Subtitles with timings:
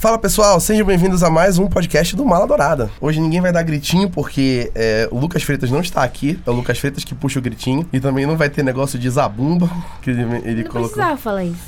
[0.00, 2.88] Fala pessoal, sejam bem-vindos a mais um podcast do Mala Dourada.
[3.00, 6.52] Hoje ninguém vai dar gritinho porque é, o Lucas Freitas não está aqui, é o
[6.52, 9.68] Lucas Freitas que puxa o gritinho e também não vai ter negócio de zabumba
[10.00, 10.92] que ele, ele não colocou.
[10.92, 11.58] precisava falar isso.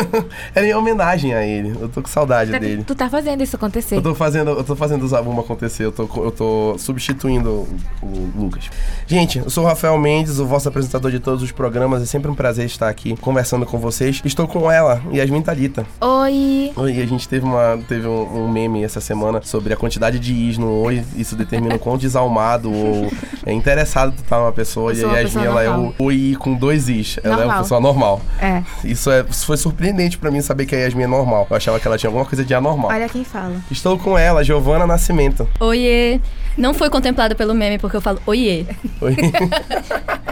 [0.54, 2.84] Era em homenagem a ele, eu tô com saudade Tá- dele.
[2.84, 3.96] Tu tá fazendo isso acontecer.
[3.96, 7.68] Eu tô fazendo, eu tô fazendo o Zabumba acontecer, eu tô, eu tô substituindo
[8.02, 8.70] o, Lucas.
[9.06, 12.02] Gente, eu sou o Rafael Mendes, o vosso apresentador de todos os programas.
[12.02, 14.22] É sempre um prazer estar aqui conversando com vocês.
[14.24, 15.84] Estou com ela, Yasmin Thalita.
[16.00, 16.72] Oi.
[16.76, 20.32] Oi, a gente teve, uma, teve um, um meme essa semana sobre a quantidade de
[20.32, 21.02] is no oi.
[21.16, 23.10] Isso determina o quão desalmado ou
[23.44, 24.92] é interessado tu tá numa pessoa.
[24.92, 25.94] Eu e a uma Yasmin, ela é normal.
[25.98, 27.18] o oi com dois is.
[27.22, 27.62] Ela é uma Normal.
[27.62, 28.20] pessoa normal.
[28.40, 28.62] É.
[28.84, 31.46] Isso, é, isso foi surpreendente pra mim saber que a Yasmin é normal.
[31.50, 32.90] Eu achava que ela tinha alguma coisa de anormal.
[32.90, 33.56] Olha quem fala.
[33.70, 35.48] Estou com ela, Giovana Nascimento.
[35.60, 36.20] Oiê.
[36.56, 38.64] Não foi contemplado pelo meme porque eu falo oiê.
[39.00, 39.16] Oi.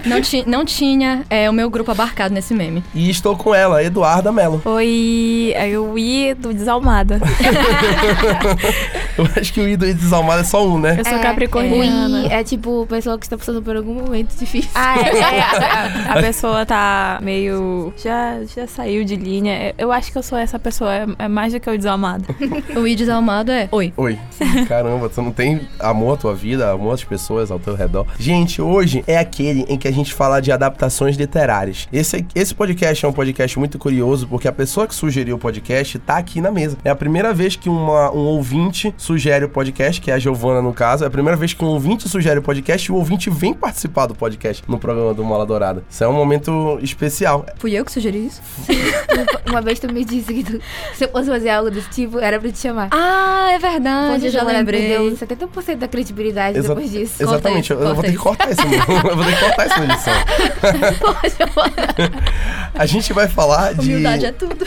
[0.05, 2.83] Não, ti, não tinha é, o meu grupo abarcado nesse meme.
[2.93, 4.61] e estou com ela, Eduarda Mello.
[4.65, 7.21] Oi, é o I do Desalmada.
[9.17, 10.97] Eu acho que o I do Desalmado é só um, né?
[10.99, 12.23] Eu sou É, capricorniana.
[12.23, 14.71] Oi é tipo pessoa que está passando por algum momento difícil.
[14.75, 17.93] Ah, é, é, a, a pessoa tá meio.
[18.03, 19.75] Já, já saiu de linha.
[19.77, 22.25] Eu acho que eu sou essa pessoa, é, é mais do que o desalmado.
[22.75, 23.93] O i desalmado é oi.
[23.97, 24.19] Oi.
[24.67, 28.07] Caramba, tu não tem amor à tua vida, amor às pessoas ao teu redor.
[28.19, 31.87] Gente, hoje é aquele em que a gente fala de adaptações literárias.
[31.93, 35.99] Esse, esse podcast é um podcast muito curioso porque a pessoa que sugeriu o podcast
[35.99, 36.79] tá aqui na mesa.
[36.85, 40.63] É a primeira vez que uma, um ouvinte sugere o podcast, que é a Giovana
[40.63, 41.05] no caso.
[41.05, 44.07] É a primeira vez que um ouvinte sugere o podcast e o ouvinte vem participar
[44.07, 45.85] do podcast no programa do Mola Dourada.
[45.91, 47.45] Isso é um momento especial.
[47.59, 48.41] Fui eu que sugeri isso?
[49.47, 50.59] Uma vez tu me disse que tu,
[50.95, 52.89] se eu fosse fazer algo desse tipo, era pra te chamar.
[52.91, 54.89] Ah, é verdade, Você já lembrei.
[54.89, 57.19] Perdeu 70% da credibilidade Exa- depois disso.
[57.19, 58.63] Corta Exatamente, isso, eu, eu vou corta ter que cortar isso.
[58.89, 60.15] eu vou ter que cortar isso na edição.
[62.75, 63.91] A gente vai falar de.
[63.91, 64.65] Humildade é tudo.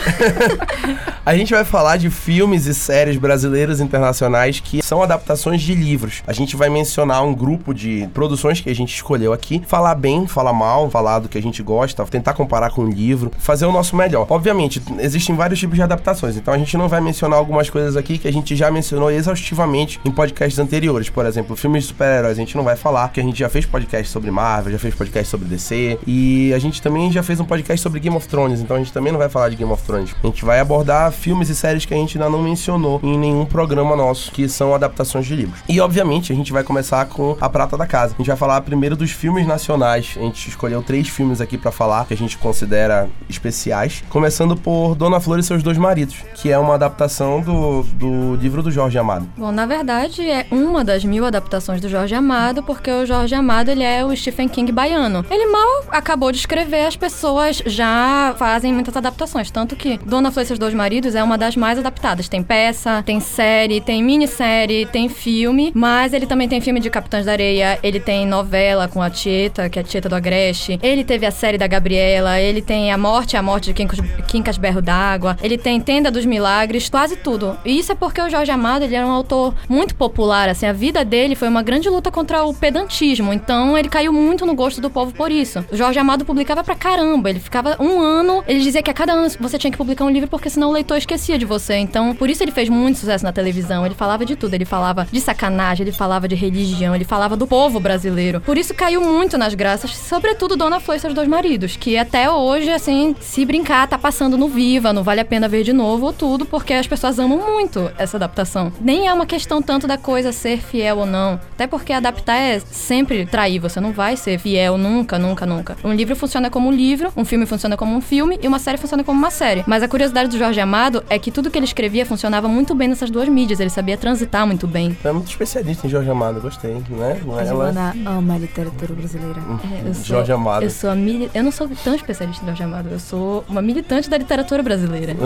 [1.26, 2.10] A gente vai falar de
[2.46, 6.22] filmes e séries brasileiras e internacionais que são adaptações de livros.
[6.28, 10.28] A gente vai mencionar um grupo de produções que a gente escolheu aqui, falar bem,
[10.28, 13.72] falar mal, falar do que a gente gosta, tentar comparar com o livro, fazer o
[13.72, 14.28] nosso melhor.
[14.30, 18.20] Obviamente, existem vários tipos de adaptações, então a gente não vai mencionar algumas coisas aqui
[18.20, 21.10] que a gente já mencionou exaustivamente em podcasts anteriores.
[21.10, 23.66] Por exemplo, filmes de super-heróis a gente não vai falar, porque a gente já fez
[23.66, 27.46] podcast sobre Marvel, já fez podcast sobre DC, e a gente também já fez um
[27.46, 29.82] podcast sobre Game of Thrones, então a gente também não vai falar de Game of
[29.82, 30.14] Thrones.
[30.24, 33.46] A gente vai abordar filmes e séries que a gente ainda não mencionou em nenhum
[33.46, 35.60] programa nosso, que são adaptações de livros.
[35.68, 38.14] E obviamente a gente vai começar com a prata da casa.
[38.14, 40.16] A gente vai falar primeiro dos filmes nacionais.
[40.18, 44.96] A gente escolheu três filmes aqui pra falar que a gente considera especiais, começando por
[44.96, 48.98] Dona Flor e seus dois maridos, que é uma adaptação do, do livro do Jorge
[48.98, 49.28] Amado.
[49.38, 53.70] Bom, na verdade, é uma das mil adaptações do Jorge Amado, porque o Jorge Amado,
[53.70, 55.26] ele é o Stephen King baiano.
[55.30, 60.44] Ele mal acabou de escrever, as pessoas já fazem muitas adaptações, tanto que Dona Flor
[60.44, 62.25] e seus dois maridos é uma das mais adaptadas.
[62.30, 67.26] Tem peça, tem série, tem minissérie, tem filme, mas ele também tem filme de Capitães
[67.26, 71.04] da Areia, ele tem novela com a Tieta, que é a Tieta do Agreste, ele
[71.04, 74.82] teve a série da Gabriela, ele tem A Morte, a Morte de Quincas, Quincas Berro
[74.82, 77.58] d'Água, ele tem Tenda dos Milagres, quase tudo.
[77.66, 80.74] E isso é porque o Jorge Amado, ele era um autor muito popular, assim, a
[80.74, 84.82] vida dele foi uma grande luta contra o pedantismo, então ele caiu muito no gosto
[84.82, 85.64] do povo por isso.
[85.72, 89.14] O Jorge Amado publicava pra caramba, ele ficava um ano, ele dizia que a cada
[89.14, 91.76] ano você tinha que publicar um livro porque senão o leitor esquecia de você.
[91.76, 95.08] Então, por isso ele fez muito sucesso na televisão, ele falava de tudo, ele falava
[95.12, 98.42] de sacanagem, ele falava de religião, ele falava do povo brasileiro.
[98.42, 102.30] Por isso caiu muito nas graças, sobretudo Dona Flor e seus dois maridos, que até
[102.30, 106.06] hoje, assim, se brincar, tá passando no Viva, não vale a pena ver de novo
[106.08, 108.72] ou tudo, porque as pessoas amam muito essa adaptação.
[108.80, 112.60] Nem é uma questão tanto da coisa ser fiel ou não, até porque adaptar é
[112.60, 115.78] sempre trair, você não vai ser fiel nunca, nunca, nunca.
[115.84, 118.78] Um livro funciona como um livro, um filme funciona como um filme e uma série
[118.78, 119.64] funciona como uma série.
[119.68, 121.66] Mas a curiosidade do Jorge Amado é que tudo que ele
[121.96, 124.98] escrevia funcionava muito bem nessas duas mídias, ele sabia transitar muito bem.
[125.04, 127.22] É muito especialista em Jorge Amado, gostei, né?
[127.26, 129.42] Não A é ela- Giovana ama a literatura brasileira.
[129.86, 130.64] Eu sou- Jorge Amado.
[130.64, 131.30] Eu sou a mili...
[131.34, 135.16] Eu não sou tão especialista em Jorge Amado, eu sou uma militante da literatura brasileira.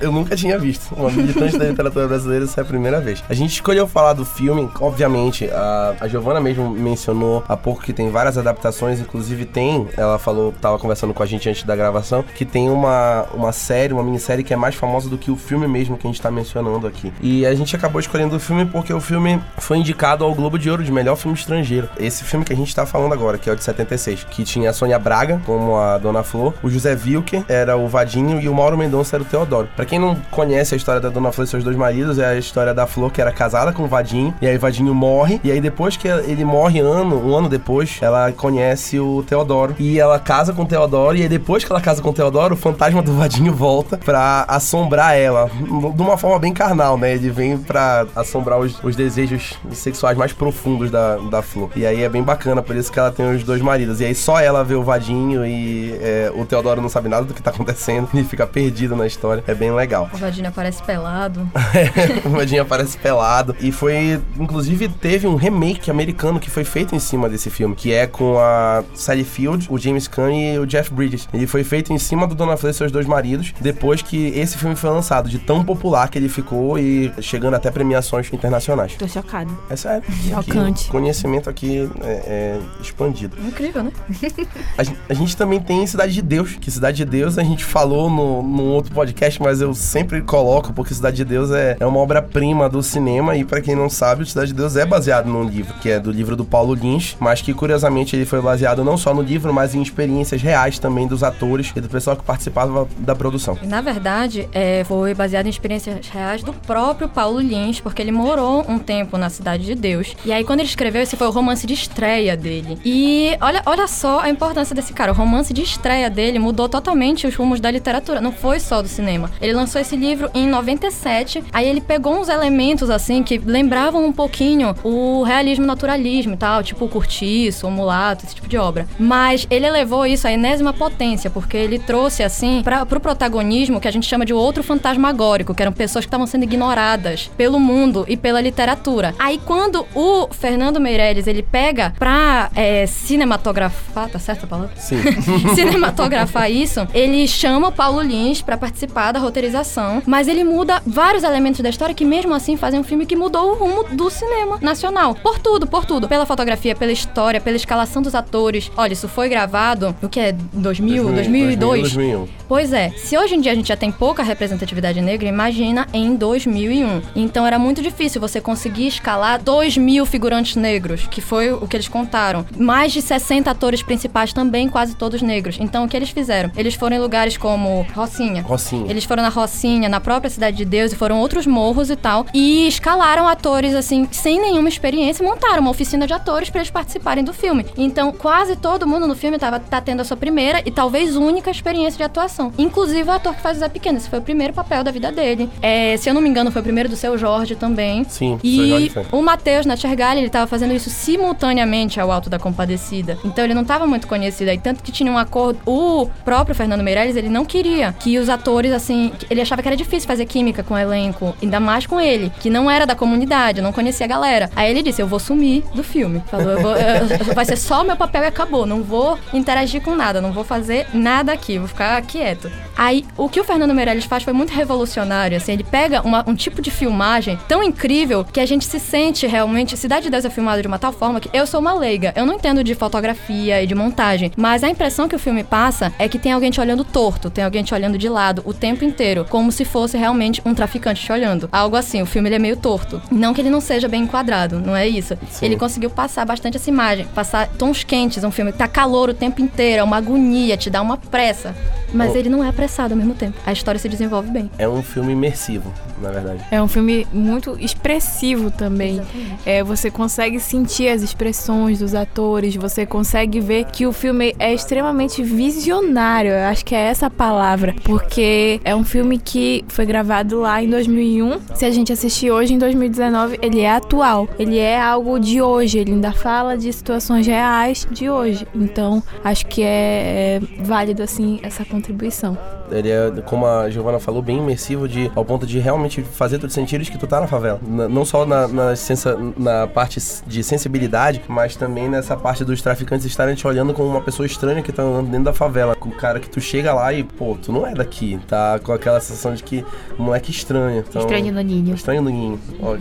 [0.00, 3.22] Eu nunca tinha visto uma militante da literatura brasileira, essa é a primeira vez.
[3.28, 7.92] A gente escolheu falar do filme, obviamente, a, a Giovana mesmo mencionou há pouco que
[7.92, 12.22] tem várias adaptações, inclusive tem, ela falou, tava conversando com a gente antes da gravação,
[12.22, 15.68] que tem uma, uma série, uma minissérie que é mais famosa do que o filme
[15.68, 17.12] mesmo que a gente tá mencionando aqui.
[17.22, 20.68] E a gente acabou escolhendo o filme porque o filme foi indicado ao Globo de
[20.68, 21.88] Ouro de melhor filme estrangeiro.
[21.96, 24.70] Esse filme que a gente tá falando agora, que é o de 76, que tinha
[24.70, 28.54] a Sônia Braga como a Dona Flor, o José Wilker era o Vadinho e o
[28.54, 29.68] Mauro Mendonça era o Teodoro.
[29.76, 32.36] Pra quem não conhece a história da Dona Flor e seus dois maridos, é a
[32.36, 35.52] história da Flor que era casada com o Vadinho, e aí o Vadinho morre, e
[35.52, 39.76] aí depois que ele morre ano, um ano depois, ela conhece o Teodoro.
[39.78, 41.16] E ela casa com o Teodoro.
[41.16, 44.44] E aí, depois que ela casa com o Teodoro, o fantasma do Vadinho volta pra
[44.72, 45.50] assombrar ela.
[45.94, 47.12] De uma forma bem carnal, né?
[47.12, 51.70] Ele vem pra assombrar os, os desejos sexuais mais profundos da, da Flor.
[51.76, 54.00] E aí é bem bacana, por isso que ela tem os dois maridos.
[54.00, 57.34] E aí só ela vê o Vadinho e é, o Teodoro não sabe nada do
[57.34, 59.44] que tá acontecendo e fica perdido na história.
[59.46, 60.08] É bem legal.
[60.12, 61.46] O Vadinho aparece pelado.
[62.24, 63.54] o Vadinho aparece pelado.
[63.60, 67.92] E foi, inclusive, teve um remake americano que foi feito em cima desse filme, que
[67.92, 71.28] é com a Sally Field, o James Caan e o Jeff Bridges.
[71.32, 74.61] Ele foi feito em cima do Dona Flor e seus dois maridos, depois que esse
[74.62, 78.94] filme foi lançado, de tão popular que ele ficou e chegando até premiações internacionais.
[78.94, 79.56] Tô chocado.
[79.68, 80.02] É sério.
[80.28, 80.82] Chocante.
[80.84, 83.36] Aqui, conhecimento aqui é, é expandido.
[83.46, 83.92] Incrível, né?
[84.78, 87.64] A, gen- a gente também tem Cidade de Deus, que Cidade de Deus a gente
[87.64, 91.86] falou no, no outro podcast, mas eu sempre coloco, porque Cidade de Deus é, é
[91.86, 95.44] uma obra-prima do cinema, e pra quem não sabe, Cidade de Deus é baseado num
[95.44, 98.96] livro, que é do livro do Paulo Lins, mas que curiosamente ele foi baseado não
[98.96, 102.86] só no livro, mas em experiências reais também dos atores e do pessoal que participava
[102.98, 103.58] da produção.
[103.62, 108.64] Na verdade, é, foi baseado em experiências reais do próprio Paulo Lins, porque ele morou
[108.68, 110.14] um tempo na Cidade de Deus.
[110.24, 112.78] E aí, quando ele escreveu, esse foi o romance de estreia dele.
[112.84, 115.12] E olha, olha só a importância desse cara.
[115.12, 118.88] O romance de estreia dele mudou totalmente os rumos da literatura, não foi só do
[118.88, 119.30] cinema.
[119.40, 124.12] Ele lançou esse livro em 97, aí ele pegou uns elementos, assim, que lembravam um
[124.12, 128.86] pouquinho o realismo naturalismo e tal, tipo o Curtiço, o Mulato, esse tipo de obra.
[128.98, 133.88] Mas ele elevou isso à enésima potência, porque ele trouxe, assim, para pro protagonismo que
[133.88, 138.04] a gente chama de outro fantasmagórico, que eram pessoas que estavam sendo ignoradas pelo mundo
[138.08, 139.14] e pela literatura.
[139.18, 144.72] Aí quando o Fernando Meirelles, ele pega pra é, cinematografar, tá certo a palavra?
[144.76, 144.96] Sim.
[145.54, 151.22] cinematografar isso, ele chama o Paulo Lins pra participar da roteirização, mas ele muda vários
[151.22, 154.58] elementos da história que mesmo assim fazem um filme que mudou o rumo do cinema
[154.60, 155.14] nacional.
[155.14, 156.08] Por tudo, por tudo.
[156.08, 158.70] Pela fotografia, pela história, pela escalação dos atores.
[158.76, 161.80] Olha, isso foi gravado, o que é 2000, 2002?
[161.94, 162.28] 2001.
[162.48, 166.16] Pois é, se hoje em dia a gente já tem pouca representatividade negra, imagina em
[166.16, 167.02] 2001.
[167.14, 171.76] Então era muito difícil você conseguir escalar 2 mil figurantes negros, que foi o que
[171.76, 172.44] eles contaram.
[172.56, 175.56] Mais de 60 atores principais também, quase todos negros.
[175.60, 176.50] Então o que eles fizeram?
[176.56, 178.42] Eles foram em lugares como Rocinha.
[178.42, 178.90] Rocinha.
[178.90, 182.26] Eles foram na Rocinha, na própria Cidade de Deus, e foram outros morros e tal.
[182.32, 186.70] E escalaram atores, assim, sem nenhuma experiência, e montaram uma oficina de atores para eles
[186.70, 187.66] participarem do filme.
[187.76, 191.50] Então, quase todo mundo no filme tava, tá tendo a sua primeira e talvez única
[191.50, 192.52] experiência de atuação.
[192.56, 193.98] Inclusive o ator que faz o Zé Pequeno.
[193.98, 195.48] Esse foi o primeiro papel da vida dele.
[195.60, 198.04] É, se eu não me engano, foi o primeiro do seu Jorge também.
[198.08, 203.18] Sim, E o Matheus Natchergali, ele tava fazendo isso simultaneamente ao Alto da Compadecida.
[203.24, 204.58] Então ele não tava muito conhecido aí.
[204.58, 205.58] Tanto que tinha um acordo.
[205.66, 209.12] O próprio Fernando Meirelles, ele não queria que os atores, assim.
[209.30, 211.34] Ele achava que era difícil fazer química com o elenco.
[211.42, 214.50] Ainda mais com ele, que não era da comunidade, não conhecia a galera.
[214.54, 216.22] Aí ele disse: Eu vou sumir do filme.
[216.30, 217.02] Falou: eu vou- eu-
[217.34, 218.66] Vai ser só o meu papel e acabou.
[218.66, 222.50] Não vou interagir com nada, não vou fazer nada aqui, vou ficar quieto.
[222.76, 226.34] Aí, o que o Fernando Meirelles faz foi muito revolucionário, assim, ele pega uma- um
[226.34, 229.76] tipo de filmagem tão incrível que a gente se sente realmente.
[229.76, 232.24] Cidade de Deus é filmado de uma tal forma que eu sou uma leiga, eu
[232.26, 236.08] não entendo de fotografia e de montagem, mas a impressão que o filme passa é
[236.08, 239.26] que tem alguém te olhando torto, tem alguém te olhando de lado o tempo inteiro,
[239.28, 241.48] como se fosse realmente um traficante te olhando.
[241.52, 243.00] Algo assim, o filme ele é meio torto.
[243.10, 245.16] Não que ele não seja bem enquadrado, não é isso.
[245.30, 245.46] Sim.
[245.46, 249.14] Ele conseguiu passar bastante essa imagem, passar tons quentes, um filme que tá calor o
[249.14, 251.54] tempo inteiro, é uma agonia, te dá uma pressa.
[251.94, 252.16] Mas Oh.
[252.16, 253.36] ele não é apressado ao mesmo tempo.
[253.44, 254.50] A história se desenvolve bem.
[254.58, 256.44] É um filme imersivo, na verdade.
[256.50, 258.94] É um filme muito expressivo também.
[258.94, 259.38] Exatamente.
[259.46, 264.52] É, você consegue sentir as expressões dos atores, você consegue ver que o filme é
[264.52, 266.32] extremamente visionário.
[266.32, 270.62] Eu acho que é essa a palavra, porque é um filme que foi gravado lá
[270.62, 271.40] em 2001.
[271.54, 274.28] Se a gente assistir hoje em 2019, ele é atual.
[274.38, 275.78] Ele é algo de hoje.
[275.78, 278.46] Ele ainda fala de situações reais de hoje.
[278.54, 282.36] Então, acho que é, é válido assim essa contribuição.
[282.72, 286.48] Ele é, como a Giovanna falou, bem imersivo de, ao ponto de realmente fazer tu
[286.50, 287.60] sentir que tu tá na favela.
[287.66, 292.60] N- não só na, na, sensa- na parte de sensibilidade, mas também nessa parte dos
[292.62, 295.74] traficantes estarem te olhando como uma pessoa estranha que tá andando dentro da favela.
[295.76, 298.18] Com o cara que tu chega lá e, pô, tu não é daqui.
[298.26, 299.64] Tá com aquela sensação de que
[299.98, 300.84] moleque estranho.
[300.88, 301.74] Então, Estranho no ninho.
[301.74, 302.40] Estranho no ninho.
[302.60, 302.80] Olha,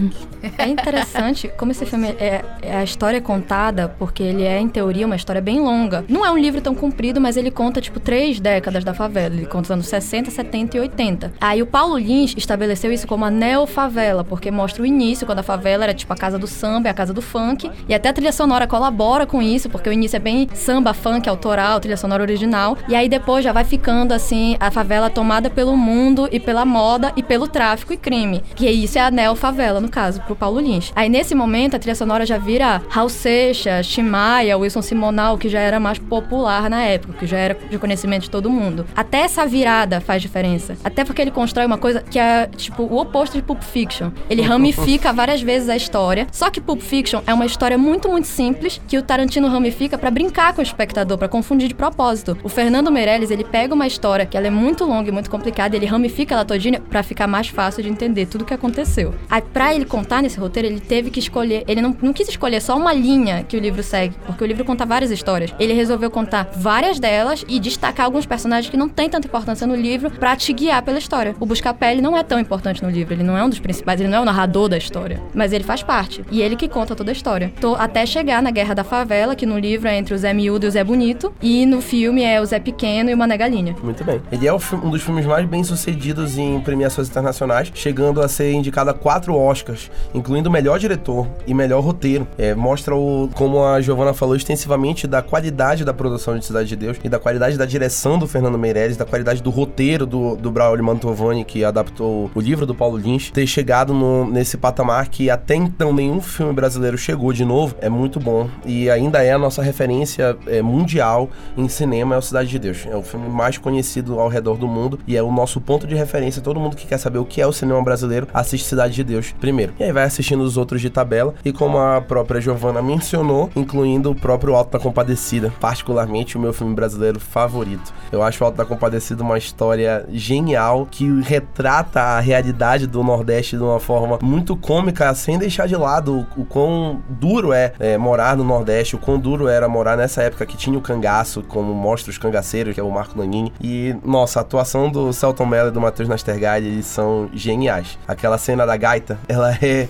[0.58, 4.68] É interessante como esse filme é, é a história é contada, porque ele é, em
[4.68, 6.04] teoria, uma história bem longa.
[6.08, 9.36] Não é um livro tão comprido, mas ele conta, tipo, três décadas da favela.
[9.36, 11.34] Ele conta os anos anos 60, 70 e 80.
[11.42, 15.44] Aí o Paulo Lins estabeleceu isso como a neofavela, porque mostra o início, quando a
[15.44, 18.32] favela era tipo a casa do samba, a casa do funk, e até a trilha
[18.32, 22.78] sonora colabora com isso, porque o início é bem samba, funk, autoral, trilha sonora original,
[22.88, 27.12] e aí depois já vai ficando assim, a favela tomada pelo mundo e pela moda
[27.16, 28.44] e pelo tráfico e crime.
[28.56, 30.92] Que isso é a neofavela, no caso, pro Paulo Lins.
[30.96, 35.60] Aí nesse momento a trilha sonora já vira Raul Seixas, Timaya, Wilson Simonal, que já
[35.60, 38.86] era mais popular na época, que já era de conhecimento de todo mundo.
[38.96, 40.76] Até essa virada faz diferença.
[40.84, 44.10] Até porque ele constrói uma coisa que é, tipo, o oposto de Pulp Fiction.
[44.28, 46.26] Ele ramifica várias vezes a história.
[46.32, 50.10] Só que Pulp Fiction é uma história muito, muito simples que o Tarantino ramifica para
[50.10, 52.36] brincar com o espectador, para confundir de propósito.
[52.44, 55.76] O Fernando Meirelles, ele pega uma história que ela é muito longa e muito complicada,
[55.76, 59.14] e ele ramifica ela todinha para ficar mais fácil de entender tudo o que aconteceu.
[59.30, 61.64] Aí, pra ele contar nesse roteiro, ele teve que escolher.
[61.68, 64.66] Ele não, não quis escolher só uma linha que o livro segue, porque o livro
[64.66, 65.54] conta várias histórias.
[65.60, 69.76] Ele resolveu contar várias delas e destacar alguns personagens que não têm tanta importância no
[69.76, 71.36] livro para te guiar pela história.
[71.40, 74.10] O Buscapé, não é tão importante no livro, ele não é um dos principais, ele
[74.10, 76.24] não é o narrador da história, mas ele faz parte.
[76.32, 77.52] E ele que conta toda a história.
[77.60, 80.66] Tô até chegar na Guerra da Favela, que no livro é entre o Zé Miúdo
[80.66, 83.76] e o Zé Bonito, e no filme é o Zé Pequeno e o Mané Galinha.
[83.84, 84.22] Muito bem.
[84.32, 88.90] Ele é um dos filmes mais bem sucedidos em premiações internacionais, chegando a ser indicado
[88.90, 92.28] a quatro Oscars, incluindo melhor diretor e melhor roteiro.
[92.38, 96.76] É, mostra o, como a Giovanna falou extensivamente da qualidade da produção de Cidade de
[96.76, 100.52] Deus e da qualidade da direção do Fernando Meirelles, da qualidade do roteiro do, do
[100.52, 105.30] Braulio Mantovani, que adaptou o livro do Paulo Lins, ter chegado no, nesse patamar que
[105.30, 108.50] até então nenhum filme brasileiro chegou de novo, é muito bom.
[108.66, 112.86] E ainda é a nossa referência é, mundial em cinema, é o Cidade de Deus.
[112.86, 115.96] É o filme mais conhecido ao redor do mundo e é o nosso ponto de
[115.96, 116.42] referência.
[116.42, 119.34] Todo mundo que quer saber o que é o cinema brasileiro, assiste Cidade de Deus
[119.40, 119.74] primeiro.
[119.80, 121.34] E aí vai assistindo os outros de tabela.
[121.44, 126.54] E como a própria Giovanna mencionou, incluindo o próprio Alto da Compadecida, particularmente o meu
[126.54, 127.94] filme brasileiro favorito.
[128.12, 133.58] Eu acho o Alto da Compadecida uma história genial que retrata a realidade do Nordeste
[133.58, 137.98] de uma forma muito cômica, sem deixar de lado o, o quão duro é, é,
[137.98, 141.74] morar no Nordeste, o quão duro era morar nessa época que tinha o cangaço, como
[141.74, 143.52] mostra os cangaceiros, que é o Marco Nanini.
[143.62, 147.98] E, nossa, a atuação do Celton Mello e do Matheus Nastergalli, eles são geniais.
[148.08, 149.88] Aquela cena da gaita, ela é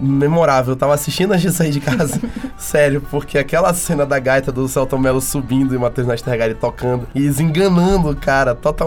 [0.00, 0.72] memorável.
[0.72, 2.20] Eu tava assistindo antes de sair de casa.
[2.56, 7.06] Sério, porque aquela cena da gaita do Celton Mello subindo e o Matheus Nastergalli tocando
[7.14, 8.83] e desenganando o cara totalmente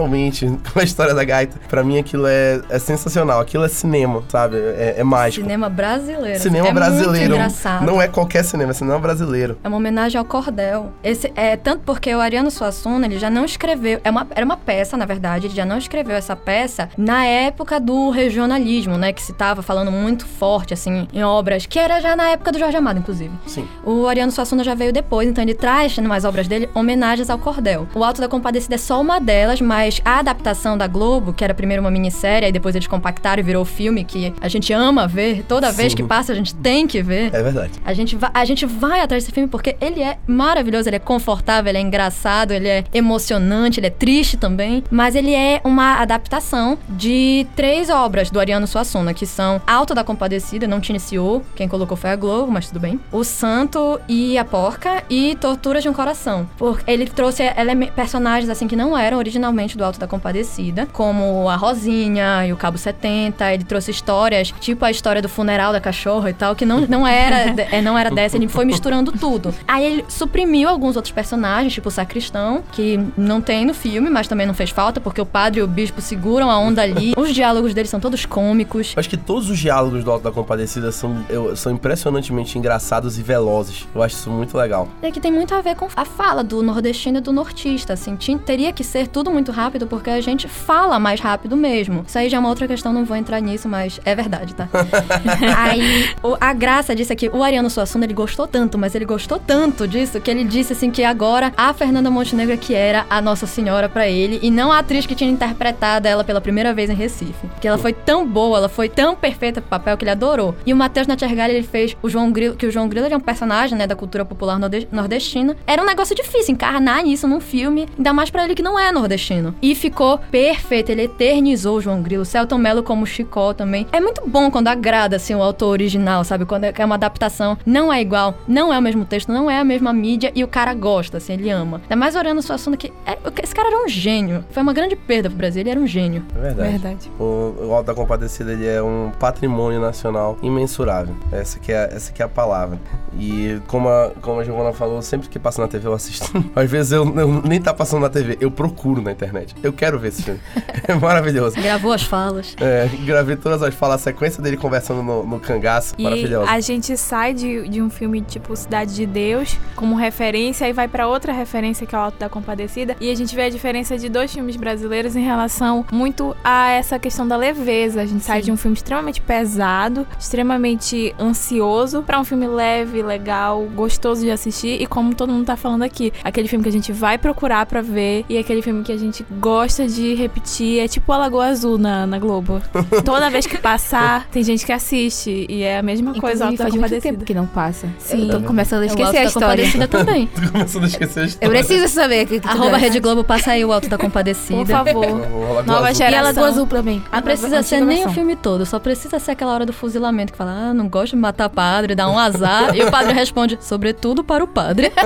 [0.72, 1.58] com a história da gaita.
[1.68, 3.40] Pra mim aquilo é, é sensacional.
[3.40, 4.56] Aquilo é cinema, sabe?
[4.56, 5.42] É, é mágico.
[5.44, 6.40] Cinema brasileiro.
[6.40, 7.34] Cinema é brasileiro.
[7.34, 7.84] Engraçado.
[7.84, 9.58] Não é qualquer cinema, é cinema brasileiro.
[9.62, 10.92] É uma homenagem ao cordel.
[11.02, 14.56] Esse é tanto porque o Ariano Suassuna, ele já não escreveu, é uma, era uma
[14.56, 19.22] peça, na verdade, ele já não escreveu essa peça na época do regionalismo, né, que
[19.22, 22.76] se tava falando muito forte assim em obras, que era já na época do Jorge
[22.76, 23.32] Amado, inclusive.
[23.46, 23.66] Sim.
[23.84, 27.86] O Ariano Suassuna já veio depois, então ele traz nas obras dele homenagens ao cordel.
[27.94, 31.54] O Alto da Compadecida é só uma delas, mas a adaptação da Globo, que era
[31.54, 35.44] primeiro uma minissérie, aí depois eles compactaram e virou filme que a gente ama ver,
[35.48, 35.96] toda vez Sim.
[35.96, 37.34] que passa a gente tem que ver.
[37.34, 37.72] É verdade.
[37.84, 41.00] A gente, vai, a gente vai atrás desse filme porque ele é maravilhoso, ele é
[41.00, 44.84] confortável, ele é engraçado, ele é emocionante, ele é triste também.
[44.90, 50.04] Mas ele é uma adaptação de três obras do Ariano Suassuna, que são Alto da
[50.04, 53.00] Compadecida, não te iniciou, quem colocou foi a Globo, mas tudo bem.
[53.10, 56.48] O Santo e a Porca e Tortura de um Coração.
[56.58, 61.48] Porque ele trouxe eleme- personagens assim que não eram originalmente do Alto da Compadecida, como
[61.48, 63.52] a Rosinha e o Cabo 70.
[63.54, 67.06] Ele trouxe histórias, tipo a história do funeral da cachorra e tal, que não, não,
[67.06, 69.54] era, é, não era dessa, ele foi misturando tudo.
[69.66, 74.26] Aí ele suprimiu alguns outros personagens, tipo o Sacristão, que não tem no filme, mas
[74.28, 77.12] também não fez falta, porque o padre e o bispo seguram a onda ali.
[77.16, 78.92] Os diálogos deles são todos cômicos.
[78.96, 83.22] Acho que todos os diálogos do Alto da Compadecida são, eu- são impressionantemente engraçados e
[83.22, 83.86] velozes.
[83.94, 84.88] Eu acho isso muito legal.
[85.02, 88.16] É que tem muito a ver com a fala do nordestino e do nortista, assim.
[88.44, 92.04] Teria que ser tudo muito rápido, porque a gente fala mais rápido mesmo.
[92.06, 94.68] Isso aí já é uma outra questão, não vou entrar nisso, mas é verdade, tá?
[95.56, 99.04] aí, o- a graça disso é que o Ariano Suassuna, ele gostou tanto, mas ele
[99.04, 103.06] gostou tanto disso, que ele disse, assim, que agora a Fernanda Montenegro é que era
[103.10, 106.72] a Nossa Senhora pra ele, e não a atriz que tinha interpretado ela pela primeira
[106.74, 107.48] vez em Recife.
[107.60, 110.54] Que ela foi tão boa, ela foi tão perfeita pro papel que ele adorou.
[110.66, 113.20] E o Matheus Natchergali, ele fez o João Grilo, que o João Grilo é um
[113.20, 115.56] personagem, né, da cultura popular norde- nordestina.
[115.66, 118.90] Era um negócio difícil encarnar isso num filme, ainda mais pra ele que não é
[118.92, 119.47] nordestino.
[119.60, 122.24] E ficou perfeito, ele eternizou o João Grilo.
[122.24, 123.86] Celton Mello como Chicó também.
[123.92, 126.44] É muito bom quando agrada, assim, o autor original, sabe?
[126.44, 129.58] Quando é é uma adaptação, não é igual, não é o mesmo texto, não é
[129.58, 131.80] a mesma mídia e o cara gosta, assim, ele ama.
[131.82, 134.44] Ainda mais Oriano Suassuna, que é- esse cara era um gênio.
[134.50, 136.24] Foi uma grande perda pro Brasil, ele era um gênio.
[136.36, 136.70] É verdade.
[136.70, 137.10] Verdade.
[137.18, 141.14] O, o Alto da Compadecida ele é um patrimônio nacional imensurável.
[141.32, 142.78] Essa que é, essa que é a palavra.
[143.18, 146.32] E como a, como a Giovana falou, sempre que passa na TV eu assisto.
[146.54, 149.37] Às vezes eu, eu nem tá passando na TV, eu procuro na internet.
[149.38, 149.54] Internet.
[149.62, 150.40] Eu quero ver esse filme.
[150.88, 151.60] É maravilhoso.
[151.60, 152.56] Gravou as falas.
[152.58, 155.94] É, gravei todas as falas, a sequência dele conversando no, no cangaço.
[155.98, 156.50] E Maravilhoso.
[156.50, 160.88] a gente sai de, de um filme tipo Cidade de Deus como referência e vai
[160.88, 163.98] pra outra referência que é o Alto da Compadecida e a gente vê a diferença
[163.98, 168.00] de dois filmes brasileiros em relação muito a essa questão da leveza.
[168.00, 168.46] A gente sai Sim.
[168.46, 174.80] de um filme extremamente pesado, extremamente ansioso pra um filme leve, legal, gostoso de assistir
[174.80, 177.82] e como todo mundo tá falando aqui, aquele filme que a gente vai procurar pra
[177.82, 181.78] ver e aquele filme que a gente gosta de repetir, é tipo a Lagoa Azul
[181.78, 182.60] na, na Globo.
[183.04, 186.70] Toda vez que passar, tem gente que assiste e é a mesma coisa, Inclusive, faz
[186.74, 187.12] muito Compadecida.
[187.14, 187.88] tempo que não passa.
[187.98, 188.30] Sim.
[188.30, 189.64] Eu tô começando a esquecer a história.
[189.64, 190.26] Compadecida também.
[190.26, 191.50] Tô começando a esquecer a Eu história.
[191.50, 192.26] preciso saber.
[192.26, 194.58] Que, que Arroba Rede Globo, passa aí o Alto da Compadecida.
[194.58, 195.64] Por favor.
[195.66, 195.94] Nova azul.
[195.94, 196.10] geração.
[196.10, 197.02] E a Lagoa Azul também.
[197.12, 200.38] Não precisa ser nem o filme todo, só precisa ser aquela hora do fuzilamento que
[200.38, 202.74] fala, ah, não gosto de matar padre, dá um azar.
[202.74, 204.92] e o padre responde, sobretudo para o padre.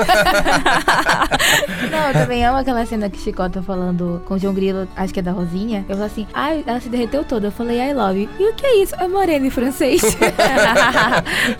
[1.91, 5.13] Não, eu também amo aquela cena que Chicó tá falando com o João Grilo, acho
[5.13, 5.85] que é da Rosinha.
[5.89, 7.49] Eu falo assim, ai, ela se derreteu toda.
[7.49, 8.29] Eu falei, I love you.
[8.39, 8.95] E o que é isso?
[8.97, 10.03] É moreno em francês.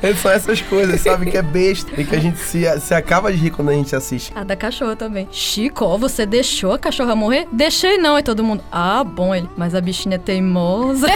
[0.03, 1.31] É só essas coisas, sabe?
[1.31, 2.01] Que é besta.
[2.01, 4.33] E que a gente se, se acaba de rir quando a gente assiste.
[4.35, 5.29] A da cachorra também.
[5.31, 7.47] Chico, você deixou a cachorra morrer?
[7.53, 8.19] Deixei não.
[8.19, 9.49] E todo mundo, ah, bom ele.
[9.57, 11.07] Mas a bichinha é teimosa.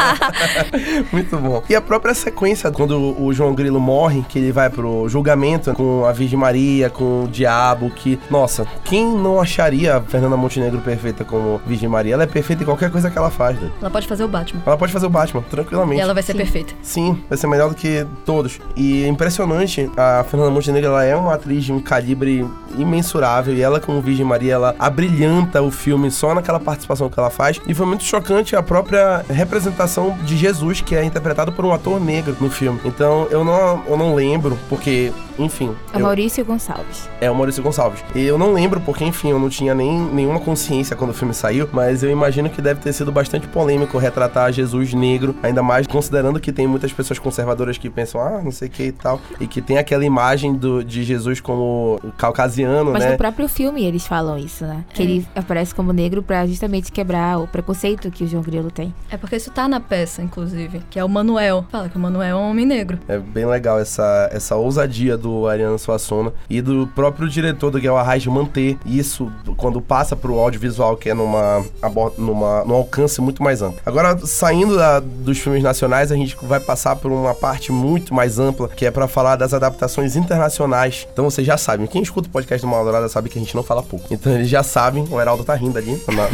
[1.12, 1.62] Muito bom.
[1.68, 6.04] E a própria sequência, quando o João Grilo morre, que ele vai pro julgamento com
[6.04, 11.24] a Virgem Maria, com o diabo, que, nossa, quem não acharia a Fernanda Montenegro perfeita
[11.24, 12.14] como Virgem Maria?
[12.14, 13.70] Ela é perfeita em qualquer coisa que ela faz, né?
[13.80, 14.62] Ela pode fazer o Batman.
[14.66, 15.98] Ela pode fazer o Batman, tranquilamente.
[15.98, 16.38] E ela vai ser Sim.
[16.38, 16.74] perfeita.
[16.82, 18.58] Sim, vai ser melhor do que todos.
[18.76, 22.46] E é impressionante, a Fernanda Montenegro, ela é uma atriz de um calibre
[22.78, 27.30] imensurável e ela como Virgem Maria, ela abrilhanta o filme só naquela participação que ela
[27.30, 27.60] faz.
[27.66, 32.00] E foi muito chocante a própria representação de Jesus, que é interpretado por um ator
[32.00, 32.80] negro no filme.
[32.84, 35.74] Então, eu não, eu não lembro, porque, enfim...
[35.92, 37.08] É eu- Maurício Gonçalves.
[37.20, 38.02] é o Maurício Gonçalves.
[38.14, 39.98] E eu não lembro, porque, enfim, eu não tinha nem
[40.30, 43.98] nenhuma consciência quando o filme saiu, mas eu imagino que deve ter sido bastante polêmico
[43.98, 48.52] retratar Jesus negro, ainda mais considerando que tem muitas pessoas conservadoras que pensam, ah, não
[48.52, 52.92] sei o que e tal, e que tem aquela imagem do, de Jesus como caucasiano,
[52.92, 53.12] Mas né?
[53.12, 54.84] no próprio filme eles falam isso, né?
[54.94, 58.94] Que ele aparece como negro pra justamente quebrar o preconceito que o João Grilo tem.
[59.10, 61.64] É porque isso tá na peça, inclusive, que é o Manuel.
[61.70, 62.98] Fala que o Manuel é um homem negro.
[63.08, 67.96] É bem legal essa, essa ousadia do Ariano Suassuna e do próprio diretor do Guel
[67.96, 71.64] Arraes manter isso quando passa pro audiovisual, que é numa,
[72.18, 73.80] numa, num alcance muito mais amplo.
[73.84, 78.38] Agora, saindo da- dos filmes nacionais, a gente vai passar por uma parte muito mais
[78.38, 81.06] ampla, que é pra falar das adaptações internacionais.
[81.12, 83.62] Então vocês já sabem, quem escuta o podcast do Maldourada sabe que a gente não
[83.62, 84.06] fala pouco.
[84.10, 86.00] Então eles já sabem, o Heraldo tá rindo ali.
[86.12, 86.28] na-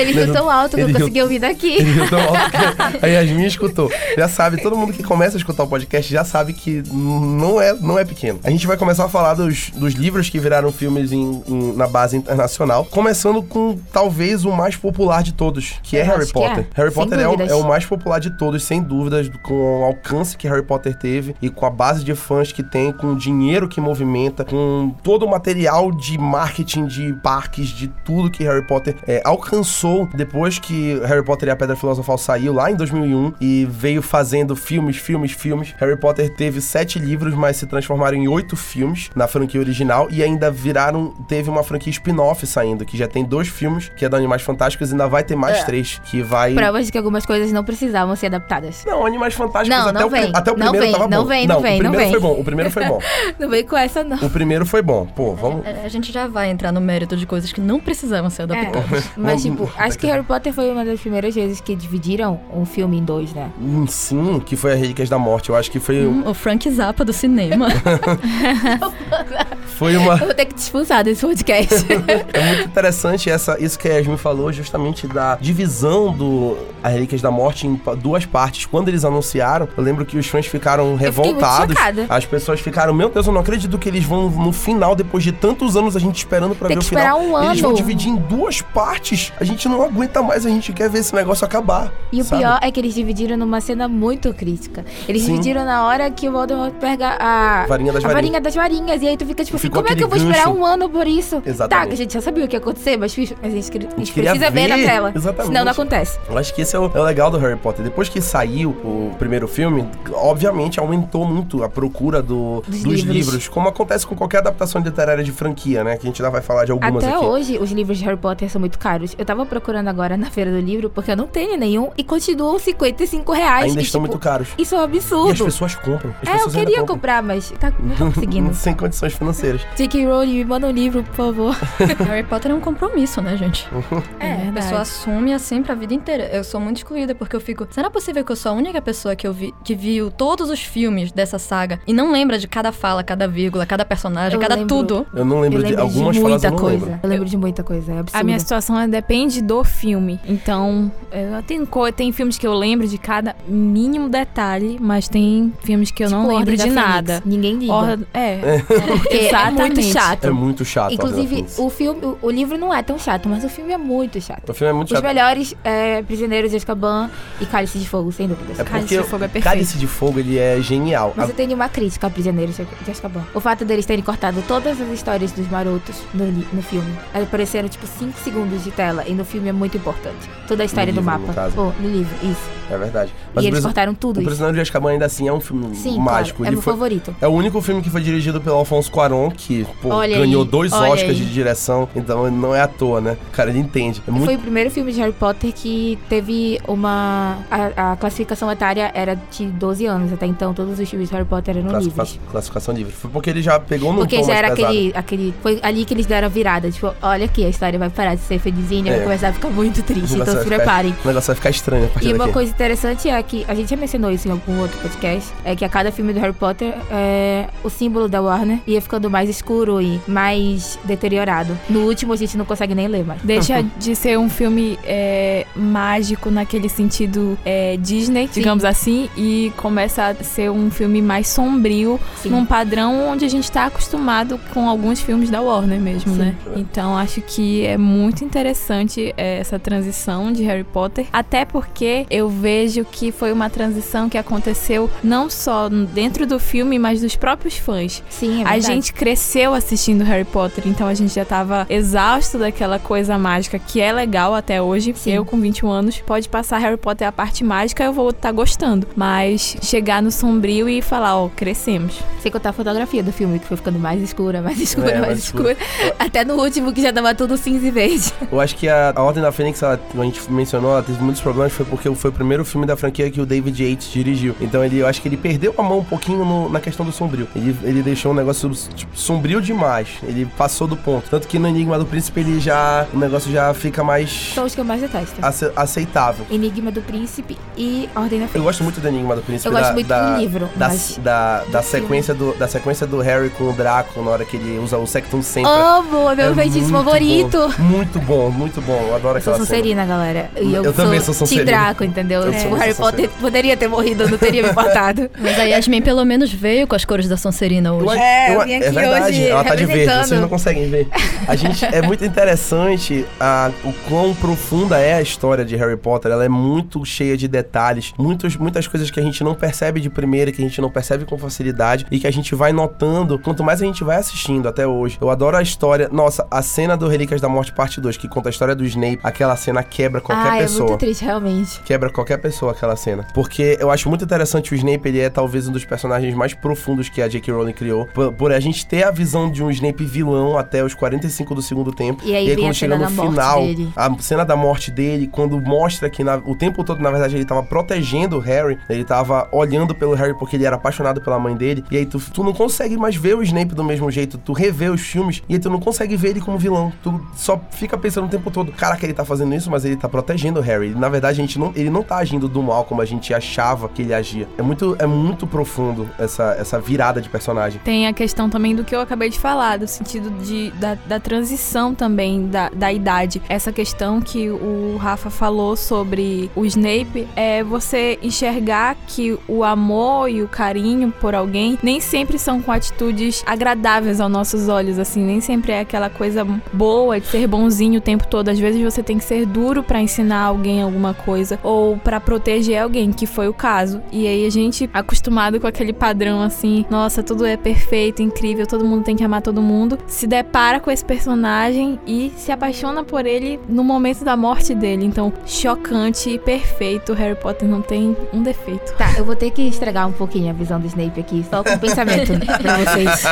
[0.00, 1.74] Ele riu tão alto que eu consegui ouvir daqui.
[1.76, 2.50] ele riu tão alto
[2.98, 3.90] que a Yasmin escutou.
[4.16, 7.72] Já sabe, todo mundo que começa a escutar o podcast já sabe que não é,
[7.74, 8.38] não é pequeno.
[8.44, 11.86] A gente vai começar a falar dos, dos livros que viraram filmes em- em- na
[11.86, 16.26] base internacional, começando com talvez o mais popular de todos, que é Eu Harry acho
[16.26, 16.58] que Potter.
[16.58, 19.84] é, Harry Potter é o, é o mais popular de todos, sem dúvidas, com o
[19.84, 23.16] alcance que Harry Potter teve e com a base de fãs que tem, com o
[23.16, 28.66] dinheiro que movimenta, com todo o material de marketing, de parques, de tudo que Harry
[28.66, 33.34] Potter é, alcançou depois que Harry Potter e a Pedra Filosofal saiu lá em 2001
[33.40, 35.74] e veio fazendo filmes, filmes, filmes.
[35.78, 40.22] Harry Potter teve sete livros, mas se transformaram em oito filmes na franquia original e
[40.22, 44.16] ainda viraram, teve uma franquia spin-off saindo, que já tem dois filmes, que é do
[44.16, 45.64] Animais Fantásticos e ainda vai ter mais É.
[45.64, 46.54] três, que vai...
[46.54, 48.84] Provas de que algumas coisas não precisavam ser adaptadas.
[48.86, 50.30] Não, Animais Fantásticos Não, até, não o, vem.
[50.34, 51.28] até o Não primeiro vem, tava não bom.
[51.28, 52.10] vem, não vem, o não primeiro vem.
[52.10, 52.98] foi bom, o primeiro foi bom.
[53.38, 54.16] Não vem com essa, não.
[54.18, 55.06] O primeiro foi bom.
[55.06, 55.64] Pô, vamos...
[55.66, 59.04] É, A gente já vai entrar no mérito de coisas que não precisavam ser adaptadas.
[59.06, 62.64] É, mas tipo, acho que Harry Potter foi uma das primeiras vezes que dividiram um
[62.64, 63.50] filme em dois, né?
[63.60, 65.50] Hum, Sim, que foi a Relíquias da Morte.
[65.50, 67.68] Eu acho que foi, Hum, o Frank Zappa do cinema.
[69.66, 70.14] foi uma...
[70.14, 71.86] Eu vou ter que te expulsar desse podcast.
[72.32, 72.85] É muito interessante
[73.30, 77.80] essa, isso que a Yasmin falou, justamente da divisão do A Relíquias da Morte em
[77.98, 78.66] duas partes.
[78.66, 81.76] Quando eles anunciaram, eu lembro que os fãs ficaram revoltados.
[82.08, 85.32] As pessoas ficaram, meu Deus, eu não acredito que eles vão no final, depois de
[85.32, 87.20] tantos anos a gente esperando pra Tem ver o final.
[87.20, 89.32] esperar um Eles vão dividir em duas partes.
[89.40, 91.92] A gente não aguenta mais, a gente quer ver esse negócio acabar.
[92.12, 92.42] E o sabe?
[92.42, 94.84] pior é que eles dividiram numa cena muito crítica.
[95.08, 95.32] Eles Sim.
[95.32, 98.14] dividiram na hora que o Voldemort pega a Varinha das a varinhas.
[98.14, 99.02] varinha das varinhas.
[99.02, 100.60] E aí tu fica tipo assim, como é que eu vou aquele esperar gancho.
[100.60, 101.42] um ano por isso?
[101.44, 101.84] Exatamente.
[101.84, 104.12] Tá, que a gente já sabia o que ia acontecer, mas a gente, a gente
[104.12, 104.84] precisa ver na ver.
[104.86, 105.12] tela.
[105.14, 105.46] Exatamente.
[105.46, 106.18] Senão não acontece.
[106.28, 107.84] Eu acho que esse é o, é o legal do Harry Potter.
[107.84, 113.16] Depois que saiu o primeiro filme, obviamente aumentou muito a procura do- Dos dos, livros.
[113.16, 113.48] livros.
[113.48, 115.96] como acontece com qualquer adaptação literária de franquia, né?
[115.96, 117.24] Que a gente já vai falar de algumas Até aqui.
[117.24, 119.14] hoje, os livros de Harry Potter são muito caros.
[119.18, 122.58] Eu tava procurando agora na feira do livro, porque eu não tenho nenhum, e continuam
[122.58, 123.64] 55 reais.
[123.66, 124.48] Ainda e, estão tipo, muito caros.
[124.58, 125.44] Isso é um E as absurdo.
[125.46, 126.14] pessoas compram.
[126.22, 128.52] As É, eu pessoas ainda queria comprar, mas tá, não tô conseguindo.
[128.54, 129.60] Sem condições financeiras.
[129.76, 130.06] J.K.
[130.06, 131.56] Rowling, me manda um livro, por favor.
[132.06, 133.66] Harry Potter é um compromisso, né, gente?
[134.18, 136.24] É, A pessoa assume assim pra vida inteira.
[136.32, 137.66] Eu sou muito excluída porque eu fico.
[137.70, 140.60] Será possível que eu sou a única pessoa que eu vi que viu todos os
[140.60, 144.54] filmes dessa saga e não lembra de cada fala, cada vírgula, cada personagem, Eu cada
[144.56, 144.68] lembro.
[144.68, 145.06] tudo?
[145.14, 146.86] Eu não Eu lembro de lembro algumas de falas, muita eu não coisa.
[146.86, 147.00] lembro.
[147.02, 148.20] Eu lembro de muita coisa, é absurdo.
[148.20, 150.18] A minha situação é, depende do filme.
[150.26, 155.52] Então, eu tenho, co- tem filmes que eu lembro de cada mínimo detalhe, mas tem
[155.62, 156.88] filmes que eu não Tipo, lembro Ordem de da Fênix.
[156.94, 157.22] nada.
[157.24, 157.72] Ninguém liga.
[157.72, 159.82] Or- é, Porque é muito exatamente.
[159.92, 160.24] chato.
[160.24, 160.92] É muito chato.
[160.92, 164.20] Inclusive, o filme, o, o livro não é tão chato, mas o filme é muito
[164.20, 164.48] chato.
[164.50, 165.04] o filme é muito Os chato.
[165.04, 168.58] melhores é, Prisioneiros de Azkaban e Cálice de Fogo, sem dúvidas.
[168.60, 169.44] É Cálice de Fogo é perfeito.
[169.44, 171.12] Cálice de Fogo, ele é genial.
[171.16, 173.24] Mas A- eu tenho uma crítica a Prisioneiros de Azkaban.
[173.34, 176.92] O fato deles terem cortado todas as histórias dos marotos no, no filme.
[177.14, 179.04] Apareceram, tipo, 5 segundos de tela.
[179.06, 180.28] E no filme é muito importante.
[180.48, 181.46] Toda a história do livro, mapa.
[181.46, 181.52] no.
[181.52, 182.56] Pô, no livro, isso.
[182.70, 183.12] É verdade.
[183.36, 184.24] e o eles cortaram tudo O.
[184.24, 186.38] Prisioneiro de Azkaban ainda assim é um filme Sim, mágico.
[186.38, 187.14] claro, é Ele meu foi- favorito.
[187.20, 190.72] É o único filme que foi dirigido pelo Alfonso Cuarón, que pô, ganhou aí, dois
[190.72, 191.14] olha Oscars aí.
[191.16, 193.16] de direção, então não é à toa, né?
[193.28, 194.02] O cara, ele entende.
[194.06, 194.24] É muito...
[194.24, 197.38] Foi o primeiro filme de Harry Potter que teve uma.
[197.50, 200.12] A, a classificação etária era de 12 anos.
[200.12, 202.20] Até então, todos os filmes de Harry Potter eram classifica- livres.
[202.30, 202.92] classificação livre.
[202.92, 205.34] Foi porque ele já pegou no Porque já era aquele, aquele.
[205.42, 206.70] Foi ali que eles deram a virada.
[206.70, 208.96] Tipo, olha aqui, a história vai parar de ser felizinha É.
[208.96, 210.14] vai começar a ficar muito triste.
[210.14, 210.94] Então se ficar- preparem.
[211.04, 212.32] O negócio vai ficar estranho a partir E uma daqui.
[212.32, 215.64] coisa interessante é que a gente já mencionou isso em algum outro podcast, é que
[215.64, 219.80] a cada filme do Harry Potter é, o símbolo da Warner ia ficando mais escuro
[219.80, 221.56] e mais deteriorado.
[221.68, 223.20] No último a gente não consegue nem ler mais.
[223.22, 230.06] Deixa de ser um filme é, mágico naquele sentido é, Disney, digamos assim, e começa
[230.06, 232.30] a ser um filme mais sombrio, Sim.
[232.30, 236.18] num padrão onde a gente tá acostumado com alguns filmes da Warner mesmo, Sim.
[236.18, 236.34] né?
[236.56, 242.28] Então acho que é muito interessante é, essa transição de Harry Potter, até porque eu
[242.28, 247.56] vejo que foi uma transição que aconteceu não só dentro do filme, mas dos próprios
[247.56, 248.02] fãs.
[248.08, 248.66] Sim, é A verdade.
[248.66, 253.80] gente cresceu assistindo Harry Potter, então a gente já tava exausto daquela coisa mágica que
[253.80, 254.92] é legal até hoje.
[254.96, 255.12] Sim.
[255.12, 258.86] Eu, com 21 anos, pode passar Harry Potter a parte mágica, eu vou estar gostando.
[258.96, 262.00] Mas chegar no sombrio e falar, ó, crescemos.
[262.20, 265.06] Sem contar a fotografia do filme, que foi ficando mais escura, mais escura, É, mais
[265.06, 265.52] mais escura.
[265.52, 265.94] escura.
[265.98, 268.12] Até no último, que já tava tudo cinza e verde.
[268.32, 271.20] Eu acho que a, a Ordem da Fênix, ela, a gente mencionou, ela teve muitos
[271.22, 274.34] problemas, foi porque foi o primeiro filme da franquia que o David Yates dirigiu.
[274.40, 276.92] Então ele, eu acho que ele perdeu a mão um pouquinho no- na questão do
[276.92, 277.28] sombrio.
[277.36, 279.88] Ele, ele deixou um negócio tipo, sombrio demais.
[280.02, 281.08] Ele passou do ponto.
[281.10, 282.86] Tanto que no Enigma do Príncipe ele já.
[282.92, 285.14] O negócio já fica mais São os que eu mais detesto.
[285.24, 286.24] ace- aceitável.
[286.30, 288.44] Enigma do Príncipe e Ordem da Eu Fênix.
[288.44, 289.48] gosto muito do Enigma do Príncipe.
[289.48, 292.48] Eu gosto da, muito da, do livro, Da, mas- da, da, do sequência do, da
[292.48, 295.50] sequência do Harry com o Draco, na hora que ele usa o Sectum sempre.
[295.50, 297.38] Amo, é meu feitiço muito favorito.
[297.58, 298.84] bom, muito bom, muito bom.
[298.88, 299.46] Eu adoro Eu sou cena.
[299.46, 300.30] Sonserina, galera.
[300.40, 301.46] E eu, Eu também sou Sonserina.
[301.46, 302.22] Draco, entendeu?
[302.22, 305.10] Eu Tipo, sou- o Harry sou Potter poderia ter morrido, eu não teria me importado.
[305.18, 307.98] Mas a Yasmin pelo menos veio com as cores da Sonserina Eu hoje.
[308.00, 310.68] É, eu eu- vim é aqui verdade, hoje ela tá de verde, vocês não conseguem
[310.70, 310.88] ver.
[311.26, 316.10] A gente é muito interessante a, o quão profunda é a história de Harry Potter.
[316.10, 319.88] Ela é muito cheia de detalhes, muitos, muitas coisas que a gente não percebe de
[319.88, 323.42] primeira, que a gente não percebe com facilidade e que a gente vai notando quanto
[323.42, 324.98] mais a gente vai assistindo até hoje.
[325.00, 325.88] Eu adoro a história.
[325.90, 328.98] Nossa, a cena do Relíquias da Morte Parte 2, que conta a história do Snape,
[329.02, 330.68] aquela cena quebra qualquer ah, é pessoa.
[330.70, 331.60] muito triste, realmente.
[331.62, 333.06] Quebra qualquer pessoa aquela cena.
[333.14, 336.88] Porque eu acho muito interessante o Snape, ele é talvez um dos personagens mais profundos
[336.88, 337.32] que a J.K.
[337.32, 337.86] Rowling criou.
[337.86, 341.42] Por, por a gente ter a visão de um Snape vilão até os 45 do
[341.42, 341.85] segundo tempo.
[342.04, 343.40] E aí vem quando a chega no final,
[343.76, 347.24] a cena da morte dele, quando mostra que na- o tempo todo, na verdade, ele
[347.24, 351.34] tava protegendo o Harry, ele tava olhando pelo Harry porque ele era apaixonado pela mãe
[351.36, 351.64] dele.
[351.70, 354.18] E aí tu, tu não consegue mais ver o Snape do mesmo jeito.
[354.18, 356.72] Tu revê os filmes e aí tu não consegue ver ele como vilão.
[356.82, 359.88] Tu só fica pensando o tempo todo, caraca, ele tá fazendo isso, mas ele tá
[359.88, 360.70] protegendo o Harry.
[360.74, 363.68] Na verdade, a gente não, ele não tá agindo do mal como a gente achava
[363.68, 364.28] que ele agia.
[364.38, 367.60] É muito, é muito profundo essa, essa virada de personagem.
[367.64, 371.00] Tem a questão também do que eu acabei de falar, do sentido de, da, da
[371.00, 373.22] transição também da, da idade.
[373.28, 380.08] Essa questão que o Rafa falou sobre o Snape é você enxergar que o amor
[380.10, 385.04] e o carinho por alguém nem sempre são com atitudes agradáveis aos nossos olhos, assim,
[385.04, 388.28] nem sempre é aquela coisa boa de ser bonzinho o tempo todo.
[388.28, 392.62] Às vezes você tem que ser duro pra ensinar alguém alguma coisa ou pra proteger
[392.62, 393.80] alguém, que foi o caso.
[393.92, 398.64] E aí a gente acostumado com aquele padrão assim, nossa, tudo é perfeito, incrível, todo
[398.64, 403.06] mundo tem que amar todo mundo, se depara com esse personagem e se apaixona por
[403.06, 404.84] ele no momento da morte dele.
[404.84, 406.92] Então, chocante e perfeito.
[406.92, 408.72] Harry Potter não tem um defeito.
[408.74, 411.58] Tá, eu vou ter que estragar um pouquinho a visão do Snape aqui, só com
[411.58, 413.04] pensamento pra vocês.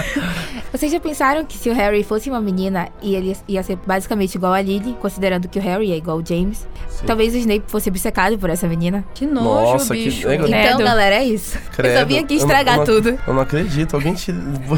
[0.73, 4.35] Vocês já pensaram que se o Harry fosse uma menina e ele ia ser basicamente
[4.35, 6.67] igual a Lily, considerando que o Harry é igual o James,
[7.07, 9.05] talvez o Snape fosse obcecado por essa menina?
[9.15, 10.27] Que nojo, Nossa, que bicho.
[10.29, 10.49] legal.
[10.49, 10.83] Então, Credo.
[10.85, 11.59] galera, é isso.
[11.77, 11.93] Credo.
[11.95, 13.19] Eu só vim aqui Eu não- estragar eu não- tudo.
[13.27, 13.95] Eu não acredito.
[13.95, 14.35] Alguém te.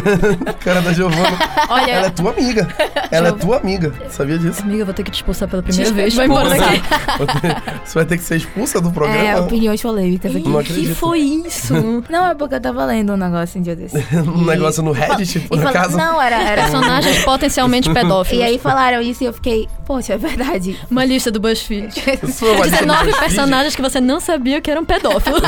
[0.61, 1.39] Cara da Giovanna.
[1.69, 2.69] Olha, Ela é tua amiga.
[3.11, 3.93] Ela é tua amiga.
[4.11, 4.63] Sabia disso?
[4.63, 6.15] Amiga, eu vou ter que te expulsar pela primeira vez.
[6.15, 6.83] Vai embora daqui.
[7.85, 9.41] Você vai ter que ser expulsa do É, programa.
[9.41, 10.49] opiniões polêmicas aqui.
[10.49, 11.75] Não que foi isso?
[12.09, 13.97] Não, é porque eu tava lendo um negócio um dia desse.
[14.21, 15.97] um negócio no Reddit, por E fala- acaso.
[15.97, 16.63] Não, era, era.
[16.63, 18.43] Personagens potencialmente pedófilos.
[18.43, 20.79] E aí falaram isso e eu fiquei, poxa, é verdade.
[20.91, 21.89] Uma lista do BuzzFeed.
[22.23, 23.19] Isso foi uma lista do 19 BuzzFeed?
[23.27, 25.43] personagens que você não sabia que eram pedófilos.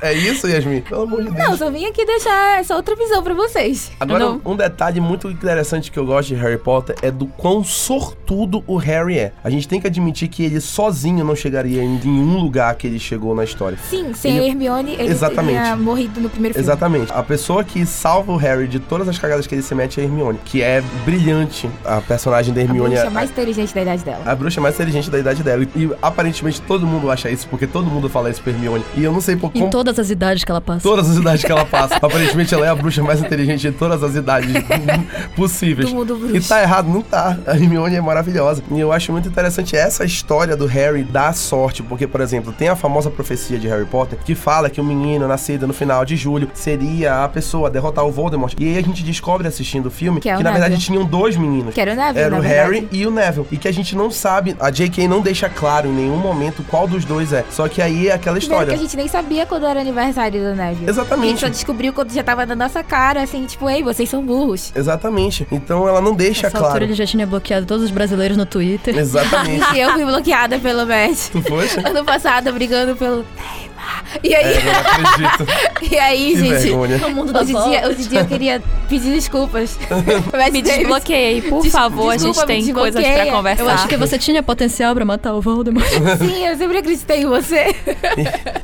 [0.00, 0.80] É isso, Yasmin?
[0.82, 1.38] Pelo amor de Deus.
[1.48, 3.90] Não, só vim aqui deixar essa outra visão pra vocês.
[4.00, 7.62] Agora, Não- um detalhe muito interessante que eu gosto de Harry Potter é do quão
[7.62, 9.32] sortudo o Harry é.
[9.44, 12.98] A gente tem que admitir que ele sozinho não chegaria em nenhum lugar que ele
[12.98, 13.76] chegou na história.
[13.90, 15.58] Sim, sem Ele- a Hermione, ele Exatamente.
[15.58, 16.64] teria morrido no primeiro filme.
[16.66, 17.12] Exatamente.
[17.12, 20.02] A pessoa que salva o Harry de todas as cagadas que ele se mete é
[20.02, 21.68] a Hermione, que é brilhante.
[21.84, 24.22] A personagem da A Hermione bruxa é mais inteligente da idade dela.
[24.24, 25.62] a bruxa mais inteligente da idade dela.
[25.62, 28.82] E, e aparentemente todo mundo acha isso, porque todo mundo fala isso pra Hermione.
[28.96, 29.70] E eu não sei por em como.
[29.70, 30.80] todas as idades que ela passa.
[30.80, 31.96] Todas as idades que ela passa.
[31.96, 34.50] Aparentemente ela é a bruxa mais inteligente de todas as idades
[35.36, 35.88] possíveis.
[35.90, 36.36] Do mundo bruxo.
[36.36, 37.36] E tá errado, não tá.
[37.46, 38.62] A Hermione é maravilhosa.
[38.70, 42.68] E eu acho muito interessante essa história do Harry dar sorte, porque, por exemplo, tem
[42.68, 46.16] a famosa profecia de Harry Potter que fala que o menino nascido no final de
[46.16, 48.54] julho seria a pessoa a derrotar o Voldemort.
[48.58, 51.04] E aí a gente descobre assistindo o filme Que que, é o na verdade tinham
[51.04, 51.74] dois meninos.
[51.74, 52.72] Que era o Neville, Era o verdade.
[52.74, 53.46] Harry e o Neville.
[53.50, 55.08] E que a gente não sabe, a J.K.
[55.08, 57.44] não deixa claro em nenhum momento qual dos dois é.
[57.50, 58.66] Só que aí é aquela Primeiro história.
[58.68, 60.88] que a gente nem sabia quando era aniversário do Neville.
[60.88, 61.26] Exatamente.
[61.26, 64.22] A gente só descobriu quando já tava na nossa cara, assim, tipo, ei, vocês são
[64.22, 64.72] burros.
[64.74, 65.46] Exatamente.
[65.50, 66.74] Então ela não deixa Nessa claro.
[67.00, 68.96] Já tinha bloqueado todos os brasileiros no Twitter.
[68.96, 69.64] Exatamente.
[69.74, 71.30] E eu fui bloqueada pelo Matt.
[71.32, 71.78] tu foste?
[71.84, 74.04] Ano passado, brigando pelo Neymar.
[74.22, 75.46] E aí, É, eu não acredito.
[75.94, 76.50] e aí, Que gente.
[76.62, 76.98] vergonha.
[76.98, 79.78] No mundo Hoje em, dia, hoje dia eu queria pedir desculpas.
[80.36, 83.62] Matt Me desbloqueei, por Des- favor, a gente desculpa, tem coisas pra conversar.
[83.62, 85.86] Eu acho que você tinha potencial pra matar o Voldemort.
[86.18, 87.74] Sim, eu sempre acreditei em você.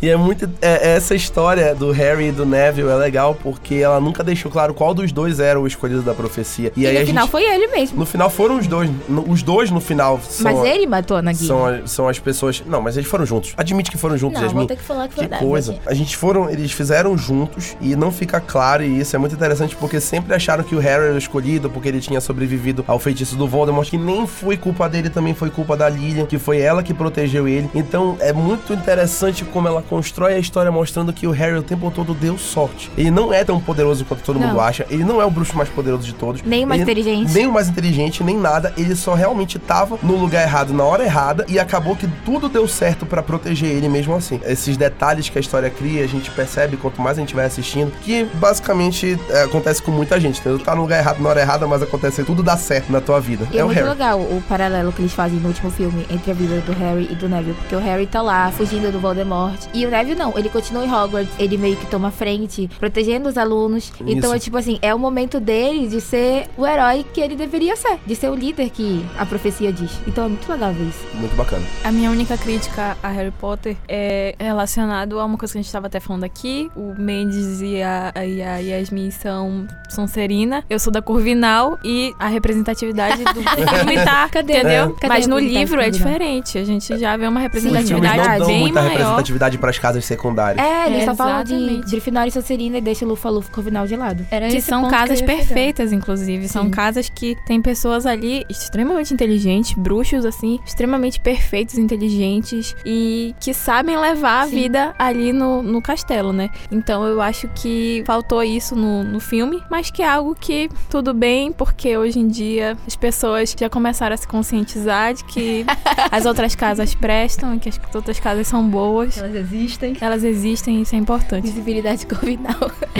[0.03, 0.49] E é muito.
[0.61, 4.75] é- essa história do Harry e do Neville é legal porque ela nunca deixou claro
[4.75, 6.73] qual dos dois era o escolhido da profecia.
[6.77, 7.33] E, E, aí no a final gente.
[7.33, 7.99] foi ele mesmo.
[7.99, 8.91] No final foram os dois.
[9.09, 10.45] No- Os dois no final são.
[10.45, 11.47] Mas ele matou na guia.
[11.47, 12.63] São, a- são as pessoas.
[12.67, 13.53] Não, mas eles foram juntos.
[13.57, 14.59] Admite que foram juntos, Não, Yasmin.
[14.61, 15.45] vou ter que falar que foi Que verdade.
[15.45, 15.79] coisa.
[15.87, 19.77] A gente foram, eles fizeram juntos e não fica claro e isso é muito interessante
[19.77, 23.37] porque sempre acharam que o Harry era o escolhido porque ele tinha sobrevivido ao feitiço
[23.37, 26.83] do Voldemort, que nem foi culpa dele, também foi culpa da Lilian, que foi ela
[26.83, 27.69] que protegeu ele.
[27.75, 31.91] Então é muito interessante como ela constrói a história mostrando que o Harry o tempo
[31.91, 32.91] todo deu sorte.
[32.97, 34.49] Ele não é tão poderoso quanto todo Não.
[34.49, 36.43] mundo acha, ele não é o bruxo mais poderoso de todos.
[36.43, 37.33] Nem o mais Ele- inteligente.
[37.33, 38.73] Nem o mais inteligente, nem nada.
[38.77, 42.67] Ele só realmente tava no lugar errado na hora errada e acabou que tudo deu
[42.69, 44.41] certo pra proteger ele mesmo assim.
[44.45, 47.93] Esses detalhes que a história cria, a gente percebe quanto mais a gente vai assistindo,
[48.03, 50.59] que basicamente é, acontece com muita gente, entendeu?
[50.59, 53.47] Tá no lugar errado na hora errada, mas acontece tudo dá certo na tua vida.
[53.53, 53.89] E é, é o muito Harry.
[53.89, 57.15] legal o paralelo que eles fazem no último filme entre a vida do Harry e
[57.15, 57.55] do Neville.
[57.55, 59.59] Porque o Harry tá lá, fugindo do Voldemort.
[59.73, 61.33] E o Neville não, ele continua em Hogwarts.
[61.39, 63.93] Ele meio que toma frente, protegendo os alunos.
[64.01, 64.35] Então Isso.
[64.35, 67.96] é tipo assim, é o momento dele de ser o herói que ele deveria ser.
[68.07, 69.91] De ser o líder que a profecia diz.
[70.07, 71.07] Então é muito legal ver isso.
[71.15, 71.63] Muito bacana.
[71.85, 75.67] A minha única crítica a Harry Potter é relacionado a uma coisa que a gente
[75.69, 76.71] estava até falando aqui.
[76.77, 80.65] O Mendes e a, e a Yasmin são Sonserina.
[80.69, 84.59] Eu sou da Corvinal e a representatividade do filme tá, Cadê?
[84.59, 84.95] entendeu?
[84.95, 86.59] Cadê Mas no livro é diferente.
[86.59, 88.91] A gente já vê uma representatividade não dão bem muita maior.
[88.91, 90.65] representatividade pras casas secundárias.
[90.65, 91.91] É, eles só falam de Exatamente.
[91.91, 94.27] Grifinória e Sonserina e deixa o Lufa-Lufa Corvinal de lado.
[94.31, 95.37] Era Que são que casas chegar.
[95.37, 96.49] perfeitas, inclusive.
[96.49, 96.71] São Sim.
[96.71, 103.97] casas que tem pessoas ali extremamente inteligentes, bruxos, assim, extremamente perfeitos, inteligentes e que sabem
[103.99, 104.55] levar a Sim.
[104.55, 106.51] vida ali no, no castelo, né?
[106.71, 111.13] Então eu acho que faltou isso no, no filme, mas que é algo que tudo
[111.15, 115.65] bem, porque hoje em dia as pessoas já começaram a se conscientizar de que
[116.11, 119.19] as outras casas prestam e que as outras casas são boas.
[119.19, 119.97] Elas existem.
[120.01, 121.45] Elas existem e isso é importante.
[121.45, 122.71] Visibilidade Corvinal.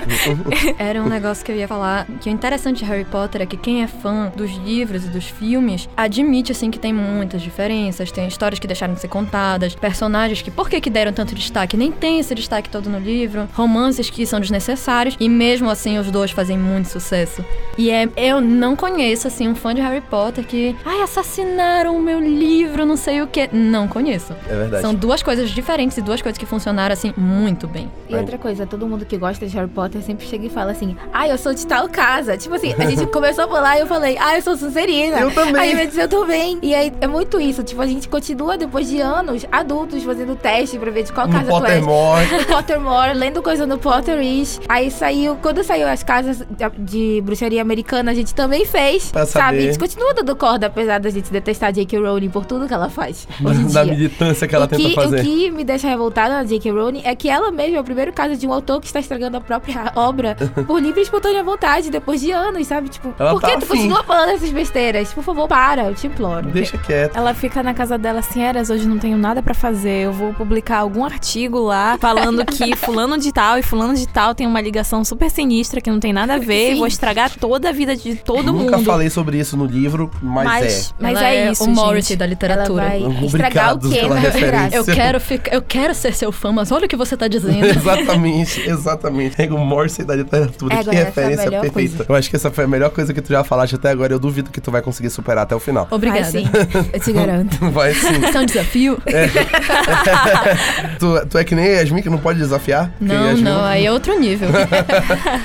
[0.78, 3.56] Era um negócio que eu ia falar, que o interessante de Harry Potter é que
[3.56, 8.26] quem é fã dos livros e dos filmes admite, assim, que tem muitas diferenças, tem
[8.26, 11.76] histórias que deixaram de ser contadas, personagens que, por que que deram tanto destaque?
[11.76, 16.10] Nem tem esse destaque todo no livro, romances que são desnecessários, e mesmo assim os
[16.10, 17.44] dois fazem muito sucesso.
[17.76, 22.02] E é, eu não conheço, assim, um fã de Harry Potter que, ai, assassinaram o
[22.02, 23.48] meu livro, não sei o que.
[23.52, 24.32] Não conheço.
[24.48, 24.82] É verdade.
[24.82, 27.90] São duas coisas diferentes e duas coisas que funcionaram, assim, muito bem.
[28.08, 30.96] E outra coisa, todo mundo que gosta de Harry Potter sempre chega e fala assim:
[31.12, 32.36] Ah, eu sou de tal casa.
[32.36, 35.18] Tipo assim, a gente começou a falar e eu falei: Ah, eu sou Sonserina.
[35.18, 35.60] Eu também.
[35.60, 36.58] Aí ele disse: Eu também.
[36.62, 37.62] E aí é muito isso.
[37.62, 41.32] Tipo, a gente continua depois de anos adultos fazendo teste pra ver de qual No
[41.32, 41.84] casa tu és.
[41.84, 42.44] Pottermore.
[42.46, 44.60] Pottermore, lendo coisa no Potterish.
[44.68, 46.42] Aí saiu, quando saiu as casas
[46.78, 49.10] de bruxaria americana, a gente também fez.
[49.10, 49.44] Pra sabe?
[49.44, 49.58] saber.
[49.58, 51.98] A gente continua dando corda, apesar da gente detestar a J.K.
[51.98, 53.26] Rowling por tudo que ela faz.
[53.72, 55.20] Da militância que ela o tenta que, fazer.
[55.20, 56.70] O que me deixa revoltada na J.K.
[56.70, 59.36] Rowling é que ela mesma é o primeiro caso de um autor que está estragando
[59.36, 62.88] a própria obra por livre e espontânea vontade, depois de anos, sabe?
[62.88, 63.79] Tipo, Ela por tá que tu afim.
[63.82, 65.12] Continua falando essas besteiras?
[65.12, 66.48] Por favor, para, eu te imploro.
[66.50, 67.16] Deixa quieto.
[67.16, 70.04] Ela fica na casa dela assim, Eras, hoje não tenho nada pra fazer.
[70.06, 74.34] Eu vou publicar algum artigo lá falando que fulano de tal e fulano de tal
[74.34, 76.72] tem uma ligação super sinistra que não tem nada a ver.
[76.72, 76.78] Sim.
[76.78, 78.84] Vou estragar toda a vida de todo Nunca mundo.
[78.86, 82.18] falei sobre isso no livro, mas, mas, mas Ela é, isso, o Morrissey gente.
[82.18, 82.82] da Ela literatura.
[82.84, 84.00] vai Obrigado estragar o quê?
[84.00, 84.50] pela na referência.
[84.50, 84.76] verdade?
[84.76, 87.28] Eu quero, ficar, eu quero ser seu fã, mas olha o que você tá é.
[87.28, 87.64] dizendo.
[87.66, 89.40] exatamente, exatamente.
[89.40, 90.74] É o Morse da literatura.
[90.74, 91.72] É, que é referência perfeita.
[91.72, 92.06] coisa.
[92.08, 94.12] Eu acho que essa foi a melhor coisa que tu já falaste até agora.
[94.12, 95.86] Eu duvido que tu vai conseguir superar até o final.
[95.90, 96.22] Obrigada.
[96.22, 96.48] Vai sim,
[96.92, 97.56] eu te garanto.
[97.70, 98.20] Vai sim.
[98.26, 98.98] Isso é um desafio?
[100.98, 102.90] tu, tu é que nem a Yasmin, que não pode desafiar?
[103.00, 104.48] Não, Yasmin- não, aí é outro nível.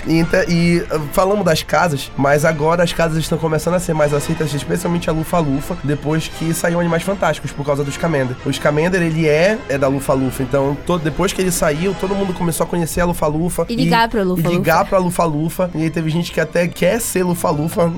[0.07, 4.13] E, e uh, falamos das casas, mas agora as casas estão começando a ser mais
[4.13, 8.35] aceitas, especialmente a Lufa Lufa, depois que saiu Animais Fantásticos, por causa do Scamander.
[8.45, 12.15] O Scamander, ele é, é da Lufa Lufa, então todo, depois que ele saiu, todo
[12.15, 13.65] mundo começou a conhecer a Lufa Lufa.
[13.69, 15.69] E ligar pra Lufa E ligar pra Lufa Lufa.
[15.75, 17.91] E aí teve gente que até quer ser Lufa Lufa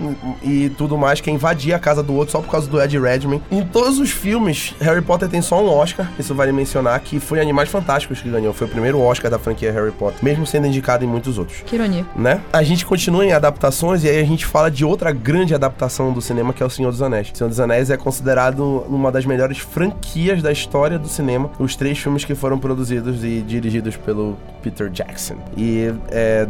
[0.43, 3.43] e tudo mais, quer invadir a casa do outro só por causa do Ed Redmayne.
[3.51, 7.39] Em todos os filmes, Harry Potter tem só um Oscar, isso vale mencionar, que foi
[7.39, 8.53] Animais Fantásticos que ganhou.
[8.53, 11.75] Foi o primeiro Oscar da franquia Harry Potter, mesmo sendo indicado em muitos outros que
[11.75, 12.05] ironia.
[12.15, 12.41] né?
[12.51, 16.21] A gente continua em adaptações e aí a gente fala de outra grande adaptação do
[16.21, 17.31] cinema que é O Senhor dos Anéis.
[17.33, 21.49] O Senhor dos Anéis é considerado uma das melhores franquias da história do cinema.
[21.59, 25.35] Os três filmes que foram produzidos e dirigidos pelo Peter Jackson.
[25.55, 26.47] E é,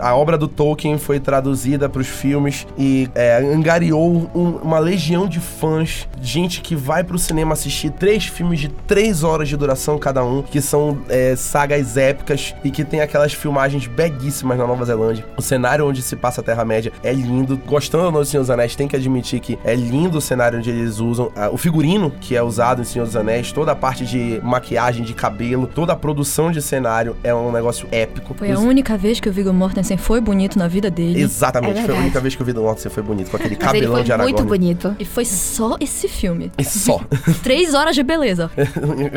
[0.00, 5.26] a obra do Tolkien foi traduzida para os filmes e é, angariou um- uma legião
[5.26, 9.98] de fãs, gente que vai pro cinema assistir três filmes de três horas de duração
[9.98, 14.84] cada um, que são é, sagas épicas e que tem aquelas filmagens beguíssimas na Nova
[14.84, 15.24] Zelândia.
[15.36, 17.56] O cenário onde se passa a Terra-média é lindo.
[17.66, 20.58] Gostando ou não do Senhor dos Anéis, tem que admitir que é lindo o cenário
[20.58, 21.30] onde eles usam.
[21.52, 25.14] o figurino que é usado em Senhor dos Anéis, toda a parte de maquiagem, de
[25.14, 28.34] cabelo, toda a produção de cenário é um negócio épico.
[28.34, 31.20] Foi a Os- única vez que o Viggo Mortensen foi bonito na vida dele.
[31.20, 33.64] Exatamente, É foi a única vez que eu vi Mortensen foi bonito, com aquele Mas
[33.64, 34.32] cabelão foi de Aragorn.
[34.32, 34.96] muito bonito.
[34.98, 36.50] E foi só esse filme.
[36.58, 37.00] E só.
[37.42, 38.50] Três horas de beleza.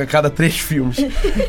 [0.02, 0.98] a cada três filmes.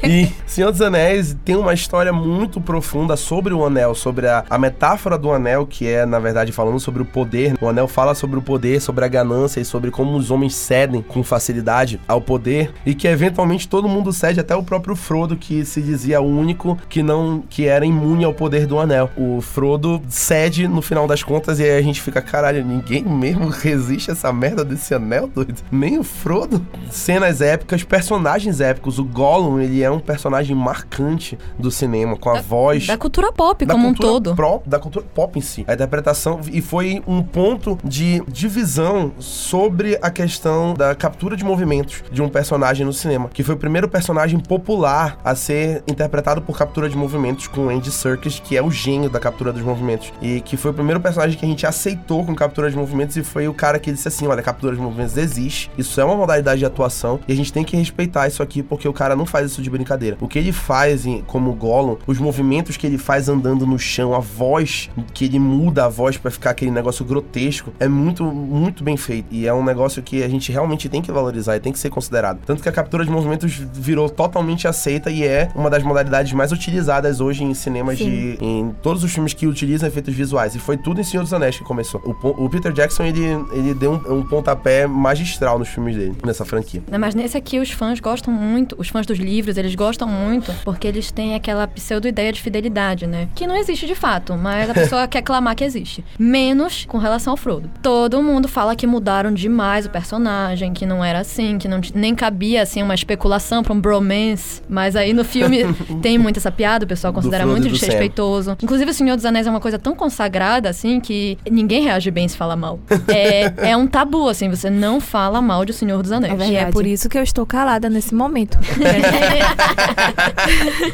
[0.02, 4.58] E Senhor dos Anéis tem uma história muito profunda sobre o anel, sobre a, a
[4.58, 7.54] metáfora do anel, que é, na verdade, falando sobre o poder.
[7.60, 11.02] O anel fala sobre o poder, sobre a ganância e sobre como os homens cedem
[11.02, 15.64] com facilidade ao poder e que eventualmente todo mundo cede, até o próprio Frodo, que
[15.64, 19.10] se dizia o único que não que era imune ao poder do anel.
[19.16, 24.10] O Frodo cede no final das contas e a gente fica, caralho, ninguém mesmo resiste
[24.10, 25.54] a essa merda desse anel, doido.
[25.72, 26.64] Nem o Frodo.
[26.90, 28.98] Cenas épicas, personagens épicos.
[28.98, 33.64] O Gollum, ele é um personagem marcante do cinema, com a voz Da cultura pop
[33.64, 34.34] da como um cultura todo.
[34.36, 35.64] pró- da cultura pop em si.
[35.66, 42.02] A interpretação e foi um ponto de divisão sobre a questão da captura de movimentos
[42.12, 46.58] de um personagem no cinema, que foi o primeiro personagem popular a ser interpretado por
[46.58, 50.40] captura de movimentos com Andy Serkis, que é o gênio da captura dos movimentos, e
[50.40, 53.48] que foi o primeiro personagem que a gente aceitou com captura de movimentos e foi
[53.48, 56.66] o cara que disse assim, olha, captura de movimentos existe, isso é uma modalidade de
[56.66, 59.62] atuação e a gente tem que respeitar isso aqui porque o cara não faz isso
[59.62, 60.16] de brincadeira.
[60.20, 64.14] O que ele faz em- como Gollum, os movimentos que ele faz andando no chão,
[64.14, 68.84] a voz que ele muda a voz pra ficar aquele negócio grotesco, é muito, muito
[68.84, 69.26] bem feito.
[69.30, 71.88] E é um negócio que a gente realmente tem que valorizar e tem que ser
[71.90, 72.40] considerado.
[72.44, 76.52] Tanto que a captura de movimentos virou totalmente aceita e é uma das modalidades mais
[76.52, 78.04] utilizadas hoje em cinemas Sim.
[78.10, 78.38] de.
[78.44, 80.54] em todos os filmes que utilizam efeitos visuais.
[80.54, 82.00] E foi tudo em Senhor dos Anéis que começou.
[82.04, 86.44] O, o Peter Jackson, ele, ele deu um, um pontapé magistral nos filmes dele, nessa
[86.44, 86.82] franquia.
[86.90, 90.52] Né, Mas nesse aqui os fãs gostam muito, os fãs dos livros, eles gostam muito
[90.64, 93.28] porque eles têm aquela pseudo-ideia de fidelidade, né?
[93.36, 96.04] Que não existe de fato, mas a pessoa quer clamar que existe.
[96.18, 97.70] Menos com relação ao Frodo.
[97.80, 102.16] Todo mundo fala que mudaram demais o personagem, que não era assim, que não nem
[102.16, 104.60] cabia assim uma especulação pra um bromance.
[104.68, 105.62] Mas aí no filme
[106.02, 107.70] tem muito essa piada, o pessoal considera muito Sam.
[107.70, 108.56] desrespeitoso.
[108.60, 112.26] Inclusive o Senhor dos Anéis é uma coisa tão consagrada assim que ninguém reage bem
[112.28, 112.78] se fala mal.
[113.08, 116.32] É, é um tabu assim, você não fala mal de O Senhor dos Anéis.
[116.32, 116.72] É E é verdade.
[116.72, 118.58] por isso que eu estou calada nesse momento.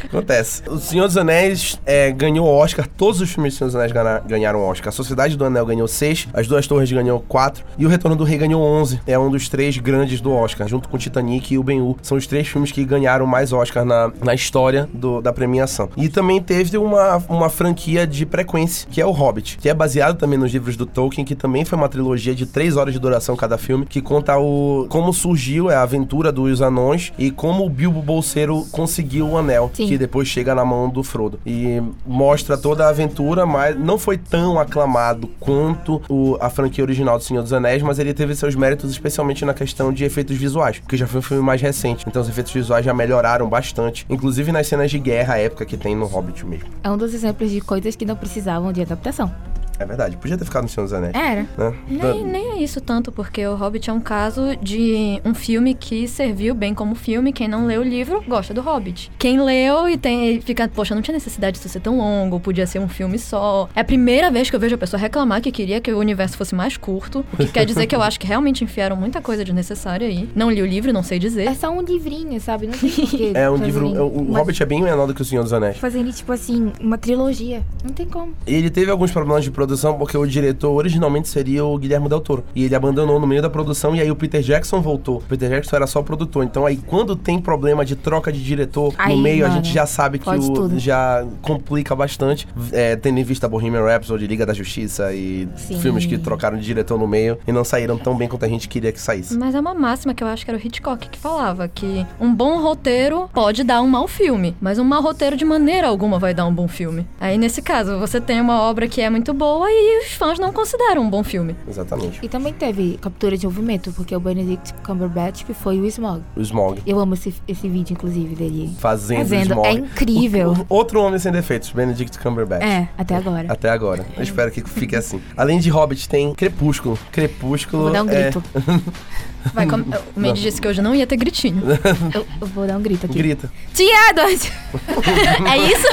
[0.05, 0.63] Acontece.
[0.69, 2.87] O Senhor dos Anéis é, ganhou Oscar.
[2.87, 3.91] Todos os filmes do Senhor dos Anéis
[4.27, 4.89] ganharam Oscar.
[4.89, 8.23] A Sociedade do Anel ganhou 6, As Duas Torres ganhou 4 e O Retorno do
[8.23, 9.01] Rei ganhou 11.
[9.07, 11.95] É um dos três grandes do Oscar, junto com Titanic e o Ben-Hur.
[12.01, 15.89] São os três filmes que ganharam mais Oscar na, na história do- da premiação.
[15.97, 20.17] E também teve uma, uma franquia de frequência, que é o Hobbit, que é baseado
[20.17, 23.35] também nos livros do Tolkien, que também foi uma trilogia de 3 horas de duração
[23.35, 27.69] cada filme, que conta o como surgiu é a aventura dos anões e como o
[27.69, 29.87] Bilbo Bolseiro conseguiu o anel, Sim.
[29.87, 31.39] que depois chega na mão do Frodo.
[31.45, 37.17] E mostra toda a aventura, mas não foi tão aclamado quanto o- a franquia original
[37.17, 40.79] do Senhor dos Anéis, mas ele teve seus méritos especialmente na questão de efeitos visuais,
[40.79, 42.05] porque já foi um filme mais recente.
[42.07, 45.95] Então os efeitos visuais já melhoraram bastante, inclusive nas cenas de guerra época que tem
[45.95, 46.67] no Hobbit mesmo.
[46.83, 49.31] É um dos exemplos de coisas que não precisavam de adaptação.
[49.79, 51.13] É verdade, podia ter ficado no Senhor dos Anéis.
[51.13, 51.45] Era.
[51.57, 51.73] Né?
[51.87, 56.07] Nem, nem é isso tanto, porque o Hobbit é um caso de um filme que
[56.07, 57.31] serviu bem como filme.
[57.31, 59.11] Quem não leu o livro gosta do Hobbit.
[59.17, 62.79] Quem leu e tem fica, poxa, não tinha necessidade disso ser tão longo, podia ser
[62.79, 63.69] um filme só.
[63.75, 66.37] É a primeira vez que eu vejo a pessoa reclamar que queria que o universo
[66.37, 69.43] fosse mais curto, o que quer dizer que eu acho que realmente enfiaram muita coisa
[69.43, 70.29] desnecessária aí.
[70.35, 71.47] Não li o livro, não sei dizer.
[71.47, 72.67] É só um livrinho, sabe?
[72.67, 73.33] Não tem porquê.
[73.37, 73.87] É um livro.
[73.87, 75.77] O Hobbit é bem menor do que o Senhor dos Anéis.
[75.77, 77.61] Fazendo, tipo assim, uma trilogia.
[77.83, 78.33] Não tem como.
[78.45, 79.66] Ele teve alguns problemas de produção
[79.97, 82.43] porque o diretor originalmente seria o Guilherme Del Toro.
[82.55, 85.17] E ele abandonou no meio da produção e aí o Peter Jackson voltou.
[85.17, 86.43] O Peter Jackson era só produtor.
[86.43, 89.73] Então aí quando tem problema de troca de diretor Aí, no meio, a mano, gente
[89.73, 90.79] já sabe que o tudo.
[90.79, 92.47] já complica bastante.
[92.71, 95.79] É, tendo em vista Bohemian Rhapsody, Liga da Justiça e Sim.
[95.79, 98.67] filmes que trocaram de diretor no meio e não saíram tão bem quanto a gente
[98.67, 99.37] queria que saísse.
[99.37, 102.33] Mas é uma máxima que eu acho que era o Hitchcock que falava, que um
[102.33, 106.33] bom roteiro pode dar um mau filme, mas um mau roteiro de maneira alguma vai
[106.33, 107.05] dar um bom filme.
[107.19, 110.51] Aí nesse caso, você tem uma obra que é muito boa e os fãs não
[110.51, 111.55] consideram um bom filme.
[111.67, 112.19] Exatamente.
[112.21, 116.21] E também teve captura de movimento, porque o Benedict Cumberbatch que foi o Smog.
[116.35, 116.81] O Smog.
[116.85, 118.75] Eu amo esse, esse vídeo, inclusive, dele.
[118.79, 119.45] Fazendo, Fazendo.
[119.51, 119.67] Smog.
[119.67, 120.49] É incrível.
[120.49, 122.63] O- o- outro homem sem defeitos, Benedict Cumberbatch.
[122.63, 123.45] É, até agora.
[123.51, 124.05] Até agora.
[124.15, 125.21] Eu espero que fique assim.
[125.35, 126.97] Além de Hobbit, tem Crepúsculo.
[127.11, 127.83] Crepúsculo.
[127.83, 128.43] Vou dar um é- grito.
[129.53, 129.77] Vai, com...
[129.77, 131.61] O Mandy disse que hoje não ia ter gritinho.
[132.13, 133.17] Eu, eu vou dar um grito aqui.
[133.17, 133.51] Grita.
[133.73, 134.51] Tia Edward!
[135.49, 135.87] é isso?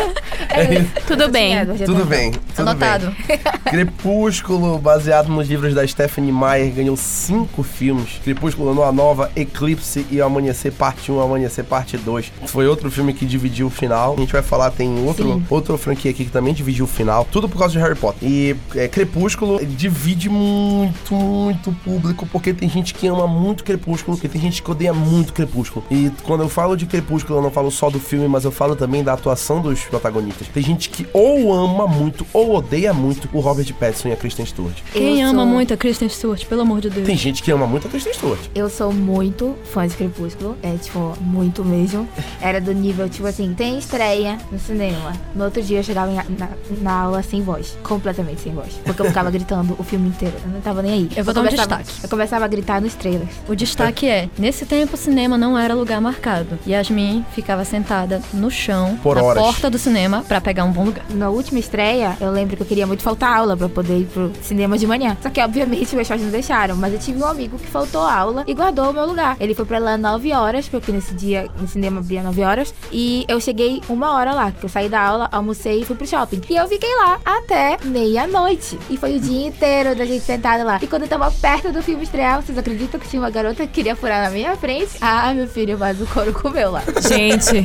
[0.49, 0.91] É isso.
[1.07, 1.55] Tudo bem.
[1.55, 2.05] Edward, Tudo tá.
[2.05, 2.33] bem.
[2.33, 3.15] Tudo Anotado.
[3.27, 3.39] bem.
[3.65, 8.21] Crepúsculo, baseado nos livros da Stephanie Meyer, ganhou cinco filmes.
[8.23, 12.33] Crepúsculo Lua Nova, Eclipse e Amanhecer Parte 1, Amanhecer Parte 2.
[12.47, 14.15] Foi outro filme que dividiu o final.
[14.15, 15.47] A gente vai falar, tem outro, Sim.
[15.51, 17.27] outra franquia aqui que também dividiu o final.
[17.31, 18.29] Tudo por causa de Harry Potter.
[18.29, 24.19] E é, Crepúsculo divide muito, muito o público, porque tem gente que ama muito Crepúsculo
[24.23, 25.85] e tem gente que odeia muito Crepúsculo.
[25.91, 28.75] E quando eu falo de Crepúsculo, eu não falo só do filme, mas eu falo
[28.77, 30.49] também da atuação dos protagonistas.
[30.49, 34.47] Tem gente que ou ama muito ou odeia muito o Robert Pattinson e a Kristen
[34.47, 34.77] Stewart.
[34.93, 37.07] Quem Eu ama sou- muito a Kristen Stewart, pelo amor de Deus.
[37.07, 38.41] Tem gente que ama muito a Kristen Stewart.
[38.55, 40.57] Eu sou muito fã de Crepúsculo.
[40.63, 42.09] É, tipo, muito mesmo.
[42.41, 45.13] Era do nível, tipo assim, tem estreia no cinema.
[45.35, 46.49] No outro dia eu chegava em- na,
[46.81, 47.77] na aula sem voz.
[47.83, 48.75] Completamente sem voz.
[48.85, 50.35] Porque eu ficava gritando o filme inteiro.
[50.45, 51.11] Eu não tava nem aí.
[51.17, 51.91] Eu vou dar um destaque.
[52.03, 53.24] Eu começava a gritar nos trailers.
[53.49, 56.59] O destaque é: nesse tempo o cinema não era lugar marcado.
[56.67, 59.43] Yasmin ficava sentada no chão, Por na horas.
[59.43, 61.05] porta do cinema, pra pegar um bom lugar.
[61.11, 64.33] Na última estreia, eu lembro que eu queria muito faltar aula pra poder ir pro
[64.43, 65.17] cinema de manhã.
[65.23, 66.77] Só que, obviamente, meus pais não deixaram.
[66.77, 69.37] Mas eu tive um amigo que faltou aula e guardou o meu lugar.
[69.41, 72.75] Ele foi pra lá 9 horas, porque nesse dia o cinema abria 9 horas.
[72.93, 76.07] E eu cheguei uma hora lá, que eu saí da aula, almocei e fui pro
[76.07, 76.41] shopping.
[76.49, 78.79] E eu fiquei lá até meia-noite.
[78.91, 80.79] E foi o dia inteiro da gente sentada lá.
[80.83, 83.73] E quando eu tava perto do filme estrear, vocês acreditam que tinha uma garota que
[83.73, 84.91] queria furar na minha frente?
[85.01, 86.83] Ah, meu filho, mas o couro comeu lá.
[87.09, 87.63] Gente,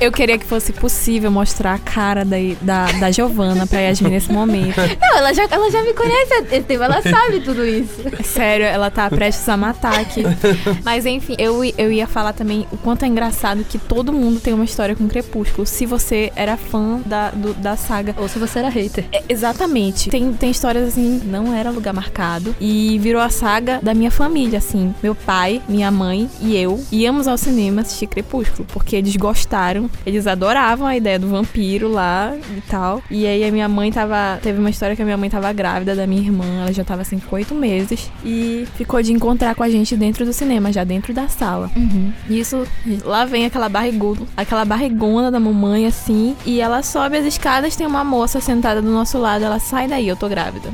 [0.00, 4.30] eu queria que fosse possível mostrar a cara da, da, da Giovana pra Yasmin nesse
[4.32, 4.76] momento.
[5.00, 7.96] Não, ela já, ela já me conhece há tempo, ela sabe tudo isso.
[8.22, 10.22] Sério, ela tá prestes a matar aqui.
[10.84, 14.54] Mas enfim, eu, eu ia falar também o quanto é engraçado que todo mundo tem
[14.54, 15.66] uma história com Crepúsculo.
[15.66, 18.14] Se você era fã da, do- da saga.
[18.18, 19.04] Ou se você era hater.
[19.12, 20.10] É, exatamente.
[20.10, 22.54] Tem, tem histórias assim, não era lugar marcado.
[22.60, 24.75] E virou a saga da minha família, assim.
[25.02, 28.66] Meu pai, minha mãe e eu íamos ao cinema assistir Crepúsculo.
[28.72, 33.02] Porque eles gostaram, eles adoravam a ideia do vampiro lá e tal.
[33.10, 34.38] E aí a minha mãe tava.
[34.42, 36.44] Teve uma história que a minha mãe tava grávida da minha irmã.
[36.62, 38.10] Ela já tava assim com oito meses.
[38.24, 41.70] E ficou de encontrar com a gente dentro do cinema, já dentro da sala.
[42.28, 42.66] Isso,
[43.04, 47.86] lá vem aquela barriguda, aquela barrigona da mamãe, assim, e ela sobe as escadas, tem
[47.86, 50.70] uma moça sentada do nosso lado, ela sai daí, eu tô grávida.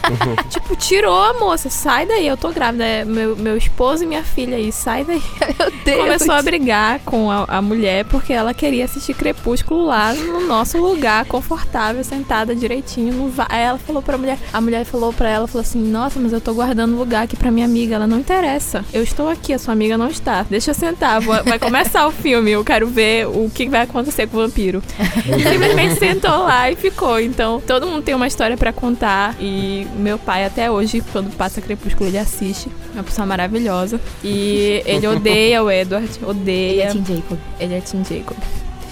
[0.48, 2.84] tipo, tirou a moça, sai daí, eu tô grávida.
[2.84, 5.20] É meu, meu esposo e minha filha aí, sai daí.
[5.58, 5.98] Meu Deus.
[6.02, 10.78] Começou a brigar com a, a mulher porque ela queria assistir Crepúsculo lá no nosso
[10.78, 13.12] lugar, confortável, sentada direitinho.
[13.12, 16.18] No va- Aí ela falou pra mulher, a mulher falou pra ela, falou assim, nossa,
[16.20, 18.84] mas eu tô guardando lugar aqui pra minha amiga, ela não interessa.
[18.92, 20.44] Eu estou aqui, a sua amiga não está.
[20.48, 24.26] Deixa eu sentar, vou- vai começar o filme, eu quero ver o que vai acontecer
[24.28, 24.82] com o vampiro.
[25.24, 27.20] Simplesmente sentou lá e ficou.
[27.20, 31.60] Então, todo mundo tem uma história pra contar e meu pai até hoje, quando passa
[31.60, 32.68] Crepúsculo, ele assiste.
[32.94, 34.00] É uma pessoa maravilhosa.
[34.22, 36.82] E ele odeia o Edward, Ele odeia.
[36.84, 37.38] é Tim Jacob.
[37.58, 38.36] Ele é Tim Jacob.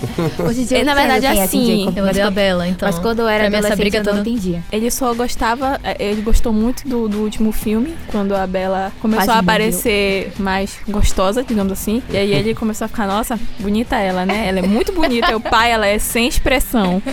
[0.46, 2.88] Hoje em dia na eu entendo verdade, quem é assim, Eu odeio a Bela, então.
[2.88, 4.62] Mas quando eu era pra mim essa adolescente, briga eu não toda- entendia.
[4.72, 9.26] Ele só gostava, eh, ele gostou muito do, do último filme, quando a Bela começou
[9.26, 9.54] Quase a morreu.
[9.54, 12.02] aparecer mais gostosa, digamos assim.
[12.10, 14.48] E aí ele começou a ficar, nossa, bonita ela, né?
[14.48, 15.36] Ela é muito bonita.
[15.36, 17.02] O pai, ela é sem expressão.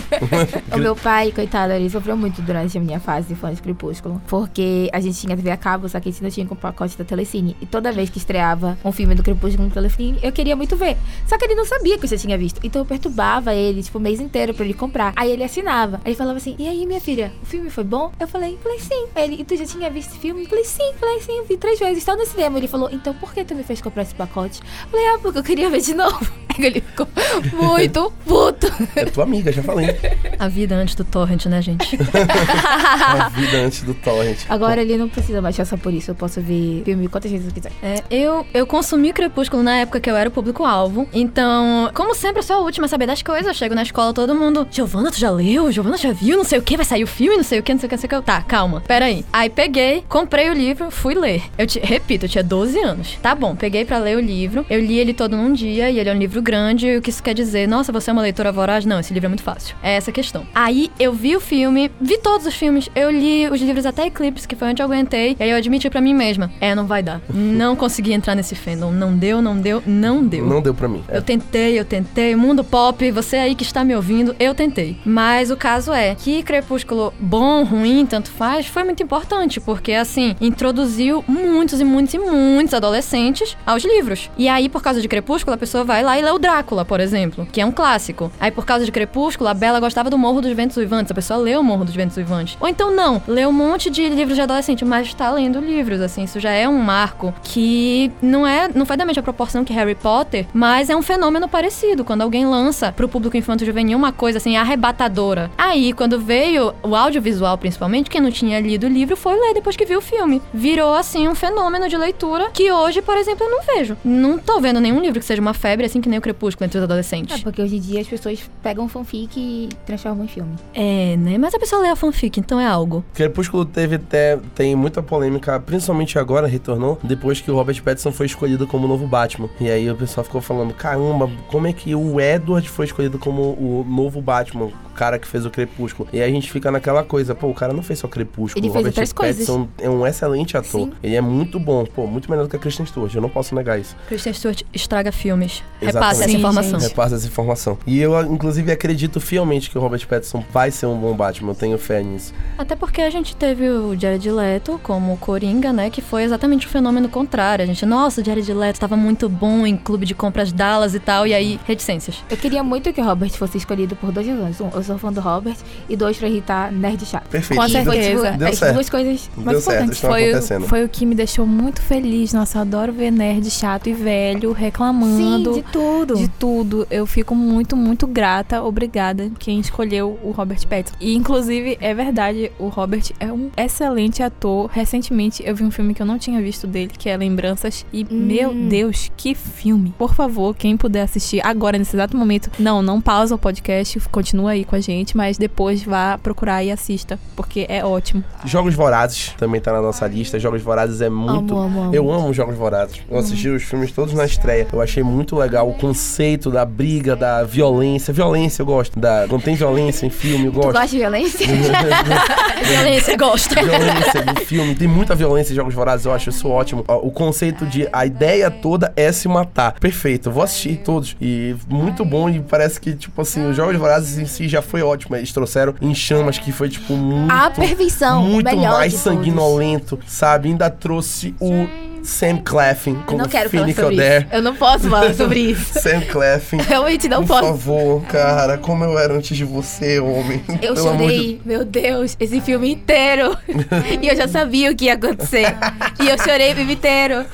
[0.72, 4.20] O meu pai, coitado, ele sofreu muito durante a minha fase de fã de Crepúsculo.
[4.28, 6.56] Porque a gente tinha TV a cabo, só que a gente não tinha com o
[6.56, 7.56] pacote da Telecine.
[7.60, 10.96] E toda vez que estreava um filme do Crepúsculo no Telecine, eu queria muito ver.
[11.26, 12.60] Só que ele não sabia que eu já tinha visto.
[12.62, 15.12] Então eu perturbava ele, tipo, o mês inteiro pra ele comprar.
[15.16, 15.96] Aí ele assinava.
[16.04, 18.12] Aí ele falava assim: E aí, minha filha, o filme foi bom?
[18.18, 19.06] Eu falei: Falei sim.
[19.14, 20.42] Aí ele, e tu já tinha visto esse filme?
[20.44, 21.98] Eu falei sim, falei sim, eu vi três vezes.
[21.98, 22.58] Está no cinema.
[22.58, 24.60] Ele falou: Então por que tu me fez comprar esse pacote?
[24.60, 26.47] Eu falei: Ah, porque eu queria ver de novo.
[26.58, 27.06] Ele ficou
[27.52, 28.66] muito puto.
[28.96, 29.96] É tua amiga, já falei.
[30.38, 31.98] A vida antes do torrent, né, gente?
[32.18, 34.38] A vida antes do torrent.
[34.48, 36.10] Agora ele não precisa mais passar por isso.
[36.10, 37.72] Eu posso ver filme quantas vezes eu quiser.
[37.82, 41.08] É, eu, eu consumi Crepúsculo na época que eu era o público-alvo.
[41.12, 43.46] Então, como sempre, eu sou a última a saber das coisas.
[43.46, 44.66] Eu chego na escola, todo mundo.
[44.70, 45.70] Giovana, tu já leu?
[45.70, 46.36] Giovana já viu?
[46.36, 47.90] Não sei o que, vai sair o filme, não sei o que, não sei o
[47.90, 48.26] que, não sei o que.
[48.26, 49.24] Tá, calma, peraí.
[49.32, 51.42] Aí peguei, comprei o livro, fui ler.
[51.56, 53.18] Eu te, repito, eu tinha 12 anos.
[53.22, 54.64] Tá bom, peguei pra ler o livro.
[54.68, 56.96] Eu li ele todo num dia e ele é um livro grande.
[56.96, 57.68] O que isso quer dizer?
[57.68, 58.86] Nossa, você é uma leitora voraz?
[58.86, 59.76] Não, esse livro é muito fácil.
[59.82, 60.46] É essa a questão.
[60.54, 62.88] Aí eu vi o filme, vi todos os filmes.
[62.94, 65.36] Eu li os livros até Eclipse, que foi onde eu aguentei.
[65.38, 67.20] E aí eu admiti pra mim mesma: é, não vai dar.
[67.58, 68.92] Não consegui entrar nesse fandom.
[68.92, 70.46] Não deu, não deu, não deu.
[70.46, 71.02] Não deu pra mim.
[71.08, 72.36] Eu tentei, eu tentei.
[72.36, 74.96] Mundo pop, você aí que está me ouvindo, eu tentei.
[75.04, 80.36] Mas o caso é que Crepúsculo, bom, ruim, tanto faz, foi muito importante, porque assim,
[80.40, 84.30] introduziu muitos e muitos e muitos adolescentes aos livros.
[84.38, 87.00] E aí, por causa de Crepúsculo, a pessoa vai lá e lê o Drácula, por
[87.00, 88.30] exemplo, que é um clássico.
[88.38, 91.38] Aí, por causa de Crepúsculo, a Bela gostava do Morro dos Ventos Uivantes, a pessoa
[91.38, 92.56] lê o Morro dos Ventos Uivantes.
[92.60, 96.24] Ou então não, lê um monte de livros de adolescente, mas está lendo livros, assim,
[96.24, 99.94] isso já é um marco que não é, não foi da mesma proporção que Harry
[99.94, 102.04] Potter, mas é um fenômeno parecido.
[102.04, 105.50] Quando alguém lança pro público infanto-juvenil uma coisa assim arrebatadora.
[105.56, 109.76] Aí, quando veio o audiovisual, principalmente, quem não tinha lido o livro foi ler depois
[109.76, 110.42] que viu o filme.
[110.52, 113.96] Virou assim um fenômeno de leitura que hoje, por exemplo, eu não vejo.
[114.04, 116.78] Não tô vendo nenhum livro que seja uma febre assim que nem o Crepúsculo entre
[116.78, 117.40] os É, adolescentes.
[117.42, 120.54] porque hoje em dia as pessoas pegam fanfic e transformam em filme.
[120.74, 121.38] É, né?
[121.38, 123.04] Mas a pessoa lê a fanfic, então é algo.
[123.14, 128.26] Crepúsculo teve até, tem muita polêmica, principalmente agora, retornou, depois que o Robert Pattinson foi
[128.26, 129.48] escolhido como o novo Batman.
[129.60, 133.42] E aí o pessoal ficou falando, caramba, como é que o Edward foi escolhido como
[133.42, 134.70] o novo Batman?
[134.98, 136.08] Cara que fez o Crepúsculo.
[136.12, 138.64] E aí a gente fica naquela coisa, pô, o cara não fez só Crepúsculo.
[138.64, 139.46] Ele o fez Robert outras coisas.
[139.46, 140.88] Pattinson é um excelente ator.
[140.88, 140.92] Sim.
[141.00, 143.54] Ele é muito bom, pô, muito melhor do que a Kristen Stewart, eu não posso
[143.54, 143.94] negar isso.
[144.08, 145.62] Christian Stewart estraga filmes.
[145.80, 145.94] Exatamente.
[145.94, 146.80] Repasse essa informação.
[146.80, 146.88] gente.
[146.88, 147.78] Repassa essa informação.
[147.86, 151.54] E eu, inclusive, acredito fielmente que o Robert Pattinson vai ser um bom Batman, eu
[151.54, 152.34] tenho fé nisso.
[152.56, 155.90] Até porque a gente teve o Jared Leto como Coringa, né?
[155.90, 157.62] Que foi exatamente o fenômeno contrário.
[157.62, 160.98] A gente, nossa, o Jared Leto tava muito bom em clube de compras Dallas e
[160.98, 162.24] tal, e aí, reticências.
[162.28, 164.60] Eu queria muito que o Robert fosse escolhido por dois razões.
[164.96, 165.56] Fã do Robert.
[165.88, 167.28] E dois, pra irritar nerd chato.
[167.28, 167.60] Perfeito.
[167.60, 168.32] Com certeza.
[168.32, 168.74] Deu as certo.
[168.74, 170.00] duas coisas Deu mais certo, importantes.
[170.00, 170.66] Foi, acontecendo.
[170.66, 172.32] foi o que me deixou muito feliz.
[172.32, 175.54] Nossa, eu adoro ver nerd chato e velho Sim, reclamando.
[175.54, 176.14] de tudo.
[176.16, 176.86] de tudo.
[176.90, 180.96] Eu fico muito, muito grata, obrigada quem escolheu o Robert Pattinson.
[181.00, 184.70] E inclusive é verdade, o Robert é um excelente ator.
[184.72, 188.04] Recentemente eu vi um filme que eu não tinha visto dele, que é Lembranças, e
[188.04, 189.94] meu Deus, que filme.
[189.98, 194.52] Por favor, quem puder assistir agora nesse exato momento, não, não pausa o podcast, continua
[194.52, 198.22] aí com a gente, mas depois vá procurar e assista, porque é ótimo.
[198.44, 200.38] Jogos Vorazes também tá na nossa lista.
[200.38, 201.54] Jogos Vorazes é muito.
[201.54, 201.94] Amo, amo, amo.
[201.94, 203.00] Eu amo Jogos Vorazes.
[203.10, 204.66] Eu assisti os filmes todos na estreia.
[204.72, 208.12] Eu achei muito legal o conceito da briga, da violência.
[208.12, 208.98] Violência eu gosto.
[208.98, 209.26] Da...
[209.26, 210.72] Não tem violência em filme, eu Tu gosto.
[210.72, 211.46] gosta de violência?
[212.66, 213.54] Violência, gosta.
[213.62, 214.74] violência do filme.
[214.74, 216.84] Tem muita violência em Jogos Vorazes, eu acho isso ótimo.
[216.88, 219.72] O conceito de a ideia toda é se matar.
[219.78, 221.16] Perfeito, eu vou assistir todos.
[221.20, 224.82] E muito bom, e parece que, tipo assim, os Jogos Vorazes em si já foi
[224.82, 225.16] ótimo.
[225.16, 227.32] Eles trouxeram em chamas que foi, tipo, muito.
[227.32, 228.22] A perfeição.
[228.22, 230.48] muito mais sanguinolento, sabe?
[230.48, 231.66] Ainda trouxe o
[232.08, 234.22] Sam Claflin como não quero falar Finnick sobre Odair.
[234.22, 234.34] isso.
[234.34, 235.78] Eu não posso falar sobre isso.
[235.78, 236.58] Sam Claflin.
[236.66, 237.42] Realmente não Por posso.
[237.48, 240.42] favor, cara, como eu era antes de você, homem.
[240.62, 243.36] Eu Pelo amor de chorei, meu Deus, esse filme inteiro.
[244.00, 245.54] e eu já sabia o que ia acontecer.
[246.02, 247.26] e eu chorei o filme inteiro.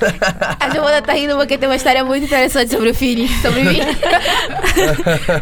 [0.58, 3.78] A Giovana tá rindo porque tem uma história muito interessante sobre o Fini, sobre mim.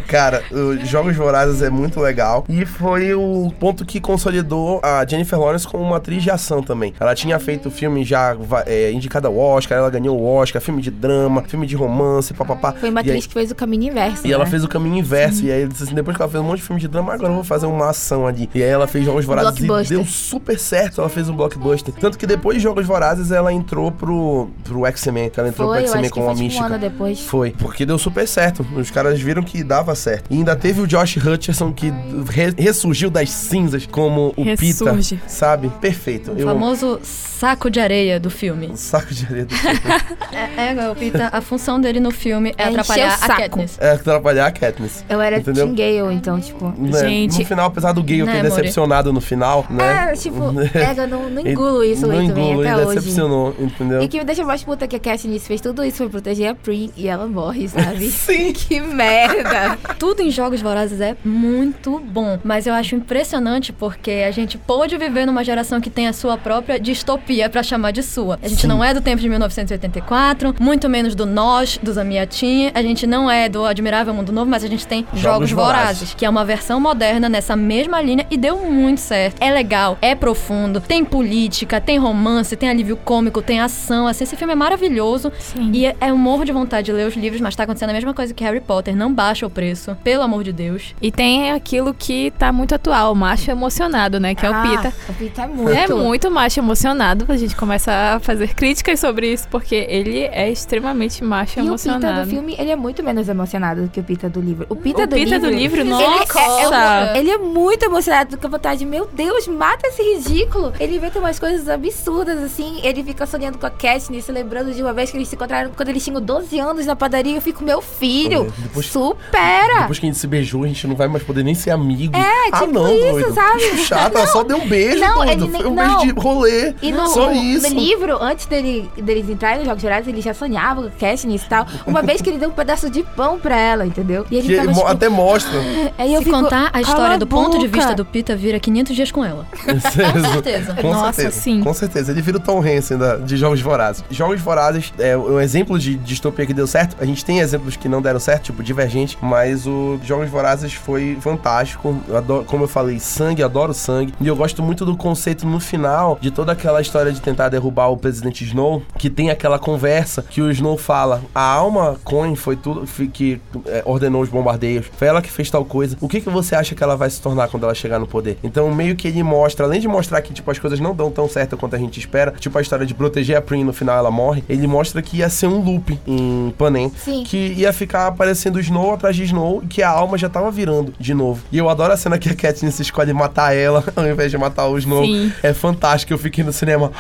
[0.09, 2.45] Cara, os Jogos Vorazes é muito legal.
[2.49, 6.93] E foi o ponto que consolidou a Jennifer Lawrence como uma atriz de ação também.
[7.01, 10.83] Ela tinha feito filme já é, indicada indicada ao Oscar, ela ganhou o Oscar, filme
[10.83, 12.73] de drama, filme de romance, papapá.
[12.73, 14.27] Foi uma E aí- atriz que fez o caminho inverso.
[14.27, 14.51] E ela né?
[14.51, 15.45] fez o caminho inverso.
[15.45, 17.31] E aí, disse assim, depois que ela fez um monte de filme de drama, agora
[17.31, 18.49] eu vou fazer uma ação ali.
[18.55, 21.01] E aí ela fez Jogos Vorazes e deu super certo.
[21.01, 21.95] Ela fez um blockbuster.
[21.95, 25.31] Tanto que depois de Jogos Vorazes, ela entrou pro, pro X-Men.
[25.37, 26.79] Ela entrou Foi, pro X-Men com foi a tipo um mística.
[26.79, 27.21] depois.
[27.21, 28.67] Foi, porque deu super certo.
[28.77, 30.27] Os caras viram que dava certo.
[30.31, 31.91] E ainda teve o Josh Hutcherson que
[32.31, 35.17] re- ressurgiu das cinzas como o Ressurge.
[35.17, 35.69] Pita, sabe?
[35.81, 36.33] Perfeito.
[36.33, 38.73] O Eu- famoso saco de areia do filme.
[38.77, 39.55] Saco de areia do
[40.33, 43.41] É, é, o Pita, a função dele no filme é, É atrapalhar o a saco.
[43.41, 43.79] Katniss.
[43.81, 45.05] É atrapalhar a Katniss.
[45.09, 45.67] Eu era Entendeu?
[45.67, 46.73] Team Gale, então, tipo.
[46.77, 46.99] Né?
[46.99, 47.39] Gente.
[47.41, 50.11] No final, apesar do Gale Né, ter decepcionado no final, né?
[50.13, 50.39] É, tipo,
[50.75, 52.95] é, eu não, não engulo isso não bem engulo, até ele hoje.
[52.97, 54.03] decepcionou, entendeu?
[54.03, 56.55] E que me deixa mais puta que a Katniss fez tudo isso pra proteger a
[56.55, 58.09] Prin e ela morre, sabe?
[58.11, 58.53] Sim.
[58.53, 59.79] que merda!
[59.99, 64.97] Tudo em Jogos Vorazes é muito bom, mas eu acho impressionante porque a gente pôde
[64.97, 68.39] viver numa geração que tem a sua própria distopia pra chamar de sua.
[68.43, 68.67] A gente Sim.
[68.67, 73.31] não é do tempo de 1984, muito menos do Nós, do Zamiatin, a gente não
[73.31, 75.83] é do Admirável Mundo Novo, mas a gente tem Jogos Jogos, Vorazes.
[75.83, 79.41] Vorazes, que é uma versão moderna nessa mesma linha e deu muito certo.
[79.43, 84.37] É legal, é profundo, tem política, tem romance, tem alívio cômico, tem ação, assim, esse
[84.37, 85.33] filme é maravilhoso.
[85.39, 85.71] Sim.
[85.73, 87.95] E é, é um morro de vontade de ler os livros, mas tá acontecendo a
[87.95, 88.95] mesma coisa que Harry Potter.
[88.97, 90.95] Não baixa o preço, pelo amor de Deus.
[91.01, 94.35] E tem aquilo que tá muito atual, o macho emocionado, né?
[94.35, 94.93] Que é o Ah, Pita.
[95.09, 95.71] O Pita é muito.
[95.73, 97.25] É muito macho emocionado.
[97.29, 101.67] A gente começa a fazer críticas sobre isso, porque ele é extremamente macho E o
[101.67, 102.07] emocionado.
[102.15, 104.67] Pita do filme, ele é muito menos emocionado do que o Pita do livro.
[104.69, 106.39] O Pita, O do, Pita livro, do livro, ele nossa!
[106.41, 108.85] É, é, ele é muito emocionado do que a vontade.
[108.85, 110.73] Meu Deus, mata esse ridículo.
[110.81, 112.81] Ele inventa umas coisas absurdas, assim.
[112.83, 115.71] Ele fica sonhando com a Katniss, se lembrando de uma vez que eles se encontraram
[115.77, 117.37] quando eles tinham 12 anos na padaria.
[117.37, 119.81] Eu fico, meu filho, depois- supera!
[119.81, 122.17] Depois que a gente se beijou, a gente não vai mais poder nem ser amigo.
[122.17, 123.35] É, ah, tipo não, isso, doido.
[123.35, 123.63] sabe?
[123.79, 125.31] Chato, ela só deu um beijo, Não, doido.
[125.45, 125.99] ele nem- Foi um não.
[125.99, 126.75] beijo de rolê.
[126.83, 127.69] E no, só isso.
[127.73, 131.45] no livro, antes dele, deles entrarem nos Jogos Gerais, ele já sonhava com a Katniss
[131.45, 131.67] e tal.
[131.87, 134.25] Uma vez que ele deu um pedaço de pão pra ela, entendeu?
[134.31, 135.59] E ele Que mo- tipo, até mostra.
[135.99, 138.35] Aí eu Se fico, contar a "Cala história do ponto de boca." vista do Pita,
[138.37, 139.47] vira 500 dias com ela.
[139.65, 140.75] Com certeza.
[140.75, 141.41] Com Nossa, certeza.
[141.41, 141.61] sim.
[141.63, 142.13] Com certeza.
[142.13, 144.05] Ele vira o Tom Hansen da- de Jogos Vorazes.
[144.11, 146.97] Jogos Vorazes é um exemplo de distopia que deu certo.
[147.01, 151.17] A gente tem exemplos que não deram certo, tipo Divergente, mas o Jogos Vorazes foi
[151.21, 151.97] fantástico.
[152.09, 154.15] Eu adoro- como eu falei, sangue, adoro sangue.
[154.21, 157.89] E eu gosto muito do conceito no final de toda aquela história de tentar derrubar
[157.89, 158.62] o presidente Snow,
[158.99, 163.83] que tem aquela conversa que o Snow fala: a alma Coin foi tudo que é,
[163.85, 164.87] ordenou os bombardeios.
[164.97, 165.97] Foi ela que fez tal coisa.
[166.01, 168.39] O que, que você acha que ela vai se tornar quando ela chegar no poder?
[168.43, 171.29] Então, meio que ele mostra, além de mostrar que, tipo, as coisas não dão tão
[171.29, 174.11] certo quanto a gente espera, tipo, a história de proteger a Prin no final ela
[174.11, 176.93] morre, ele mostra que ia ser um loop em Panem.
[176.97, 177.25] Sim.
[177.25, 180.95] Que ia ficar aparecendo Snow atrás de Snow e que a alma já tava virando
[180.99, 181.43] de novo.
[181.51, 184.67] E eu adoro a cena que a Katniss escolhe matar ela ao invés de matar
[184.67, 185.05] o Snow.
[185.05, 185.33] Sim.
[185.43, 186.13] É fantástico.
[186.13, 186.93] Eu fiquei no cinema.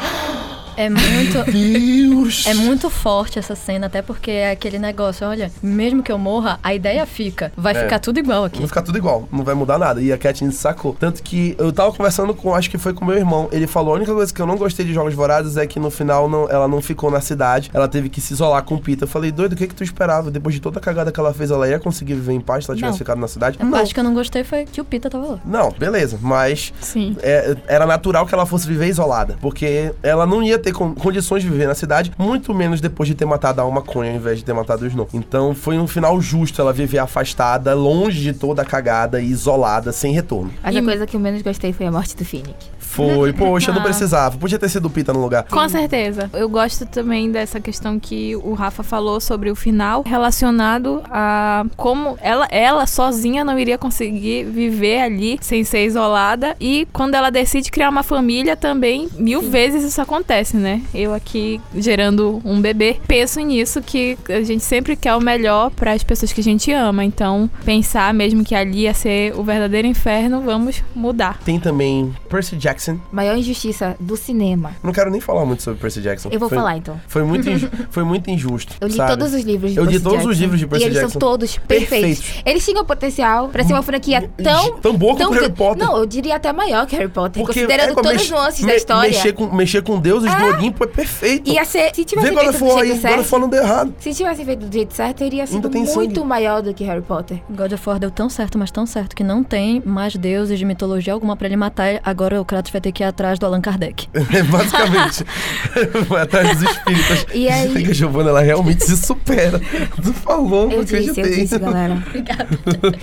[0.77, 1.45] É muito.
[1.51, 2.47] Deus!
[2.47, 6.59] É muito forte essa cena, até porque é aquele negócio, olha, mesmo que eu morra,
[6.63, 7.53] a ideia fica.
[7.57, 7.83] Vai É.
[7.83, 8.59] ficar tudo igual aqui.
[8.59, 10.01] Vai ficar tudo igual, não vai mudar nada.
[10.01, 10.95] E a Katniss sacou.
[10.99, 13.49] Tanto que eu tava conversando com, acho que foi com meu irmão.
[13.53, 15.91] Ele falou: a única coisa que eu não gostei de Jogos Vorazes é que no
[15.91, 17.71] final não- ela não ficou na cidade.
[17.75, 19.05] Ela teve que se isolar com o Peter.
[19.05, 20.31] Eu falei: doido, o que que tu esperava?
[20.31, 22.71] Depois de toda a cagada que ela fez, ela ia conseguir viver em paz se
[22.71, 22.99] ela tivesse Não.
[22.99, 23.59] ficado na cidade?
[23.61, 23.71] A Não.
[23.73, 25.39] parte que eu não gostei foi que o Pita tava lá.
[25.45, 27.17] Não, beleza, mas Sim.
[27.23, 31.43] é, era natural que ela fosse viver isolada, porque ela não ia ter con- condições
[31.43, 34.39] de viver na cidade, muito menos depois de ter matado a Alma Coin ao invés
[34.39, 35.09] de ter matado o Snow.
[35.13, 39.93] Então foi um final justo ela viver afastada, longe de toda a cagada e isolada,
[39.93, 40.51] sem retorno.
[40.63, 42.57] Mas E- a coisa que eu menos gostei foi a morte do Phoenix.
[42.93, 43.85] Foi, poxa, não Ah.
[43.85, 44.37] precisava.
[44.39, 45.45] Podia ter sido o Pita no lugar.
[45.45, 46.31] Com certeza.
[46.33, 52.17] Eu gosto também dessa questão que o Rafa falou sobre o final, relacionado a como
[52.21, 56.55] ela, ela sozinha não iria conseguir viver ali sem ser isolada.
[56.61, 60.83] E quando ela decide criar uma família, também mil vezes isso acontece, né?
[60.95, 65.93] Eu aqui gerando um bebê, penso nisso que a gente sempre quer o melhor para
[65.93, 67.05] as pessoas que a gente ama.
[67.05, 71.39] Então, pensar mesmo que ali ia ser o verdadeiro inferno, vamos mudar.
[71.45, 72.82] Tem também Percy Jackson.
[73.13, 74.73] Maior injustiça do cinema.
[74.83, 76.29] Não quero nem falar muito sobre Percy Jackson.
[76.33, 77.01] Eu vou Foi- falar então.
[77.07, 78.75] Foi muito, inju- foi muito injusto.
[78.81, 79.11] Eu li sabe?
[79.17, 80.41] todos os livros de Eu li Percy todos os Jackson.
[80.41, 81.13] livros de Percy E eles Jackson.
[81.13, 82.21] são todos perfeitos.
[82.21, 82.43] Perfeitos.
[82.45, 84.79] Eles tinham potencial pra ser uma franquia tão.
[84.79, 85.53] Tão boa quanto Harry.
[85.53, 85.85] Potter.
[85.87, 88.75] Não, eu diria até maior que Harry Potter, Porque considerando é, todas as nuances da
[88.75, 89.11] história.
[89.11, 91.51] Mexer com, mexer com deuses do Olimpo é perfeito.
[91.51, 91.95] Ia ser.
[91.95, 93.39] Se tivesse Vê feito do aí, jeito certo.
[93.39, 93.95] Não deu errado.
[93.99, 96.21] Se tivesse feito do jeito certo, teria sido muito sangue.
[96.27, 97.41] maior do que Harry Potter.
[97.51, 100.65] God of War deu tão certo, mas tão certo, que não tem mais deuses de
[100.65, 103.47] mitologia alguma pra ele matar agora o criador Matos vai ter que ir atrás do
[103.47, 104.09] Allan Kardec.
[104.51, 105.25] Basicamente.
[106.09, 107.27] Vai atrás dos espíritas.
[107.35, 109.61] E aí- a Giovana, ela realmente se supera.
[110.03, 111.95] Tu falou, Eu disse, eu disse, galera.
[112.07, 112.49] Obrigada.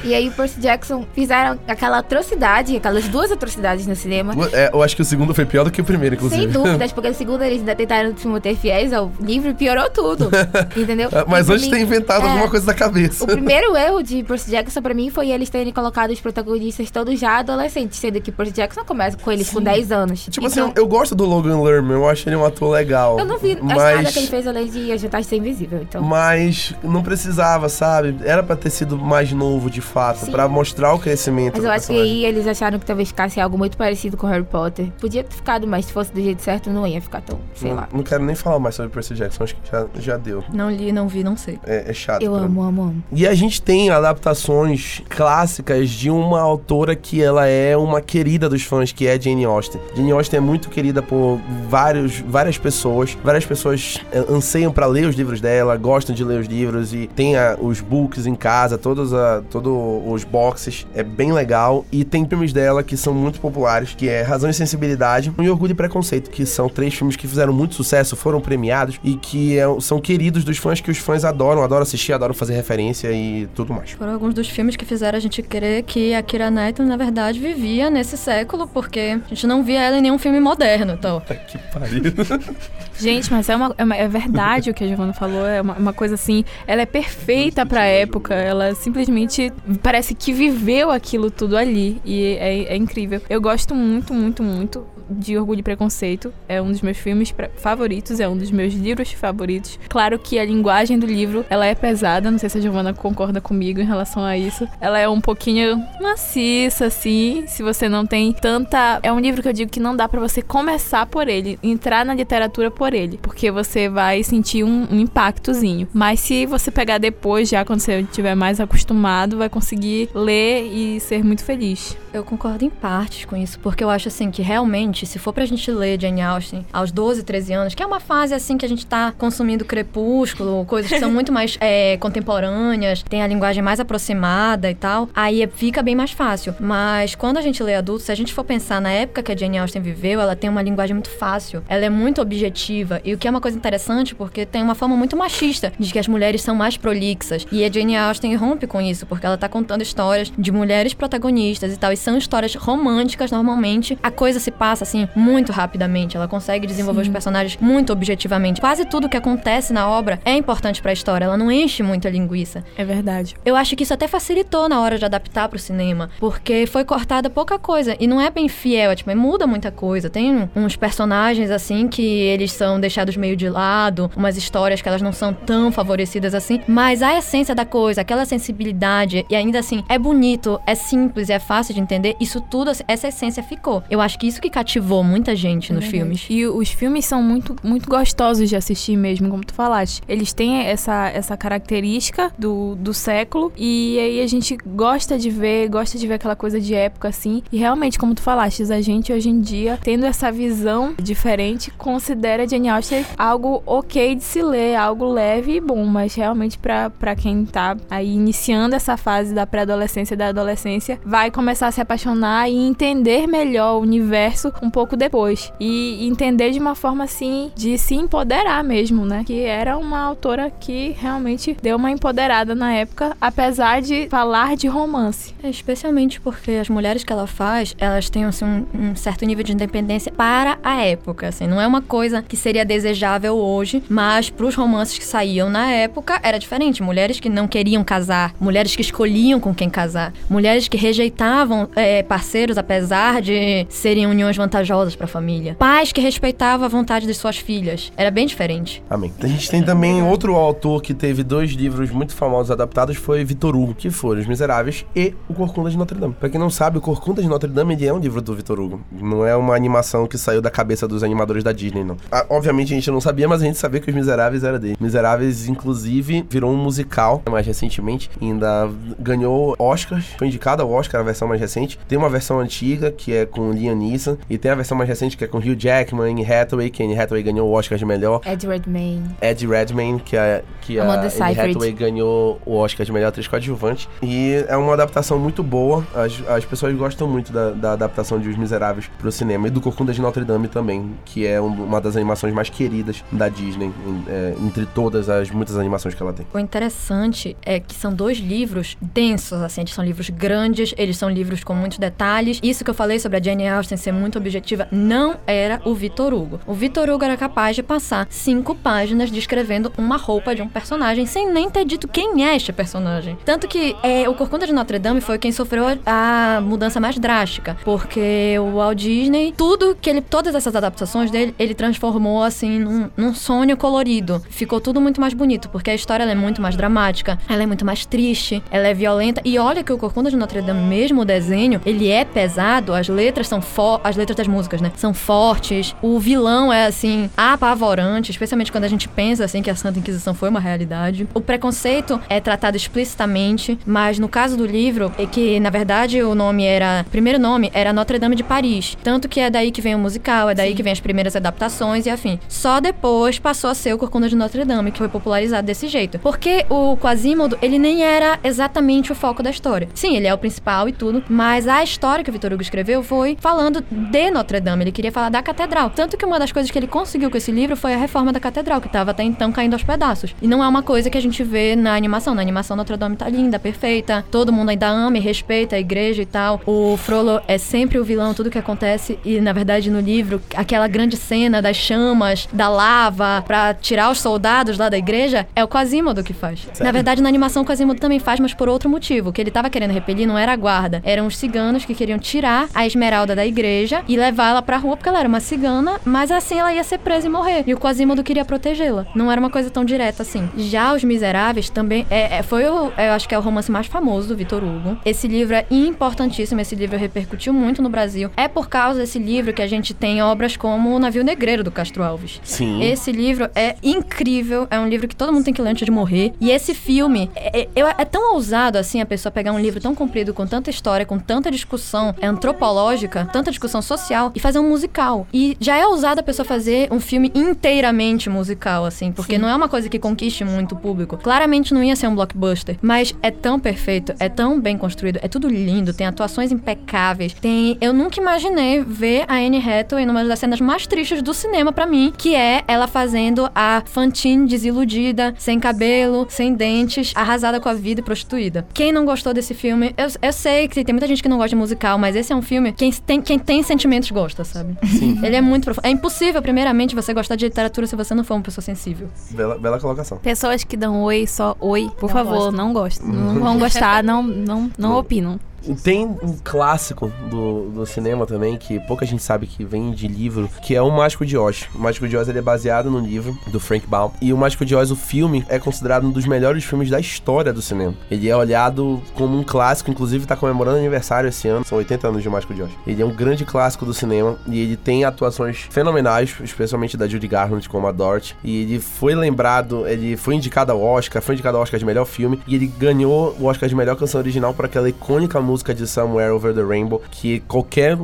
[0.04, 4.34] E aí o Percy Jackson fizeram aquela atrocidade, aquelas duas atrocidades no cinema.
[4.54, 6.42] É, eu acho que o segundo foi pior do que o primeiro, inclusive.
[6.42, 9.90] Sem dúvidas, porque o segundo eles ainda tentaram se manter fiéis ao livro e piorou
[9.90, 10.30] tudo.
[10.76, 11.10] Entendeu?
[11.12, 13.24] É, Mas E pra antes de mim- ter inventado é, alguma coisa da cabeça.
[13.24, 17.20] O primeiro erro de Percy Jackson pra mim foi eles terem colocado os protagonistas todos
[17.20, 20.26] já adolescentes, sendo que Percy Jackson começa com eles com 10 anos.
[20.26, 23.20] Tipo Então, assim, eu gosto do Logan Lerman, eu acho ele um ator legal.
[23.20, 23.78] eu não vi mas...
[23.78, 26.02] nada que ele fez além de Ajudar Ser Invisível, então.
[26.02, 28.16] Mas não precisava, sabe?
[28.24, 30.32] Era pra ter sido mais novo, de fato, Sim.
[30.32, 32.18] pra mostrar o crescimento Mas eu acho que personagem.
[32.18, 34.92] aí eles acharam que talvez ficasse algo muito parecido com Harry Potter.
[35.00, 37.78] Podia ter ficado, mas se fosse do jeito certo, não ia ficar tão, sei não,
[37.78, 37.90] lá.
[37.94, 40.44] não quero nem falar mais sobre Percy Jackson, acho que já, já deu.
[40.54, 41.60] Não li, não vi, não sei.
[41.66, 42.22] É, é chato.
[42.22, 43.04] Eu amo, amo, amo.
[43.12, 48.64] E a gente tem adaptações clássicas de uma autora que ela é uma querida dos
[48.64, 49.82] fãs, que é Jane Austen.
[49.96, 53.18] Jane Austen é muito querida por vários, várias pessoas.
[53.24, 57.08] Várias pessoas eh, anseiam pra ler os livros dela, gostam de ler os livros e
[57.08, 59.72] tem a- os books em casa, todos, a, todos
[60.08, 60.86] os boxes.
[60.94, 61.86] É bem legal.
[61.92, 65.72] E tem filmes dela que são muito populares, que é Razão e Sensibilidade e Orgulho
[65.72, 69.66] e Preconceito, que são três filmes que fizeram muito sucesso, foram premiados e que é-
[69.82, 73.74] são queridos dos fãs, que os fãs adoram, adoram assistir, adoram fazer referência e tudo
[73.74, 73.92] mais.
[73.92, 77.40] Foram alguns dos filmes que fizeram a gente crer que a Kira Knightley, na verdade,
[77.40, 81.20] vivia nesse século, porque a gente não via ela em nenhum filme moderno, então...
[81.20, 82.02] Puta que pariu.
[83.00, 85.46] Gente, mas é, uma, é, uma- é verdade o que a Giovanna falou.
[85.48, 86.44] É uma, uma coisa assim.
[86.68, 88.34] Ela é perfeita pra época.
[88.34, 92.02] Ela simplesmente parece que viveu aquilo tudo ali.
[92.04, 93.22] E é, é incrível.
[93.30, 96.34] Eu gosto muito, muito, muito de Orgulho e Preconceito.
[96.48, 98.20] É um dos meus filmes favoritos.
[98.20, 99.80] É um dos meus livros favoritos.
[99.88, 102.30] Claro que a linguagem do livro ela é pesada.
[102.30, 104.68] Não sei se a Giovanna concorda comigo em relação a isso.
[104.82, 107.46] Ela é um pouquinho maciça, assim.
[107.48, 109.00] Se você não tem tanta.
[109.02, 112.06] É um livro que eu digo que não dá pra você começar por ele, entrar
[112.06, 115.88] na literatura por ele, porque você vai sentir um, um impactozinho.
[115.94, 121.00] Mas se você pegar depois, já quando você estiver mais acostumado, vai conseguir ler e
[121.00, 121.98] ser muito feliz.
[122.14, 125.46] Eu concordo em partes com isso, porque eu acho assim que realmente, se for pra
[125.46, 128.70] gente ler Jane Austen aos 12, 13 anos, que é uma fase assim que a
[128.70, 133.80] gente tá consumindo crepúsculo, coisas que são muito mais é, contemporâneas, tem a linguagem mais
[133.80, 136.56] aproximada e tal, aí fica bem mais fácil.
[136.60, 139.36] Mas quando a gente lê adulto, se a gente for pensar na época que a
[139.36, 143.18] Jane Austen viveu, ela tem uma linguagem muito fácil, ela é muito objetiva, e o
[143.18, 146.42] que é uma coisa interessante, porque tem uma forma muito machista de que as mulheres
[146.42, 147.46] são mais prolixas.
[147.52, 151.74] E a Jane Austen rompe com isso, porque ela tá contando histórias de mulheres protagonistas
[151.74, 153.98] e tal, e são histórias românticas normalmente.
[154.02, 158.62] A coisa se passa assim muito rapidamente, ela consegue desenvolver os personagens muito objetivamente.
[158.62, 162.64] Quase tudo que acontece na obra é importante pra história, ela não enche muita linguiça.
[162.78, 163.36] É verdade.
[163.46, 167.30] Eu acho que isso até facilitou na hora de adaptar pro cinema, porque foi cortada
[167.30, 170.10] pouca coisa e não é bem fiel, tipo, muda muita coisa.
[170.10, 175.02] Tem uns personagens assim que eles são deixados meio de lado, umas histórias que elas
[175.02, 179.84] não são tão favorecidas assim, mas a essência da coisa, aquela sensibilidade e ainda assim
[179.90, 183.84] é bonito, é simples, é fácil de entender, isso tudo, essa essência ficou.
[183.90, 186.26] Eu acho que isso que cativou muita gente nos filmes.
[186.30, 190.02] E os filmes são muito, muito gostosos de assistir mesmo, como tu falaste.
[190.08, 195.70] Eles têm essa, essa característica do, do século e aí a gente gosta de ver,
[195.70, 197.42] gosta de ver aquela coisa de época assim.
[197.52, 202.48] E realmente, como tu falaste, a gente hoje em dia, tendo essa visão diferente, considera
[202.48, 207.46] Jane Austen algo ok de se ler, algo leve e bom, mas realmente pra quem
[207.46, 212.50] tá aí iniciando essa fase da pré-adolescência e da adolescência, vai começar a se apaixonar
[212.50, 215.54] e entender melhor o universo um pouco depois.
[215.60, 219.24] E entender de uma forma assim, de se empoderar mesmo, né?
[219.26, 224.68] Que era uma autora que realmente deu uma empoderada na época, apesar de falar de
[224.68, 225.36] romance.
[225.44, 229.44] É, especialmente porque as mulheres que ela faz, elas têm assim, um, um certo nível
[229.44, 231.28] de independência para a época.
[231.28, 235.50] Assim, não é uma coisa que seria desejável hoje, mas para os romances que saíam
[235.50, 236.82] na época era diferente.
[236.82, 242.02] Mulheres que não queriam casar, mulheres que escolhiam com quem casar, mulheres que rejeitavam é,
[242.04, 247.14] parceiros apesar de serem uniões vantajosas para a família, pais que respeitavam a vontade de
[247.14, 247.92] suas filhas.
[247.98, 248.82] Era bem diferente.
[248.90, 249.12] Amém.
[249.22, 253.56] A gente tem também outro autor que teve dois livros muito famosos adaptados, foi Vitor
[253.56, 256.14] Hugo, que foram Os Miseráveis e O Corcunda de Notre Dame.
[256.14, 258.69] Pra quem não sabe, O Corcunda de Notre Dame é um livro do Vitor Hugo.
[258.92, 261.98] Não é uma animação que saiu da cabeça dos animadores da Disney, não.
[262.12, 264.78] Ah, obviamente a gente não sabia, mas a gente sabia que Os Miseráveis era dele.
[264.80, 268.10] Miseráveis, inclusive, virou um musical mais recentemente.
[268.22, 271.80] Ainda ganhou Oscars, foi indicado ao Oscar a versão mais recente.
[271.88, 275.18] Tem uma versão antiga, que é com Liam Neeson, e tem a versão mais recente
[275.18, 278.22] que é com Hugh Jackman, Anne Hathaway, que Anne Hathaway ganhou o Oscar de melhor.
[278.26, 279.10] Ed Redmayne.
[279.22, 281.52] Ed Redmayne, que a, que a Amanda Anne Seyfried.
[281.52, 283.90] Hathaway ganhou o Oscar de melhor atriz coadjuvante.
[284.02, 285.86] E é uma adaptação muito boa.
[285.96, 288.59] As, as pessoas gostam muito da, da adaptação de Os Miseráveis
[288.98, 289.48] pro cinema.
[289.48, 293.04] E do Corcunda de Notre Dame também, que é um- uma das animações mais queridas
[293.12, 293.72] da Disney,
[294.08, 296.26] é, entre todas as muitas animações que ela tem.
[296.34, 301.10] O interessante é que são dois livros densos, assim, eles são livros grandes, eles são
[301.10, 302.40] livros com muitos detalhes.
[302.44, 306.14] Isso que eu falei sobre a Jane Austen ser muito objetiva não era o Vitor
[306.14, 306.40] Hugo.
[306.48, 311.06] O Vitor Hugo era capaz de passar cinco páginas descrevendo uma roupa de um personagem
[311.06, 313.18] sem nem ter dito quem é este personagem.
[313.26, 317.58] Tanto que é, o Corcunda de Notre Dame foi quem sofreu a mudança mais drástica,
[317.64, 322.90] porque o Walt Disney, tudo que ele, todas essas adaptações dele, ele transformou assim num,
[322.96, 324.22] num sonho colorido.
[324.30, 327.66] Ficou tudo muito mais bonito, porque a história é muito mais dramática, ela é muito
[327.66, 329.22] mais triste, ela é violenta.
[329.26, 332.88] E olha que o Corcunda de Notre Dame, mesmo o desenho, ele é pesado, as
[332.88, 333.42] letras são
[333.84, 334.72] as letras das músicas, né?
[334.76, 335.76] São fortes.
[335.82, 340.14] O vilão é assim apavorante, especialmente quando a gente pensa assim que a Santa Inquisição
[340.14, 341.08] foi uma realidade.
[341.14, 346.16] O preconceito é tratado explicitamente, mas no caso do livro, é que na verdade o
[346.16, 349.60] nome era, o primeiro nome era Notre Dame de Paris, tanto que é daí que
[349.60, 352.20] vem o musical, é daí que vem as primeiras adaptações e afim.
[352.30, 355.98] Só depois passou a ser o Corcunda de Notre Dame que foi popularizado desse jeito.
[355.98, 359.68] Porque o Quasimodo, ele nem era exatamente o foco da história.
[359.74, 362.84] Sim, ele é o principal e tudo, mas a história que o Vitor Hugo escreveu
[362.84, 365.72] foi falando de Notre Dame, ele queria falar da catedral.
[365.72, 368.20] Tanto que uma das coisas que ele conseguiu com esse livro foi a reforma da
[368.20, 370.14] catedral, que estava até então caindo aos pedaços.
[370.22, 372.14] E não é uma coisa que a gente vê na animação.
[372.14, 376.04] Na animação, Notre Dame tá linda, perfeita, todo mundo ainda ama e respeita a igreja
[376.04, 376.40] e tal.
[376.46, 379.00] O Frollo é sempre o vilão, tudo que acontece.
[379.06, 384.02] E na verdade, no livro, aquela grande cena das chamas, da lava, pra tirar os
[384.02, 386.46] soldados lá da igreja, é o Quasimodo que faz.
[386.60, 389.10] Na verdade, na animação, o Quasimodo também faz, mas por outro motivo.
[389.10, 391.98] O que ele tava querendo repelir não era a guarda, eram os ciganos que queriam
[391.98, 395.80] tirar a esmeralda da igreja e levar ela pra rua, porque ela era uma cigana,
[395.86, 397.46] mas assim ela ia ser presa e morrer.
[397.48, 398.86] E o Quasimodo queria protegê-la.
[398.94, 400.30] Não era uma coisa tão direta assim.
[400.36, 403.68] Já Os Miseráveis também é, é- foi o, eu acho que é o romance mais
[403.68, 404.78] famoso do Vitor Hugo.
[404.86, 408.09] Esse livro é importantíssimo, esse livro repercutiu muito no Brasil.
[408.16, 411.52] É por causa desse livro que a gente tem obras como O Navio Negreiro do
[411.52, 412.20] Castro Alves.
[412.24, 412.62] Sim.
[412.64, 415.72] Esse livro é incrível, é um livro que todo mundo tem que ler antes de
[415.72, 416.14] morrer.
[416.20, 419.74] E esse filme é, é- é tão ousado assim a pessoa pegar um livro tão
[419.76, 425.08] comprido, com tanta história, com tanta discussão antropológica, tanta discussão social, e fazer um musical.
[425.14, 429.36] E já é ousado a pessoa fazer um filme inteiramente musical, assim, porque não é
[429.36, 430.98] uma coisa que conquiste muito o público.
[430.98, 435.08] Claramente não ia ser um blockbuster, mas é tão perfeito, é tão bem construído, é
[435.08, 437.14] tudo lindo, tem atuações impecáveis.
[437.14, 441.52] Tem, eu nunca imaginei ver a Anne Hathaway numa das cenas mais tristes do cinema
[441.52, 447.50] pra mim, que é ela fazendo a Fantine desiludida, sem cabelo, sem dentes, arrasada com
[447.50, 448.48] a vida e prostituída.
[448.54, 451.30] Quem não gostou desse filme, eu, eu sei que tem muita gente que não gosta
[451.30, 454.58] de musical, mas esse é um filme quem tem, quem tem sentimentos gosta, sabe?
[455.04, 455.66] Ele é muito profundo.
[455.66, 458.90] É impossível, primeiramente, você gostar de literatura se você não for uma pessoa sensível.
[459.12, 459.98] Bela, bela colocação.
[459.98, 462.88] Pessoas que dão oi, só oi, por Não favor, não gostam.
[462.88, 465.20] Não vão gostar, não, não, não opinam.
[465.64, 470.30] Tem um clássico do, do cinema também, que pouca gente sabe que vem de livro,
[470.44, 471.48] que é O Mágico de Oz.
[471.56, 473.92] O Mágico de Oz ele é baseado no livro do Frank Baum.
[474.02, 477.34] E O Mágico de Oz, o filme, é considerado um dos melhores filmes da história
[477.34, 477.74] do cinema.
[477.90, 482.04] Ele é olhado como um clássico, inclusive tá comemorando aniversário esse ano, são 80 anos
[482.04, 482.52] de Mágico de Oz.
[482.68, 487.08] Ele é um grande clássico do cinema e ele tem atuações fenomenais, especialmente da Judy
[487.08, 488.16] Garland como a Dorothy.
[488.24, 491.86] E ele foi lembrado, ele foi indicado ao Oscar, foi indicado ao Oscar de melhor
[491.86, 495.68] filme e ele ganhou o Oscar de melhor canção original por aquela icônica música de
[495.68, 497.78] Somewhere Over the Rainbow, que qualquer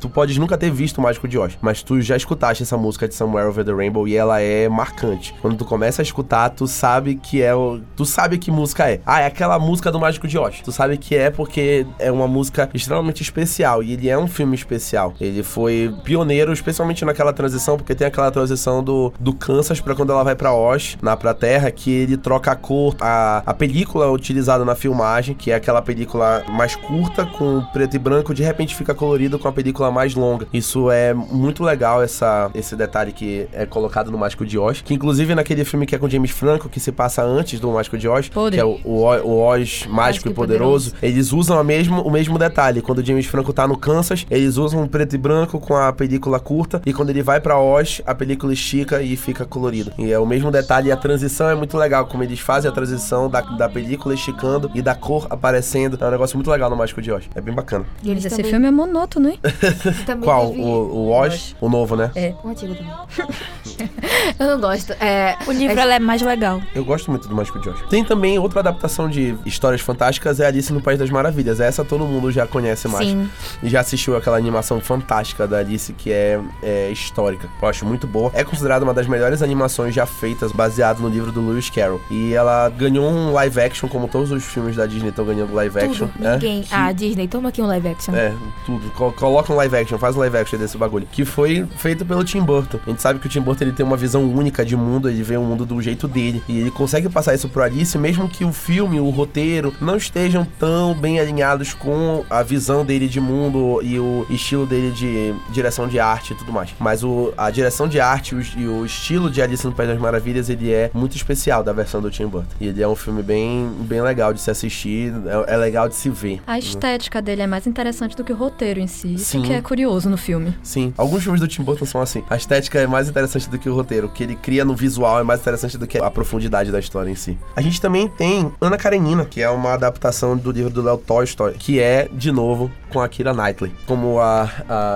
[0.00, 3.08] tu podes nunca ter visto o Mágico de Oz, mas tu já escutaste essa música
[3.08, 5.34] de Somewhere Over the Rainbow e ela é marcante.
[5.40, 9.00] Quando tu começa a escutar, tu sabe que é o, tu sabe que música é.
[9.06, 10.60] Ah, é aquela música do Mágico de Oz.
[10.62, 14.54] Tu sabe que é porque é uma música extremamente especial e ele é um filme
[14.54, 15.14] especial.
[15.20, 20.12] Ele foi pioneiro, especialmente naquela transição, porque tem aquela transição do, do Kansas pra quando
[20.12, 24.10] ela vai pra Oz, na pra Terra, que ele troca a cor, a, a película
[24.10, 28.74] utilizada na filmagem, que é aquela película mais curta com preto e branco, de repente
[28.76, 30.46] fica colorido com a película mais longa.
[30.52, 34.94] Isso é muito legal essa esse detalhe que é colocado no Mágico de Oz, que
[34.94, 38.08] inclusive naquele filme que é com James Franco, que se passa antes do Mágico de
[38.08, 38.56] Oz, Podre.
[38.56, 42.38] que é o, o, O- Oz mágico, e poderoso, eles usam a mesmo, o mesmo
[42.38, 42.80] detalhe.
[42.80, 46.38] Quando o James Franco tá no Kansas, eles usam preto e branco com a película
[46.38, 49.92] curta, e quando ele vai pra Oz, a película estica e fica colorida.
[49.98, 52.72] E é o mesmo detalhe, e a transição é muito legal, como eles fazem a
[52.74, 55.98] transição da, da película esticando e da cor aparecendo.
[56.00, 57.24] É um negócio muito legal no Mágico de Oz.
[57.34, 57.84] É bem bacana.
[58.02, 59.38] E eles Esse também, filme é monótono, hein?
[60.06, 60.48] também Qual?
[60.50, 61.54] teve- O, o Oz?
[61.60, 62.10] O novo, né?
[62.14, 62.34] É.
[62.42, 62.92] O antigo também.
[64.38, 64.92] Eu não gosto.
[64.94, 66.60] É, O livro ela é mais legal.
[66.74, 67.80] Eu gosto muito do Mágico de Oz.
[67.88, 71.60] Tem também outra adaptação de histórias fantásticas, é Alice no País das Maravilhas.
[71.60, 73.06] Essa todo mundo já conhece mais.
[73.08, 73.28] Sim.
[73.62, 77.48] E já assistiu aquela animação fantástica da Alice, que é, é histórica.
[77.60, 78.30] Eu acho muito boa.
[78.34, 82.00] É considerada uma das melhores animações já feitas, baseado no livro do Lewis Carroll.
[82.10, 85.78] E ela ganhou um live action, como todos os filmes da Disney estão ganhando live
[85.78, 86.08] action.
[86.08, 86.22] Tudo.
[86.22, 86.38] né?
[86.44, 86.62] Ninguém.
[86.62, 88.14] Que- Ah, Disney, toma aqui um live action.
[88.14, 88.32] É,
[88.66, 88.90] tudo.
[88.92, 91.06] Co- coloca um live action, faz um live action desse bagulho.
[91.10, 92.78] Que foi feito pelo Tim Burton.
[92.86, 95.22] A gente sabe que o Tim Burton ele tem uma visão única de mundo, ele
[95.22, 96.42] vê o mundo do jeito dele.
[96.48, 100.46] E ele consegue passar isso pro Alice, mesmo que o filme, o roteiro, não estejam
[100.58, 105.86] tão bem alinhados com a visão dele de mundo e o estilo dele de direção
[105.88, 106.70] de arte e tudo mais.
[106.78, 109.88] Mas o, a direção de arte e o, e o estilo de Alice no País
[109.90, 112.48] das Maravilhas, ele é muito especial da versão do Tim Burton.
[112.60, 115.12] E ele é um filme bem, bem legal de se assistir,
[115.46, 116.33] é, é legal de se ver.
[116.46, 119.14] A estética dele é mais interessante do que o roteiro em si.
[119.14, 119.42] Isso Sim.
[119.42, 120.54] que é curioso no filme.
[120.62, 122.22] Sim, alguns filmes do Tim Burton são assim.
[122.28, 124.06] A estética é mais interessante do que o roteiro.
[124.06, 127.10] O que ele cria no visual é mais interessante do que a profundidade da história
[127.10, 127.38] em si.
[127.56, 131.52] A gente também tem Ana Karenina, que é uma adaptação do livro do Léo Tolstói,
[131.58, 133.72] que é, de novo, com a Kira Knightley.
[133.86, 134.48] Como a,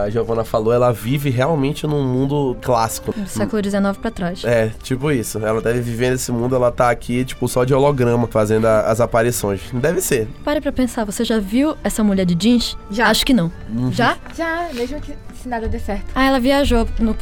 [0.05, 3.13] a Giovanna falou, ela vive realmente num mundo clássico.
[3.13, 4.45] Do século XIX pra trás.
[4.45, 5.39] É, tipo isso.
[5.39, 9.01] Ela deve viver nesse mundo, ela tá aqui, tipo, só de holograma, fazendo a- as
[9.01, 9.61] aparições.
[9.73, 10.29] Deve ser.
[10.45, 12.77] Pare pra pensar, você já viu essa mulher de jeans?
[12.91, 13.09] Já.
[13.09, 13.51] Acho que não.
[13.75, 13.93] Uhum.
[13.93, 14.17] Já?
[14.37, 16.05] Já, mesmo que se nada der certo.
[16.15, 17.17] Ah, ela viajou no, no-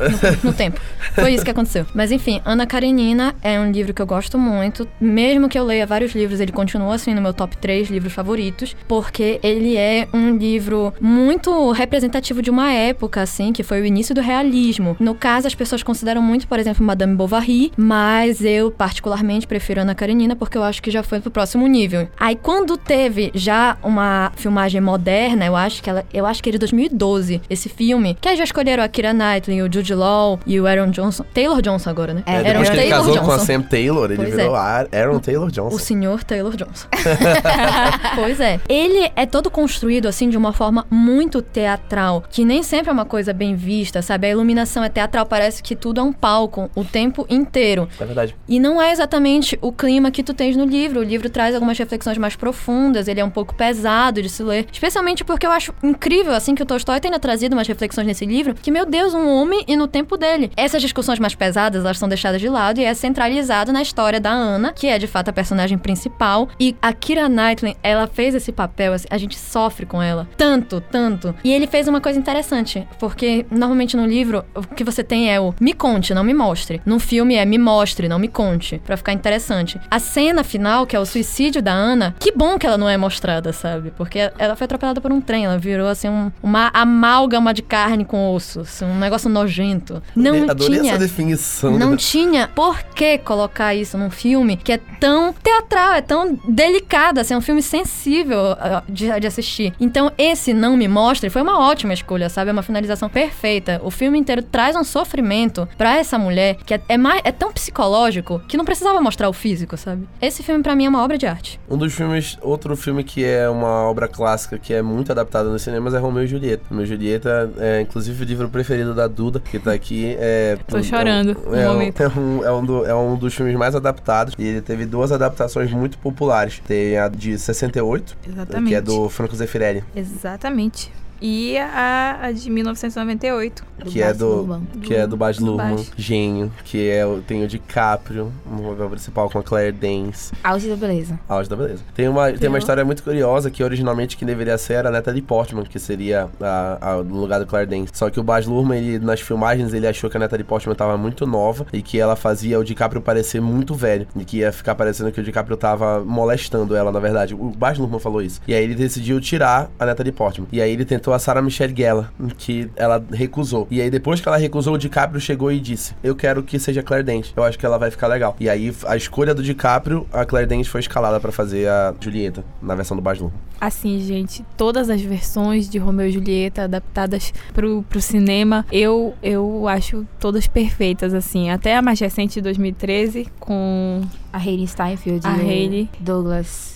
[0.44, 0.80] no tempo.
[1.14, 1.84] Foi isso que aconteceu.
[1.94, 4.88] Mas enfim, Ana Karenina é um livro que eu gosto muito.
[5.00, 8.74] Mesmo que eu leia vários livros, ele continua assim no meu top 3 livros favoritos.
[8.88, 14.14] Porque ele é um livro muito representativo de uma época, assim, que foi o início
[14.14, 14.96] do realismo.
[14.98, 19.94] No caso, as pessoas consideram muito, por exemplo, Madame Bovary, mas eu particularmente prefiro Ana
[19.94, 22.08] Karenina porque eu acho que já foi pro próximo nível.
[22.18, 26.52] Aí quando teve já uma filmagem moderna, eu acho que ela, eu acho que é
[26.52, 30.60] de 2012, esse filme, que aí já escolheram a Kira Knightley, o Jude Law e
[30.60, 31.24] o Aaron Johnson.
[31.32, 32.22] Taylor Johnson agora, né?
[32.26, 33.46] É, É, Aaron que ele Taylor casou com a Johnson.
[33.46, 34.88] Sam Taylor, ele Pois virou é.
[34.92, 35.74] Aaron Taylor Johnson.
[35.76, 36.86] O senhor Taylor Johnson.
[38.14, 38.60] pois é.
[38.68, 43.06] Ele é todo construído assim de uma forma muito teatral, que nem sempre é uma
[43.06, 44.26] coisa bem vista, sabe?
[44.26, 47.88] A iluminação é teatral, parece que tudo é um palco o tempo inteiro.
[47.98, 48.36] É verdade.
[48.46, 51.00] E não é exatamente o clima que tu tens no livro.
[51.00, 53.85] O livro traz algumas reflexões mais profundas, ele é um pouco pesado
[54.22, 54.66] de se ler.
[54.72, 58.54] Especialmente porque eu acho incrível, assim, que o Tolstói tenha trazido umas reflexões nesse livro,
[58.54, 60.50] que, meu Deus, um homem e no tempo dele.
[60.56, 64.30] Essas discussões mais pesadas, elas são deixadas de lado e é centralizado na história da
[64.30, 66.48] Ana, que é, de fato, a personagem principal.
[66.58, 70.28] E a Kira Knightley, ela fez esse papel, assim, a gente sofre com ela.
[70.36, 71.34] Tanto, tanto.
[71.44, 75.40] E ele fez uma coisa interessante, porque normalmente no livro, o que você tem é
[75.40, 76.80] o me conte, não me mostre.
[76.84, 79.80] No filme é me mostre, não me conte, Pra ficar interessante.
[79.90, 82.96] A cena final, que é o suicídio da Ana, que bom que ela não é
[82.96, 83.65] mostrada, sabe?
[83.96, 88.04] Porque ela foi atropelada por um trem, ela virou assim um- uma amálgama de carne
[88.04, 90.02] com osso, assim, um negócio nojento.
[90.14, 91.78] Não Adorei tinha essa definição.
[91.78, 97.20] não tinha por que colocar isso num filme que é tão teatral, é tão delicado,
[97.20, 99.72] assim, é um filme sensível ah, de, de assistir.
[99.80, 102.50] Então, esse Não Me Mostre foi uma ótima escolha, sabe?
[102.50, 103.80] É uma finalização perfeita.
[103.84, 107.52] O filme inteiro traz um sofrimento pra essa mulher que é, é, mais, é tão
[107.52, 110.06] psicológico que não precisava mostrar o físico, sabe?
[110.20, 111.60] Esse filme, pra mim, é uma obra de arte.
[111.68, 115.62] Um dos filmes, outro filme que é uma obra clássica, que é muito adaptado nos
[115.62, 116.64] cinemas, é Romeu e Julieta.
[116.70, 120.16] Romeu e Julieta é, inclusive, o livro preferido da Duda, que tá aqui.
[120.18, 122.02] É, Tô chorando É, um, é, um, momento.
[122.02, 124.34] é, um, é, um do- é um dos filmes mais adaptados.
[124.38, 126.60] E ele teve duas adaptações muito populares.
[126.66, 128.68] Tem a de 68, Exatamente.
[128.68, 129.82] que é do Franco Zeffirelli.
[129.94, 130.92] Exatamente.
[131.20, 133.64] E a, a de 1998.
[133.86, 134.62] que é do Luhrmann.
[134.82, 138.90] que é do Baz do Luhrmann, gênio, que é o- tem o DiCaprio, no papel
[138.90, 141.18] principal com a Claire Danes, Auge da beleza.
[141.28, 141.82] auge da beleza.
[141.94, 145.22] Tem uma tem uma história muito curiosa que originalmente quem deveria ser era a Natalie
[145.22, 147.90] Portman, que seria a, a- no lugar do Claire Danes.
[147.92, 150.96] Só que o Baz Luhrmann, ele, nas filmagens, ele achou que a Natalie Portman tava
[150.96, 154.74] muito nova e que ela fazia o DiCaprio parecer muito velho e que ia ficar
[154.74, 157.34] parecendo que o DiCaprio tava molestando ela, na verdade.
[157.34, 158.40] O Baz Luhrmann falou isso.
[158.48, 160.48] E aí ele decidiu tirar a Natalie Portman.
[160.50, 163.66] E aí ele tentou a Sarah Michelle Gellar, que ela recusou.
[163.70, 166.82] E aí depois que ela recusou, o DiCaprio chegou e disse: "Eu quero que seja
[166.82, 167.32] Claire Danes.
[167.36, 168.36] Eu acho que ela vai ficar legal".
[168.40, 172.44] E aí a escolha do DiCaprio, a Claire Danes foi escalada pra fazer a Julieta
[172.62, 173.38] na versão do Baz Luhrmann.
[173.60, 179.66] Assim, gente, todas as versões de Romeu e Julieta adaptadas pro, pro cinema, eu, eu
[179.66, 181.50] acho todas perfeitas, assim.
[181.50, 184.02] Até a mais recente de 2013, com
[184.32, 185.90] A Hayley Steinfeld a e Hayley.
[186.00, 186.75] Douglas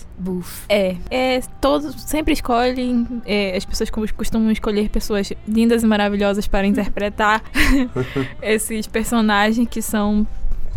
[0.69, 6.47] É, é, todos sempre escolhem, é, as pessoas cos- costumam escolher pessoas lindas e maravilhosas
[6.47, 7.43] para interpretar
[8.41, 10.25] esses personagens que são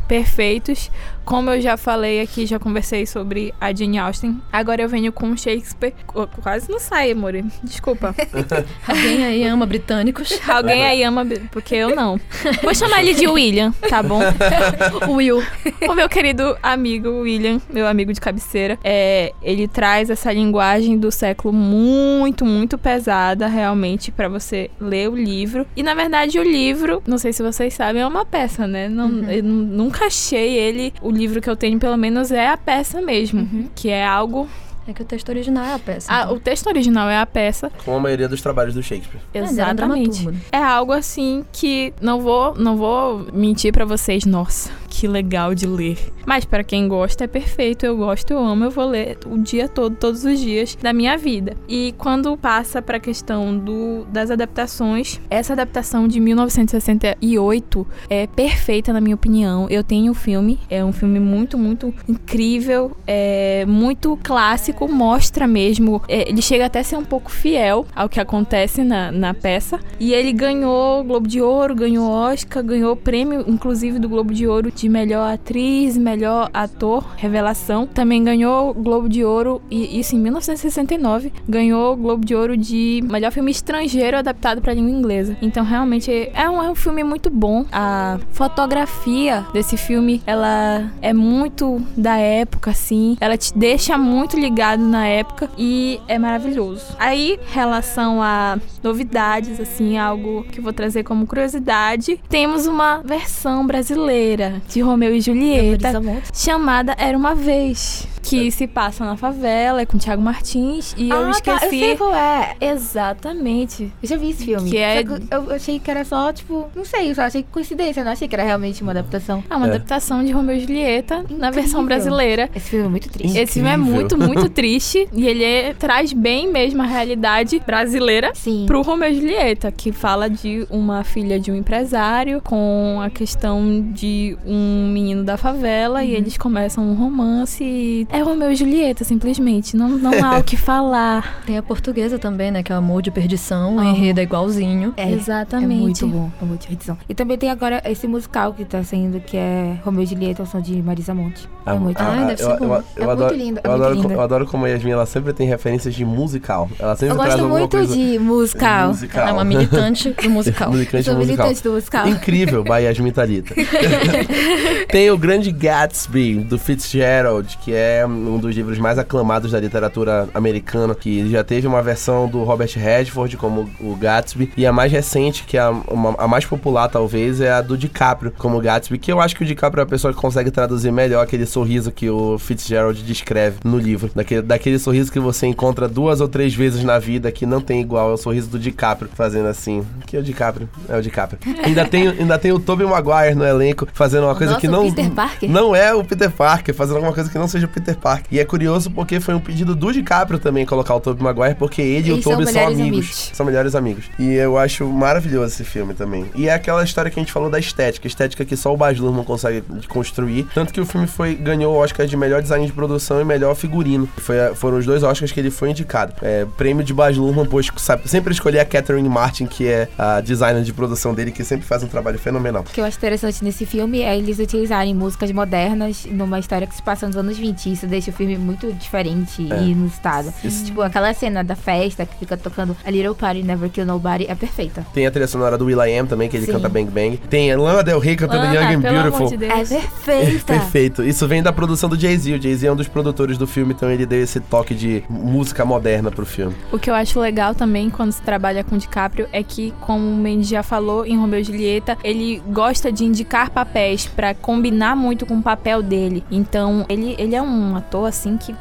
[0.09, 0.91] perfeitos.
[1.25, 4.41] Como eu já falei aqui, já conversei sobre a Jane Austen.
[4.53, 5.95] Agora eu venho com Shakespeare.
[6.07, 7.33] Qu- Quase não sai, amor.
[7.63, 8.15] Desculpa.
[8.87, 10.39] Alguém aí ama britânicos?
[10.49, 12.21] Alguém aí ama, porque eu não.
[12.63, 14.21] Vou chamar ele de William, tá bom?
[15.09, 15.43] Will.
[15.89, 21.11] O meu querido amigo William, meu amigo de cabeceira, é, ele traz essa linguagem do
[21.11, 25.67] século muito, muito pesada, realmente, pra você ler o livro.
[25.77, 28.89] E na verdade, o livro, não sei se vocês sabem, é uma peça, né?
[28.89, 30.93] Não, Eu nu- nunca achei ele.
[31.01, 34.49] O livro que eu tenho, pelo menos, é a peça mesmo, que é algo.
[34.87, 36.13] É que o texto original é a peça.
[36.13, 37.71] Ah, o texto original é a peça.
[37.87, 39.19] Com a maioria dos trabalhos do Shakespeare.
[39.33, 40.27] É, Exatamente.
[40.27, 40.37] né?
[40.53, 45.67] É algo assim que não vou, não vou mentir pra vocês, nossa, que legal de
[45.67, 45.99] ler.
[46.25, 49.69] Mas pra quem gosta é perfeito, eu gosto, eu amo, eu vou ler o dia
[49.69, 51.55] todo, todos os dias da minha vida.
[51.69, 59.01] E quando passa pra questão do das adaptações, essa adaptação de 1968 é perfeita na
[59.01, 59.67] minha opinião.
[59.69, 66.01] Eu tenho o filme, é um filme muito, muito incrível, é muito clássico, mostra mesmo,
[66.09, 69.81] é, ele chega até a ser um pouco fiel ao que acontece na, na peça.
[69.99, 74.71] E ele ganhou Globo de Ouro, ganhou Oscar, ganhou prêmio, inclusive do Globo de Ouro
[74.71, 77.87] de melhor atriz, melhor ator, revelação.
[77.87, 83.33] Também ganhou Globo de Ouro, e isso em 1969, ganhou Globo de Ouro de melhor
[83.33, 85.37] filme estrangeiro adaptado para língua inglesa.
[85.41, 87.65] Então realmente é um, é um filme muito bom.
[87.73, 93.17] A fotografia desse filme, ela é muito da época, assim.
[93.21, 96.95] Ela te deixa muito ligado na época e é maravilhoso.
[96.99, 103.67] Aí, relação a novidades, assim, algo que eu vou trazer como curiosidade, temos uma versão
[103.67, 105.93] brasileira de Romeu e Julieta
[106.35, 108.09] chamada Era Uma Vez.
[108.25, 110.95] Que se passa na favela, é com Thiago Martins.
[110.97, 111.79] E eu ah, tá, eu esqueci.
[111.79, 112.57] sei qual é.
[112.59, 113.93] Exatamente.
[114.03, 114.71] Eu já vi esse filme.
[114.71, 117.45] Que é- Só que eu achei que era só, tipo, não sei, eu só achei
[117.53, 119.45] coincidência, eu não achei que era realmente uma adaptação.
[119.51, 119.71] É uma É.
[119.71, 121.85] adaptação de Romeu e Julieta na versão Incrível.
[121.85, 122.51] brasileira.
[122.55, 123.39] Esse filme é muito triste.
[123.39, 123.95] Esse filme é Incrível.
[123.95, 125.07] muito, muito triste.
[125.13, 128.65] E ele é- traz bem mesmo a realidade brasileira Sim.
[128.67, 133.83] pro Romeu e Julieta, que fala de uma filha de um empresário com a questão
[133.93, 139.05] de um menino da favela e eles começam um romance e é Romeu e Julieta,
[139.05, 139.77] simplesmente.
[139.77, 141.43] Não, não há o que falar.
[141.47, 142.63] Tem a portuguesa também, né?
[142.63, 143.77] Que é Amor de Perdição.
[143.77, 143.91] O Amo.
[143.91, 144.93] enredo é igualzinho.
[144.97, 145.75] É, Exatamente.
[146.05, 146.97] É muito bom, é muito repetição.
[147.09, 150.47] E também tem agora esse musical que tá saindo, que é Romeu e Julieta, ao
[150.47, 151.49] som de Marisa Monte.
[151.67, 152.27] É muito Ah, bom.
[152.27, 152.65] deve ser eu, bom.
[152.65, 154.13] eu- eu É muito lindo, é eu, muito adoro, lindo.
[154.13, 156.69] eu adoro como a Yasmin, ela sempre tem referências de musical.
[156.79, 157.95] Ela sempre Eu traz gosto muito coisa...
[157.95, 158.89] de musical.
[158.89, 159.21] musical.
[159.23, 160.69] Ela é uma militante do musical.
[160.69, 161.47] Eu Militante sou musical.
[161.47, 162.09] militante do musical.
[162.09, 163.55] Incrível, by Yasmin Talita.
[164.89, 170.29] Tem o Grande Gatsby, do Fitzgerald, que é um dos livros mais aclamados da literatura
[170.35, 174.91] americana, que já teve uma versão do Robert Redford como o Gatsby, e a mais
[174.93, 178.99] recente, que é a, uma- a mais popular talvez, é a do DiCaprio como Gatsby,
[178.99, 181.91] que eu acho que o DiCaprio é a pessoa que consegue traduzir melhor aquele sorriso
[181.91, 184.11] que o Fitzgerald descreve no livro.
[184.15, 187.81] Daquele, daquele sorriso que você encontra duas ou três vezes na vida, que não tem
[187.81, 189.85] igual, é o sorriso do DiCaprio, fazendo assim.
[190.07, 191.39] Que é o DiCaprio, é o DiCaprio.
[191.65, 194.71] ainda, tem, ainda tem o Tobey Maguire no elenco, fazendo uma coisa Nossa, que o
[194.71, 194.91] não...
[194.91, 195.51] Peter Parker?
[195.51, 198.27] Não é o Peter Parker, fazendo alguma coisa que não seja o Peter Parker.
[198.31, 201.83] E é curioso porque foi um pedido do DiCaprio também colocar o Tobey Maguire, porque
[201.83, 202.99] ele e o são Tobey são melhores amigos.
[202.99, 203.31] amigos.
[203.33, 204.05] São melhores amigos.
[204.19, 206.27] E eu acho maravilhoso esse filme também.
[206.35, 208.99] E é aquela história que a gente falou da estética, estética que só o Baz
[208.99, 210.47] Luhrmann consegue construir.
[210.55, 213.55] Tanto que o filme foi ganhou o Oscar de melhor design de produção e melhor
[213.55, 214.09] figurino.
[214.17, 216.15] Foi, foram os dois Oscars que ele foi indicado.
[216.23, 220.21] É, prêmio de Baz Luhrmann, pois sabe, sempre escolher a Catherine Martin, que é a
[220.21, 222.63] designer de produção dele, que sempre faz um trabalho fenomenal.
[222.63, 226.75] O que eu acho interessante nesse filme é eles utilizarem músicas modernas numa história que
[226.75, 227.73] se passa nos anos 20.
[227.73, 229.63] Isso deixa o filme muito diferente É.
[229.63, 230.33] e inusitado.
[230.43, 230.65] Isso.
[230.65, 234.35] Tipo, aquela cena da festa que fica tocando A Little Party Never Kill Nobody é
[234.35, 234.87] perfeita.
[234.93, 236.53] Tem a trilha sonora do Will.i.am também, que ele Sim.
[236.53, 237.17] canta Bang Bang.
[237.29, 239.37] Tem a Lana Del Rey cantando Ana, Young and Beautiful.
[239.37, 239.45] de.
[239.45, 240.45] É perfeita.
[240.55, 241.03] Perfeito.
[241.05, 242.35] Isso vem da produção do Jay-Z.
[242.35, 245.65] O Jay-Z é um dos produtores do filme, então ele deu esse toque de música
[245.65, 246.55] moderna pro filme.
[246.73, 250.17] O que eu acho legal também quando se trabalha com DiCaprio é que, como o
[250.17, 255.27] Mendes já falou em Romeu e Julieta, ele gosta de indicar papéis pra combinar muito
[255.27, 256.25] com o papel dele.
[256.31, 258.55] Então, ele, ele é um ator assim que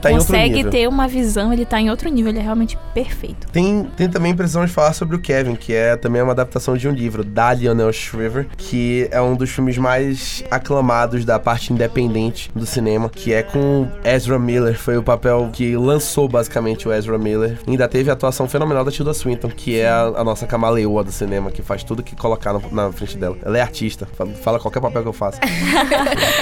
[0.00, 3.46] tá consegue ter uma visão, ele tá em outro nível, ele é realmente perfeito.
[3.52, 6.92] Tem, tem também precisamos falar sobre o Kevin, que é também uma adaptação de um
[6.92, 12.66] livro, da Lionel Shriver, que é um dos filmes mais aclamados da parte independente do
[12.66, 14.78] cinema, que é com Ezra Miller.
[14.78, 17.58] Foi o papel que lançou basicamente o Ezra Miller.
[17.66, 21.12] Ainda teve a atuação fenomenal da Tilda Swinton, que é a, a nossa camaleoa do
[21.12, 23.36] cinema, que faz tudo que colocar no- na frente dela.
[23.44, 25.40] Ela é artista, fala, fala qualquer papel que eu faço.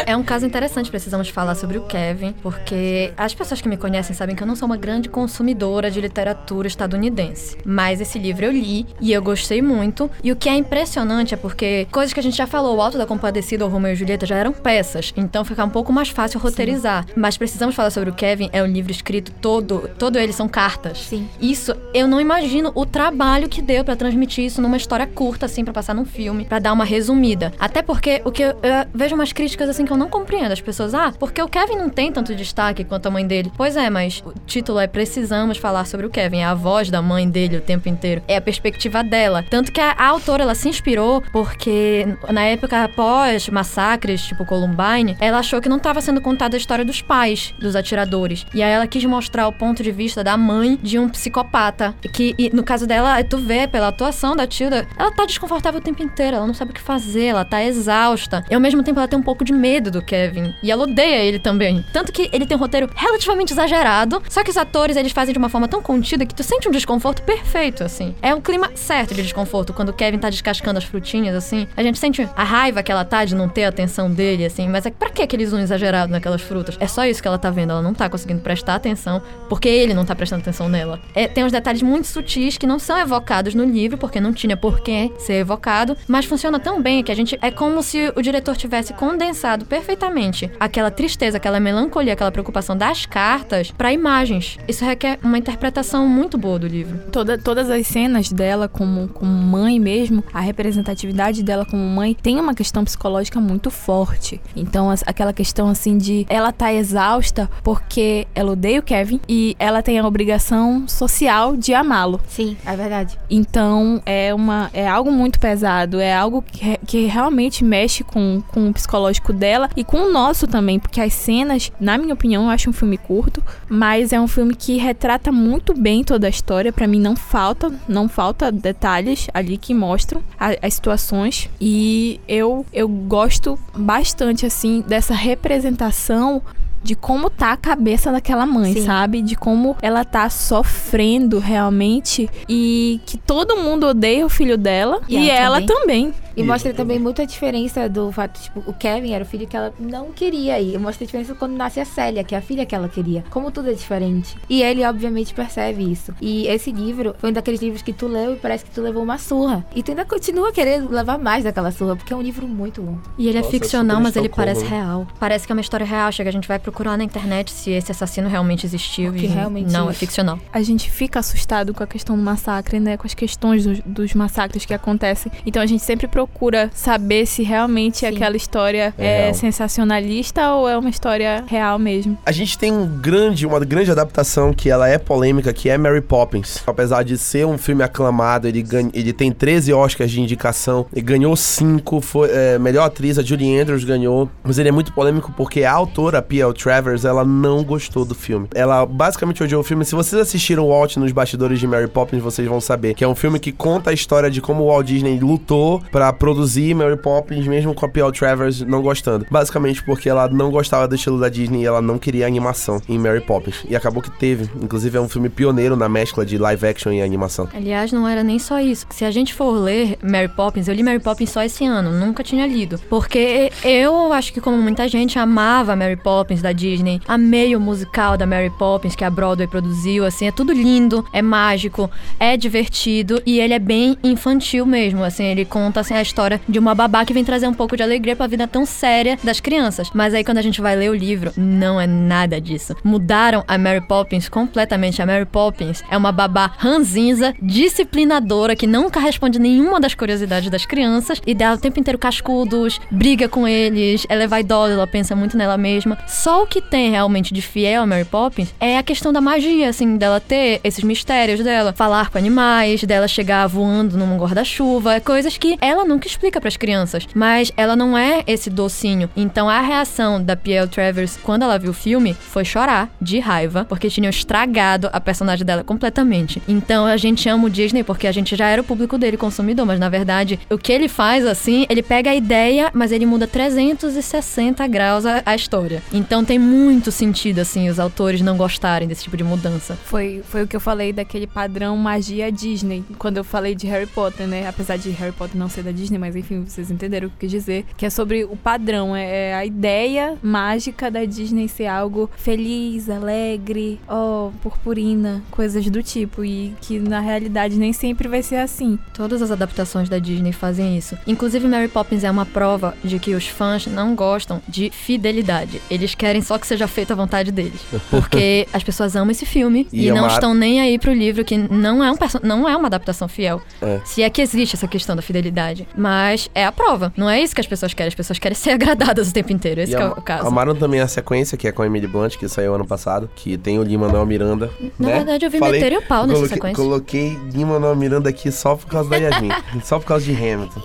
[0.07, 2.15] É um caso interessante, precisamos falar sobre o Kevin.
[2.15, 5.91] Kevin, porque as pessoas que me conhecem sabem que eu não sou uma grande consumidora
[5.91, 7.57] de literatura estadunidense.
[7.65, 10.11] Mas esse livro eu li e eu gostei muito.
[10.23, 12.99] E o que é impressionante é porque coisas que a gente já falou, o Alto
[12.99, 16.39] da Compadecida ou Romeu e Julieta já eram peças, então fica um pouco mais fácil
[16.39, 17.05] roteirizar.
[17.07, 17.13] Sim.
[17.17, 20.99] Mas precisamos falar sobre o Kevin, é um livro escrito todo, todo ele são cartas.
[20.99, 21.29] Sim.
[21.41, 25.65] Isso, eu não imagino o trabalho que deu para transmitir isso numa história curta assim
[25.65, 27.53] para passar num filme, para dar uma resumida.
[27.59, 30.53] Até porque o que eu, eu vejo umas críticas assim que eu não compreendo.
[30.53, 33.51] As pessoas, ah, porque o Kevin não tem tanto destaque quanto a mãe dele.
[33.57, 36.39] Pois é, mas o título é Precisamos falar sobre o Kevin.
[36.39, 38.23] É a voz da mãe dele o tempo inteiro.
[38.29, 39.45] É a perspectiva dela.
[39.49, 45.17] Tanto que a, a autora, ela se inspirou porque na época após massacres, tipo Columbine,
[45.21, 48.47] ela achou que não estava sendo contada a história dos pais dos atiradores.
[48.55, 51.95] E aí ela quis mostrar o ponto de vista da mãe de um psicopata.
[52.13, 55.83] Que, e, no caso dela, tu vê pela atuação da Tilda, ela tá desconfortável o
[55.83, 58.34] tempo inteiro, ela não sabe o que fazer, ela tá exausta.
[58.51, 60.55] E ao mesmo tempo ela tem um pouco de medo do Kevin.
[60.63, 61.85] E ela odeia ele também.
[61.93, 65.39] Tanto que ele tem um roteiro relativamente exagerado, só que os atores eles fazem de
[65.39, 68.15] uma forma tão contida que tu sente um desconforto perfeito, assim.
[68.23, 71.67] É um clima certo de desconforto quando o Kevin tá descascando as frutinhas, assim.
[71.77, 74.69] A gente sente a raiva que ela tá de não ter a atenção dele, assim.
[74.69, 76.77] Mas é pra que aquele zoom exagerado naquelas frutas?
[76.81, 77.71] É só isso que ela tá vendo.
[77.71, 81.01] Ela não tá conseguindo prestar atenção porque ele não tá prestando atenção nela.
[81.15, 84.57] É, tem uns detalhes muito sutis que não são evocados no livro, porque não tinha
[84.57, 87.39] por que ser evocado, mas funciona tão bem que a gente.
[87.41, 93.07] É como se o diretor tivesse condensado perfeitamente aquela tristeza, aquela melancolia, aquela preocupação das
[93.07, 94.59] cartas para imagens.
[94.67, 96.99] Isso requer uma interpretação muito boa do livro.
[97.13, 102.41] Toda, todas as cenas dela como, como mãe mesmo, a representatividade dela como mãe tem
[102.41, 104.41] uma questão psicológica muito forte.
[104.57, 109.55] Então, as, aquela questão assim de ela tá exausta porque ela odeia o Kevin e
[109.59, 112.21] ela tem a obrigação social de amá-lo.
[112.27, 113.19] Sim, é verdade.
[113.29, 118.69] Então, é uma é algo muito pesado, é algo que, que realmente mexe com, com
[118.69, 122.51] o psicológico dela e com o nosso também, porque as cenas, na minha opinião, eu
[122.51, 126.73] acho um filme curto, mas é um filme que retrata muito bem toda a história.
[126.73, 132.65] Para mim não falta, não falta detalhes ali que mostram a, as situações e eu
[132.73, 136.43] eu gosto bastante assim dessa representação
[136.85, 138.85] de como tá a cabeça daquela mãe, Sim.
[138.85, 139.23] sabe?
[139.23, 145.17] De como ela tá sofrendo realmente e que todo mundo odeia o filho dela e,
[145.17, 146.11] e ela, também.
[146.13, 146.24] também.
[146.37, 149.73] E mostra também muita diferença do fato, tipo, o Kevin era o filho que ela
[149.79, 150.61] não queria.
[150.61, 153.25] E mostra a diferença quando nasce a Célia, que é a filha que ela queria.
[153.31, 154.37] Como tudo é diferente.
[154.49, 156.13] E ele, obviamente, percebe isso.
[156.21, 159.03] E esse livro foi um daqueles livros que tu leu e parece que tu levou
[159.03, 159.65] uma surra.
[159.75, 162.99] E tu ainda continua querendo levar mais daquela surra, porque é um livro muito bom.
[163.17, 165.07] E ele é Nossa, é ficcional, mas ele parece real.
[165.21, 166.11] Parece que é uma história real.
[166.11, 169.13] Chega, a gente vai procurar na internet se esse assassino realmente existiu.
[169.13, 170.39] Que realmente não, é ficcional.
[170.53, 172.97] A gente fica assustado com a questão do massacre, né?
[172.97, 175.31] Com as questões dos, dos massacres que acontecem.
[175.47, 178.07] Então a gente sempre procura procura saber se realmente Sim.
[178.07, 182.17] aquela história é, é sensacionalista ou é uma história real mesmo.
[182.25, 186.01] A gente tem um grande, uma grande adaptação que ela é polêmica, que é Mary
[186.01, 186.63] Poppins.
[186.67, 191.01] Apesar de ser um filme aclamado, ele, ganha, ele tem 13 Oscars de indicação, e
[191.03, 195.33] ganhou 5, foi é, melhor atriz, a Julie Andrews ganhou, mas ele é muito polêmico
[195.37, 196.55] porque a autora, P.L.
[196.55, 198.49] Travers, ela não gostou do filme.
[198.55, 199.85] Ela basicamente odiou o filme.
[199.85, 203.09] Se vocês assistiram o Walt nos bastidores de Mary Poppins, vocês vão saber que é
[203.09, 206.97] um filme que conta a história de como o Walt Disney lutou para produzir Mary
[206.97, 208.13] Poppins, mesmo com a P.L.
[208.13, 209.27] Travers não gostando.
[209.31, 212.99] Basicamente porque ela não gostava do estilo da Disney e ela não queria animação em
[212.99, 213.65] Mary Poppins.
[213.69, 214.49] E acabou que teve.
[214.63, 217.49] Inclusive é um filme pioneiro na mescla de live action e animação.
[217.53, 218.87] Aliás, não era nem só isso.
[218.91, 222.23] Se a gente for ler Mary Poppins, eu li Mary Poppins só esse ano, nunca
[222.23, 222.79] tinha lido.
[222.89, 228.17] Porque eu acho que como muita gente amava Mary Poppins da Disney, amei o musical
[228.17, 233.23] da Mary Poppins que a Broadway produziu, assim, é tudo lindo, é mágico, é divertido
[233.27, 237.05] e ele é bem infantil mesmo, assim, ele conta assim a história de uma babá
[237.05, 239.91] que vem trazer um pouco de alegria pra vida tão séria das crianças.
[239.93, 242.77] Mas aí quando a gente vai ler o livro, não é nada disso.
[242.85, 245.03] Mudaram a Mary Poppins completamente.
[245.03, 250.65] A Mary Poppins é uma babá ranzinza, disciplinadora, que nunca responde nenhuma das curiosidades das
[250.65, 255.17] crianças e dá o tempo inteiro cascudos, briga com eles, ela é vaidosa, ela pensa
[255.17, 255.99] muito nela mesma.
[256.07, 259.69] Só o que tem realmente de fiel a Mary Poppins é a questão da magia,
[259.69, 265.39] assim, dela ter esses mistérios dela, falar com animais, dela chegar voando num guarda-chuva, coisas
[265.39, 269.09] que ela nunca explica para as crianças, mas ela não é esse docinho.
[269.17, 273.65] Então a reação da Piel Travers quando ela viu o filme foi chorar de raiva,
[273.65, 276.43] porque tinham estragado a personagem dela completamente.
[276.49, 279.65] Então a gente ama o Disney porque a gente já era o público dele consumidor,
[279.65, 283.27] mas na verdade o que ele faz assim, ele pega a ideia, mas ele muda
[283.27, 285.83] 360 graus a, a história.
[285.93, 289.79] Então tem muito sentido assim os autores não gostarem desse tipo de mudança.
[289.85, 293.87] Foi, foi o que eu falei daquele padrão magia Disney, quando eu falei de Harry
[293.87, 294.49] Potter, né?
[294.49, 297.21] Apesar de Harry Potter não ser da Disney, mas enfim, vocês entenderam o que eu
[297.21, 297.65] quis dizer.
[297.77, 302.89] Que é sobre o padrão, é, é a ideia mágica da Disney ser algo feliz,
[302.89, 306.25] alegre, ó, purpurina, coisas do tipo.
[306.25, 308.79] E que na realidade nem sempre vai ser assim.
[308.95, 310.97] Todas as adaptações da Disney fazem isso.
[311.07, 315.61] Inclusive, Mary Poppins é uma prova de que os fãs não gostam de fidelidade.
[315.71, 317.61] Eles querem só que seja feita a vontade deles.
[317.91, 320.93] Porque as pessoas amam esse filme E e, é não uma- estão nem aí pro
[320.93, 323.43] livro, que não é, um perso- não é uma adaptação fiel.
[323.61, 323.81] É.
[323.85, 325.64] Se é que existe essa questão da fidelidade.
[325.77, 326.93] Mas é a prova.
[326.97, 327.89] Não é isso que as pessoas querem.
[327.89, 329.61] As pessoas querem ser agradadas o tempo inteiro.
[329.61, 330.27] Esse E que é o caso.
[330.27, 333.37] Amaram também a sequência, que é com a Emily Blunt, que saiu ano passado, que
[333.37, 334.51] tem o Lin-Manuel Miranda.
[334.79, 334.95] Na né?
[334.97, 336.63] verdade, eu vi Falei- meter o pau nessa coloquei, sequência.
[336.65, 339.29] Coloquei Lin-Manuel Miranda aqui só por causa da Yasmin.
[339.65, 340.61] só por causa de Hamilton.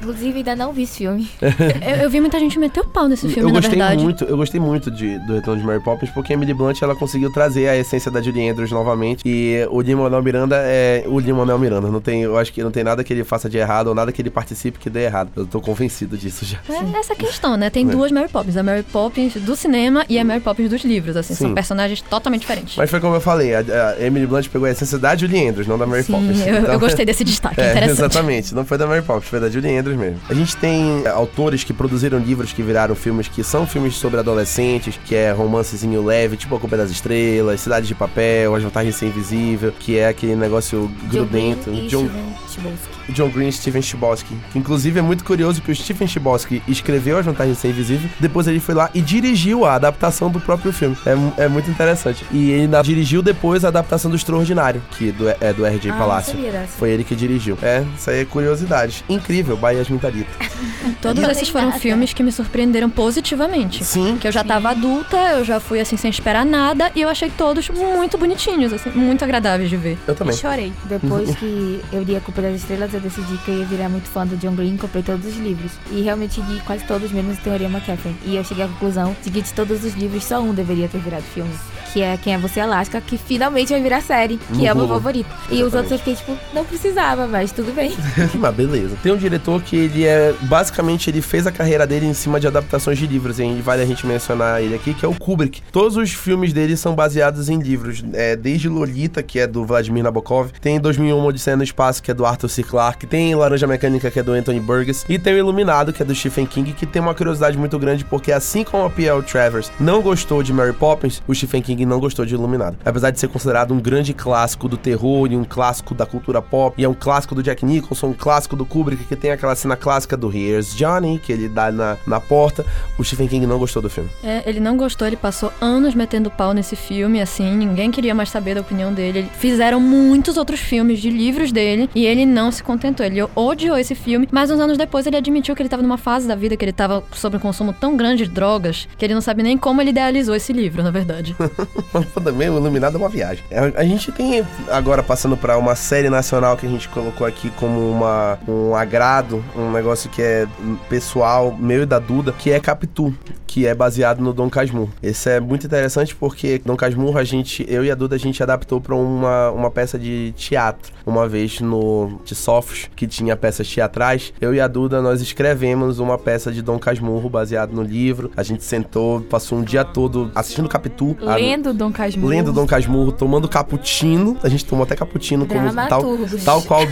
[0.00, 1.28] Inclusive, ainda não vi esse filme.
[1.80, 4.02] Eu, eu vi muita gente meter o pau nesse filme, eu na gostei verdade.
[4.02, 6.94] muito, eu gostei muito de, do Retorno de Mary Poppins, porque a Emily Blunt ela
[6.94, 9.22] conseguiu trazer a essência da Julie Andrews novamente.
[9.26, 11.88] E o Lin-Manuel Miranda é o Lin-Manuel Miranda.
[11.88, 14.12] Não tem, eu acho que não tem nada que ele faça de errado ou nada
[14.12, 15.30] que ele participe que dê errado.
[15.36, 16.58] Eu tô convencido disso já.
[16.68, 17.68] É essa questão, né?
[17.68, 17.90] Tem É.
[17.92, 18.56] duas Mary Poppins.
[18.56, 21.34] A Mary Poppins do cinema e a Mary Poppins dos livros, assim.
[21.34, 21.44] Sim.
[21.46, 22.76] São personagens totalmente diferentes.
[22.76, 25.66] Mas foi como eu falei, a, a Emily Blunt pegou a essência da Julie Andrews,
[25.66, 26.40] não da Mary Sim, Poppins.
[26.46, 27.98] eu, Então- eu gostei desse destaque, É, interessante.
[27.98, 28.54] exatamente.
[28.54, 30.18] Não foi da Mary Poppins, foi da Julie Andrews mesmo.
[30.28, 34.98] A gente tem autores que produziram livros que viraram filmes que são filmes sobre adolescentes,
[35.04, 38.98] que é romancezinho leve, tipo A Culpa das Estrelas, Cidade de Papel, As Vantagens de
[39.00, 41.70] Ser Invisível, que é aquele negócio grudento.
[41.88, 43.12] John John, Green e Steven Chbosky.
[43.12, 44.29] John Green e Steven Chbosky.
[44.52, 48.10] Que inclusive é muito curioso que o Steven Chbosky escreveu As Vantagens de Ser Invisível,
[48.18, 50.96] depois ele foi lá e dirigiu a adaptação do próprio filme.
[51.06, 52.24] É, é muito interessante.
[52.30, 55.90] E ele ainda dirigiu depois a adaptação do Extraordinário, que do, é do R.J.
[55.90, 56.38] Ah, Palácio.
[56.68, 57.58] Foi ele que dirigiu.
[57.62, 59.04] É, isso aí é curiosidade.
[59.08, 60.30] Incrível, Bahia Mintarita.
[61.00, 63.84] Todos esses foram filmes que me surpreenderam positivamente.
[63.84, 64.18] Sim.
[64.18, 67.30] Que eu já tava adulta, eu já fui assim sem esperar nada e eu achei
[67.30, 69.98] todos muito bonitinhos, assim, muito agradáveis de ver.
[70.06, 70.36] Eu também.
[70.36, 70.72] Chorei.
[70.84, 74.08] Depois que eu li A Culpa das Estrelas, eu decidi que eu ia virar muito
[74.08, 75.72] fã do John Green, comprei todos os livros.
[75.90, 78.14] E realmente li quase todos, menos Teoria McCaffrey.
[78.24, 80.98] E eu cheguei à conclusão de que de todos os livros, só um deveria ter
[80.98, 81.52] virado filme.
[81.92, 84.76] Que é Quem é Você Alaska, que finalmente vai virar série, que No é o
[84.76, 85.28] meu favorito.
[85.50, 87.92] E os outros eu fiquei tipo, não precisava, mas tudo bem.
[88.34, 88.96] Mas beleza.
[89.02, 90.34] Tem um diretor que ele é.
[90.42, 93.38] Basicamente, ele fez a carreira dele em cima de adaptações de livros.
[93.38, 95.62] E vale a gente mencionar ele aqui, que é o Kubrick.
[95.72, 98.04] Todos os filmes dele são baseados em livros.
[98.12, 100.50] É, desde Lolita, que é do Vladimir Nabokov.
[100.60, 102.62] Tem 2001 Odisseia no Espaço, que é do Arthur C.
[102.62, 103.06] Clarke.
[103.06, 105.04] Tem Laranja Mecânica, que é do Anthony Burgess.
[105.08, 108.04] E tem o Iluminado, que é do Stephen King, que tem uma curiosidade muito grande,
[108.04, 109.22] porque assim como a P.L.
[109.22, 112.76] Travers não gostou de Mary Poppins, o Stephen King não gostou de Iluminado.
[112.84, 116.74] Apesar de ser considerado um grande clássico do terror e um clássico da cultura pop,
[116.80, 119.76] e é um clássico do Jack Nicholson, um clássico do Kubrick, que tem aquela cena
[119.76, 122.64] clássica do Here's Johnny, que ele dá na, na porta,
[122.98, 124.08] o Stephen King não gostou do filme.
[124.22, 128.28] É, ele não gostou, ele passou anos metendo pau nesse filme, assim, ninguém queria mais
[128.30, 129.20] saber da opinião dele.
[129.20, 133.04] Ele- Fizeram muitos outros filmes de livros dele e ele não se contentou.
[133.04, 136.26] Ele odiou esse filme, mas uns anos depois ele admitiu que ele tava numa fase
[136.28, 139.20] da vida que ele tava sob um consumo tão grande de drogas que ele não
[139.20, 141.34] sabe nem como ele idealizou esse livro, na verdade.
[142.24, 143.42] Também o Iluminado é uma viagem.
[143.50, 147.50] É, A gente tem agora passando pra uma série nacional que a gente colocou aqui
[147.56, 150.46] como uma, um agrado, um negócio que é
[150.88, 153.14] pessoal, meu e da Duda, que é Capitu,
[153.46, 154.90] que é baseado no Dom Casmurro.
[155.02, 158.42] Esse é muito interessante porque Dom Casmurro, a gente, eu e a Duda, a gente
[158.42, 160.92] adaptou pra uma, uma peça de teatro.
[161.06, 166.16] Uma vez no Sofos, que tinha peças teatrais, eu e a Duda, nós escrevemos uma
[166.16, 168.30] peça de Dom Casmurro baseado no livro.
[168.36, 171.16] A gente sentou, passou um dia todo assistindo Capitu.
[171.26, 172.28] a- Lendo Dom Casmurro.
[172.28, 174.36] Lendo Dom Casmurro, tomando cappuccino.
[174.42, 176.02] A gente tomou até cappuccino como tal,
[176.42, 176.82] tal qual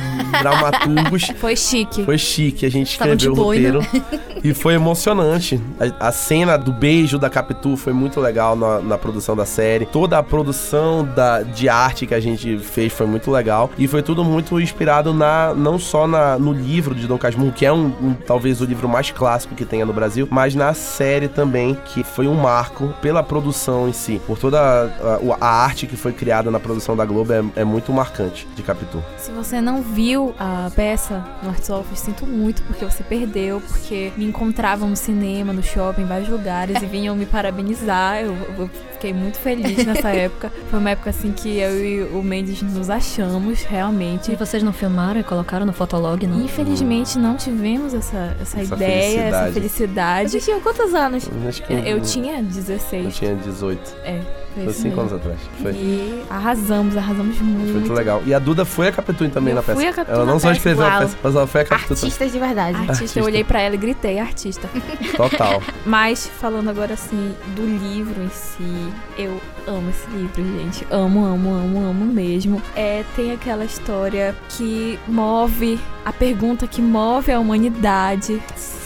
[0.43, 1.29] dramaturgos.
[1.41, 2.05] Foi chique.
[2.05, 3.81] Foi chique, a gente Estavam escreveu o roteiro.
[4.45, 5.61] e foi emocionante.
[6.01, 9.87] A, a cena do beijo da Capitu foi muito legal na, na produção da série.
[9.87, 13.71] Toda a produção da, de arte que a gente fez foi muito legal.
[13.79, 17.65] E foi tudo muito inspirado na não só na, no livro de Dom Casmurro, que
[17.65, 21.29] é um, um- talvez o livro mais clássico que tenha no Brasil, mas na série
[21.29, 24.21] também, que foi um marco pela produção em si.
[24.27, 24.91] Por toda a,
[25.35, 28.63] a- a arte que foi criada na produção da Globo é, é muito marcante de
[28.63, 29.03] Capitu.
[29.17, 34.13] Se você não viu a peça no Arts Office, sinto muito porque você perdeu, porque
[34.17, 38.21] me encontravam no cinema, no shopping, em vários lugares e vinham me parabenizar.
[38.21, 40.53] Eu, eu fiquei muito feliz nessa época.
[40.71, 44.33] Foi uma época assim que eu e o Mendes nos achamos realmente.
[44.33, 46.41] E vocês não filmaram e colocaram no Fotolog, não?
[46.41, 49.55] Infelizmente não tivemos essa, essa, Essa ideia, essa felicidade.
[49.55, 50.31] felicidade.
[50.31, 51.29] Vocês tinham quantos anos?
[51.49, 53.05] Acho que Eu tinha 16.
[53.05, 53.97] eu tinha 18.
[54.05, 54.21] É,
[54.65, 55.01] Foi Isso cinco mesmo.
[55.03, 55.39] anos atrás.
[55.63, 55.73] Foi.
[55.73, 57.73] E arrasamos, arrasamos Foi muito.
[57.73, 58.23] muito legal.
[58.27, 59.77] E a Duda foi a Capitu também Eu na peça.
[59.77, 62.03] fui a Capitu ela não só escreveu a peça, mas ela foi a Capitu também.
[62.05, 62.77] Artistas de verdade.
[62.77, 63.19] Artista, Artista.
[63.21, 64.69] eu olhei pra ela e gritei, artista.
[65.17, 65.63] Total.
[65.87, 70.87] Mas falando agora assim do livro em si, eu amo esse livro, gente.
[70.91, 72.61] Amo, amo, amo, amo mesmo.
[72.77, 78.43] É, tem aquela história que move a pergunta que move a humanidade.
[78.57, 78.78] Sim.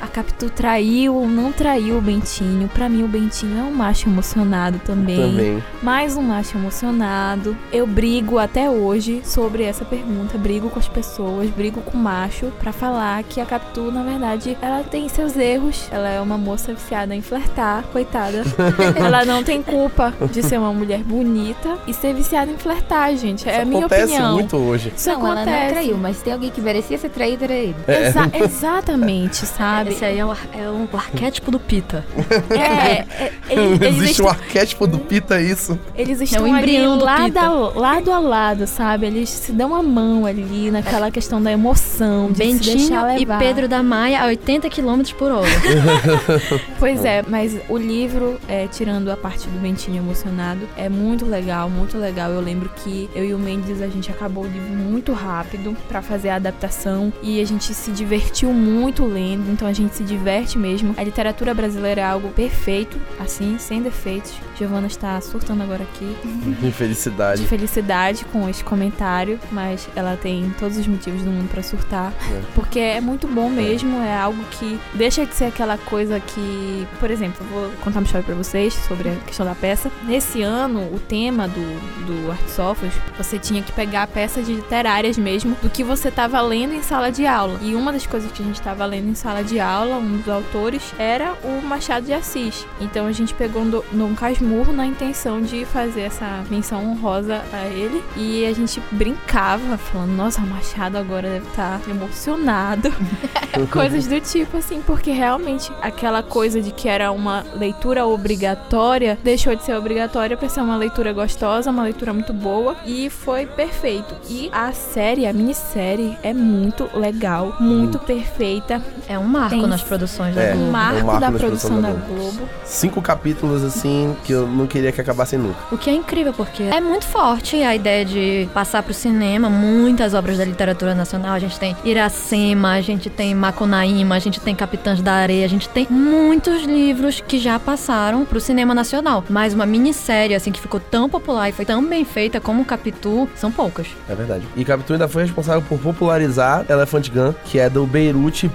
[0.00, 2.68] A Capitu traiu ou não traiu o Bentinho?
[2.68, 5.16] Pra mim, o Bentinho é um macho emocionado também.
[5.16, 5.64] Também.
[5.82, 7.56] Mais um macho emocionado.
[7.72, 10.38] Eu brigo até hoje sobre essa pergunta.
[10.38, 14.56] Brigo com as pessoas, brigo com o macho pra falar que a Capitu, na verdade,
[14.62, 15.88] ela tem seus erros.
[15.90, 18.42] Ela é uma moça viciada em flertar, coitada.
[18.96, 23.48] ela não tem culpa de ser uma mulher bonita e ser viciada em flertar, gente.
[23.48, 24.32] É Isso a minha acontece opinião.
[24.34, 24.92] muito hoje.
[24.96, 25.64] Isso não, ela acontece.
[25.64, 27.74] não traiu, mas tem alguém que merecia ser traído, era ele.
[27.86, 28.08] É.
[28.08, 29.63] Exa- exatamente, sabe?
[29.88, 32.04] Esse aí é o, é o arquétipo do Pita.
[32.54, 33.04] É,
[33.48, 35.78] é, Existe um estão, arquétipo do Pita, isso.
[35.94, 37.40] eles estão ali embrião do lado Pita.
[37.40, 39.06] a, lado a lado, sabe?
[39.06, 43.18] Eles se dão a mão ali naquela questão da emoção, de se Bentinho deixar e
[43.20, 43.38] levar.
[43.38, 45.48] Pedro da Maia a 80 km por hora.
[46.78, 51.70] Pois é, mas o livro, é, tirando a parte do Bentinho emocionado, é muito legal,
[51.70, 52.30] muito legal.
[52.30, 56.02] Eu lembro que eu e o Mendes, a gente acabou o livro muito rápido pra
[56.02, 60.58] fazer a adaptação e a gente se divertiu muito lendo, então a gente se diverte
[60.58, 60.94] mesmo.
[60.98, 64.32] A literatura brasileira é algo perfeito, assim, sem defeitos.
[64.58, 66.16] Giovana está surtando agora aqui
[66.60, 67.46] de Infelicidade.
[67.46, 72.40] felicidade com esse comentário, mas ela tem todos os motivos do mundo pra surtar, É.
[72.54, 77.10] porque é muito bom mesmo, é algo que deixa de ser aquela coisa que, por
[77.10, 79.90] exemplo, eu vou contar uma história pra vocês sobre a questão da peça.
[80.04, 85.68] Nesse ano, o tema do, do Artsofos, você tinha que pegar peças literárias mesmo do
[85.70, 87.58] que você tava lendo em sala de aula.
[87.62, 90.28] E uma das coisas que a gente tava lendo em sala de aula, um dos
[90.28, 92.66] autores, era o Machado de Assis.
[92.80, 97.66] Então a gente pegou um Dom Casmurro na intenção de fazer essa menção honrosa a
[97.66, 98.02] ele.
[98.16, 102.92] E a gente brincava, falando, nossa, o Machado agora deve estar emocionado.
[103.70, 109.54] Coisas do tipo, assim, porque realmente aquela coisa de que era uma leitura obrigatória deixou
[109.54, 112.76] de ser obrigatória pra ser uma leitura gostosa, uma leitura muito boa.
[112.84, 114.14] E foi perfeito.
[114.28, 118.82] E a série, a minissérie, é muito legal, muito perfeita.
[119.08, 120.54] É um marco Tem- nas produções da É.
[120.54, 120.72] Um Globo.
[120.72, 122.48] marco, marco da produção da produções da Globo.
[122.64, 125.56] Cinco capítulos, assim, que eu não queria que acabassem nunca.
[125.72, 130.14] O que é incrível, porque é muito forte a ideia de passar pro cinema muitas
[130.14, 131.32] obras da literatura nacional.
[131.34, 135.48] A gente tem Iracema, a gente tem Macunaíma, a gente tem Capitães da Areia, a
[135.48, 139.24] gente tem muitos livros que já passaram pro cinema nacional.
[139.28, 143.28] Mas uma minissérie, assim, que ficou tão popular e foi tão bem feita como Capitu,
[143.36, 143.86] são poucas.
[144.08, 144.44] É verdade.
[144.56, 148.48] E Capitu ainda foi responsável por popularizar Elephant Gun, que é do Beirute, e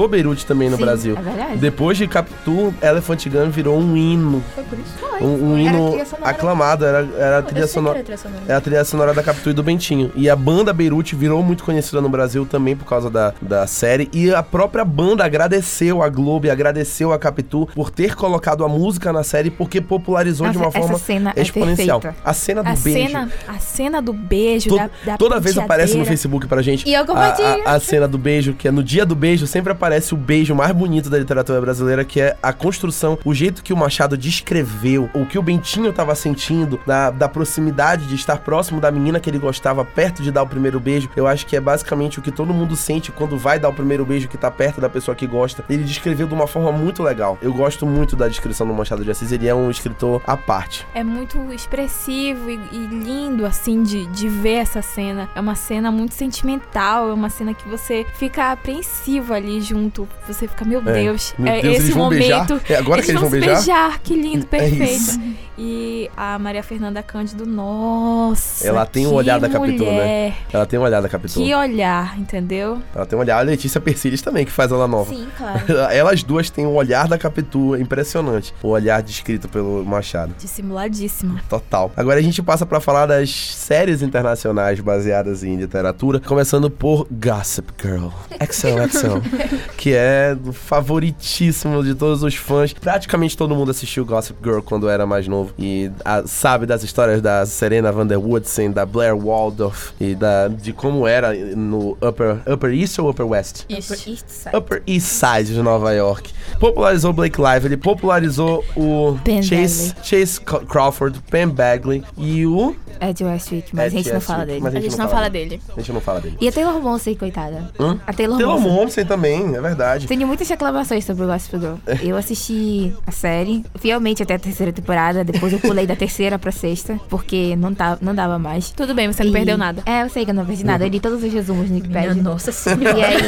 [0.00, 1.16] popularizou Beirute também no Sim, Brasil.
[1.18, 1.56] É verdade.
[1.58, 4.42] Depois de Capitu, Elephant Gun virou um hino.
[4.54, 4.90] Foi por isso.
[5.20, 6.30] Um, um Era hino trilha sonora.
[6.30, 8.02] aclamado, era, era a trilha sonora.
[8.48, 10.10] É a trilha sonora da Capitu e do Bentinho.
[10.16, 14.08] E a banda Beirute virou muito conhecida no Brasil também por causa da, da série.
[14.12, 18.68] E a própria banda agradeceu a Globo e agradeceu a Capitu por ter colocado a
[18.68, 22.00] música na série porque popularizou de uma Nossa, forma é exponencial.
[22.00, 22.22] perfeita.
[22.24, 23.08] a cena do A beijo.
[23.08, 26.04] cena, a cena do beijo, To- da, da Toda vez aparece no.
[26.06, 26.88] Facebook pra gente.
[26.88, 27.62] E eu a, compartilho.
[27.66, 30.54] a, a cena do beijo, que é no dia do beijo, sempre aparece o beijo
[30.54, 35.10] mais bonito da literatura brasileira, que é a construção, o jeito que o Machado descreveu,
[35.14, 39.28] o que o Bentinho tava sentindo, da, da proximidade de estar próximo da menina que
[39.28, 41.10] ele gostava, perto de dar o primeiro beijo.
[41.16, 44.04] Eu acho que é basicamente o que todo mundo sente quando vai dar o primeiro
[44.04, 45.64] beijo, que tá perto da pessoa que gosta.
[45.68, 47.36] Ele descreveu de uma forma muito legal.
[47.42, 50.86] Eu gosto muito da descrição do Machado de Assis, ele é um escritor à parte.
[50.94, 55.28] É muito expressivo e, e lindo, assim, de, de ver essa cena.
[55.34, 59.79] É uma cena muito sentimental, é uma cena que você fica apreensivo ali junto.
[60.26, 60.92] Você fica, meu É.
[61.02, 62.46] Deus, Meu é Deus, esse eles vão beijar?
[62.48, 62.60] momento.
[62.68, 64.00] É agora que eles vão se beijar?
[64.02, 64.84] que lindo, É perfeito.
[64.84, 65.20] isso.
[65.62, 68.66] E a Maria Fernanda Cândido, nossa.
[68.66, 70.34] Ela tem um olhar da Capitu, né?
[70.50, 71.34] Ela tem uma olhada, Capitu.
[71.34, 72.80] Que olhar, entendeu?
[72.94, 73.38] Ela tem um olhar.
[73.38, 75.12] A Letícia Persiles também, que faz ela nova.
[75.14, 75.60] Sim, claro.
[75.92, 78.54] Elas duas têm um olhar da Capitu impressionante.
[78.62, 80.34] O olhar descrito pelo Machado.
[80.38, 81.40] Dissimuladíssima.
[81.48, 81.92] Total.
[81.94, 87.68] Agora a gente passa pra falar das séries internacionais baseadas em literatura, começando por Gossip
[87.82, 88.08] Girl.
[88.50, 89.22] XOXO,
[89.76, 92.72] que é o favoritíssimo de todos os fãs.
[92.72, 97.20] Praticamente todo mundo assistiu Gossip Girl quando era mais novo e ah, sabe das histórias
[97.20, 102.40] da Serena Van der Woodsen, da Blair Waldorf e da, de como era no Upper,
[102.52, 103.64] Upper East ou Upper West?
[103.64, 104.56] Upper East Side.
[104.56, 106.32] Upper East Side de Nova York.
[106.58, 112.74] Popularizou Blake Lively, popularizou o Penn Chase, Chase Crawford, Pam Bagley e o.
[113.00, 114.60] Ed Westwick, mas Ed a gente não Westwick, fala dele.
[114.60, 115.62] mas A gente não fala dele.
[115.74, 116.36] A gente não fala dele.
[116.38, 117.70] E a Taylor Momsen, coitada.
[117.80, 117.98] Hã?
[118.06, 118.60] A Taylor, Taylor.
[118.60, 119.56] Momsen também.
[119.60, 120.06] É verdade.
[120.06, 121.74] Tenho muitas reclamações sobre o Gossip Girl.
[122.02, 126.50] Eu assisti a série, fielmente até a terceira temporada, depois eu pulei da terceira pra
[126.50, 128.70] sexta, porque não, tá, não dava mais.
[128.70, 129.82] Tudo bem, você não E- perdeu nada.
[129.86, 130.84] É, eu sei que eu não perdi nada.
[130.84, 132.22] Eu li todos os resumos no Minha Wikipedia.
[132.22, 132.98] nossa senhora.
[132.98, 133.20] E aí,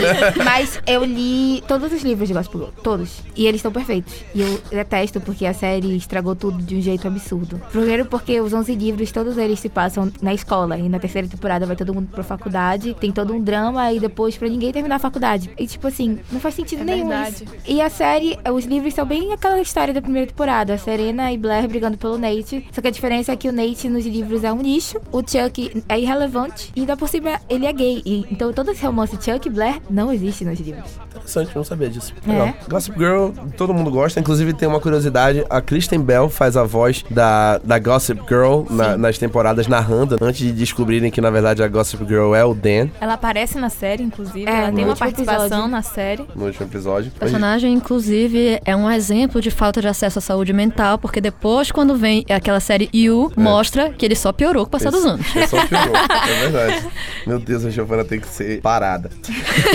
[0.44, 3.20] mas eu li todos os livros de Gospel Girl, todos.
[3.36, 4.14] E eles estão perfeitos.
[4.34, 7.60] E eu detesto porque a série estragou tudo de um jeito absurdo.
[7.70, 10.78] Primeiro porque os 11 livros, todos eles se passam na escola.
[10.78, 12.94] E na terceira temporada vai todo mundo pra faculdade.
[13.00, 15.50] Tem todo um drama e depois pra ninguém terminar a faculdade.
[15.58, 17.44] E tipo assim, não faz sentido É nenhum verdade.
[17.44, 17.44] isso.
[17.66, 20.74] E a série, os livros são bem aquela história da primeira temporada.
[20.74, 22.66] A Serena e Blair brigando pelo Nate.
[22.72, 24.98] Só que a diferença é que o Nate nos livros é um lixo.
[25.10, 26.70] O Chuck é irrelevante.
[26.76, 28.02] E ainda por cima ele é gay.
[28.04, 30.90] E, então todo esse romance Chuck e Blair não existe nos livros.
[31.14, 32.12] Interessante, não sabia disso.
[32.26, 32.30] É.
[32.30, 32.54] Legal.
[32.68, 34.18] Gossip Girl, todo mundo gosta.
[34.18, 38.96] Inclusive, tem uma curiosidade: a Kristen Bell faz a voz da, da Gossip Girl na-
[38.96, 42.88] nas temporadas narrando, antes de descobrirem que, na verdade, a Gossip Girl é o Dan
[43.00, 44.48] Ela aparece na série, inclusive.
[44.50, 45.68] É, ela tem uma participação episódio.
[45.68, 46.11] na série.
[46.34, 47.12] No último episódio.
[47.14, 51.70] O personagem, inclusive, é um exemplo de falta de acesso à saúde mental, porque depois,
[51.70, 55.26] quando vem aquela série You, mostra que ele só piorou com o passar dos anos.
[55.36, 56.86] É só piorou, é verdade.
[57.26, 59.10] Meu Deus, a Giovanna tem que ser parada.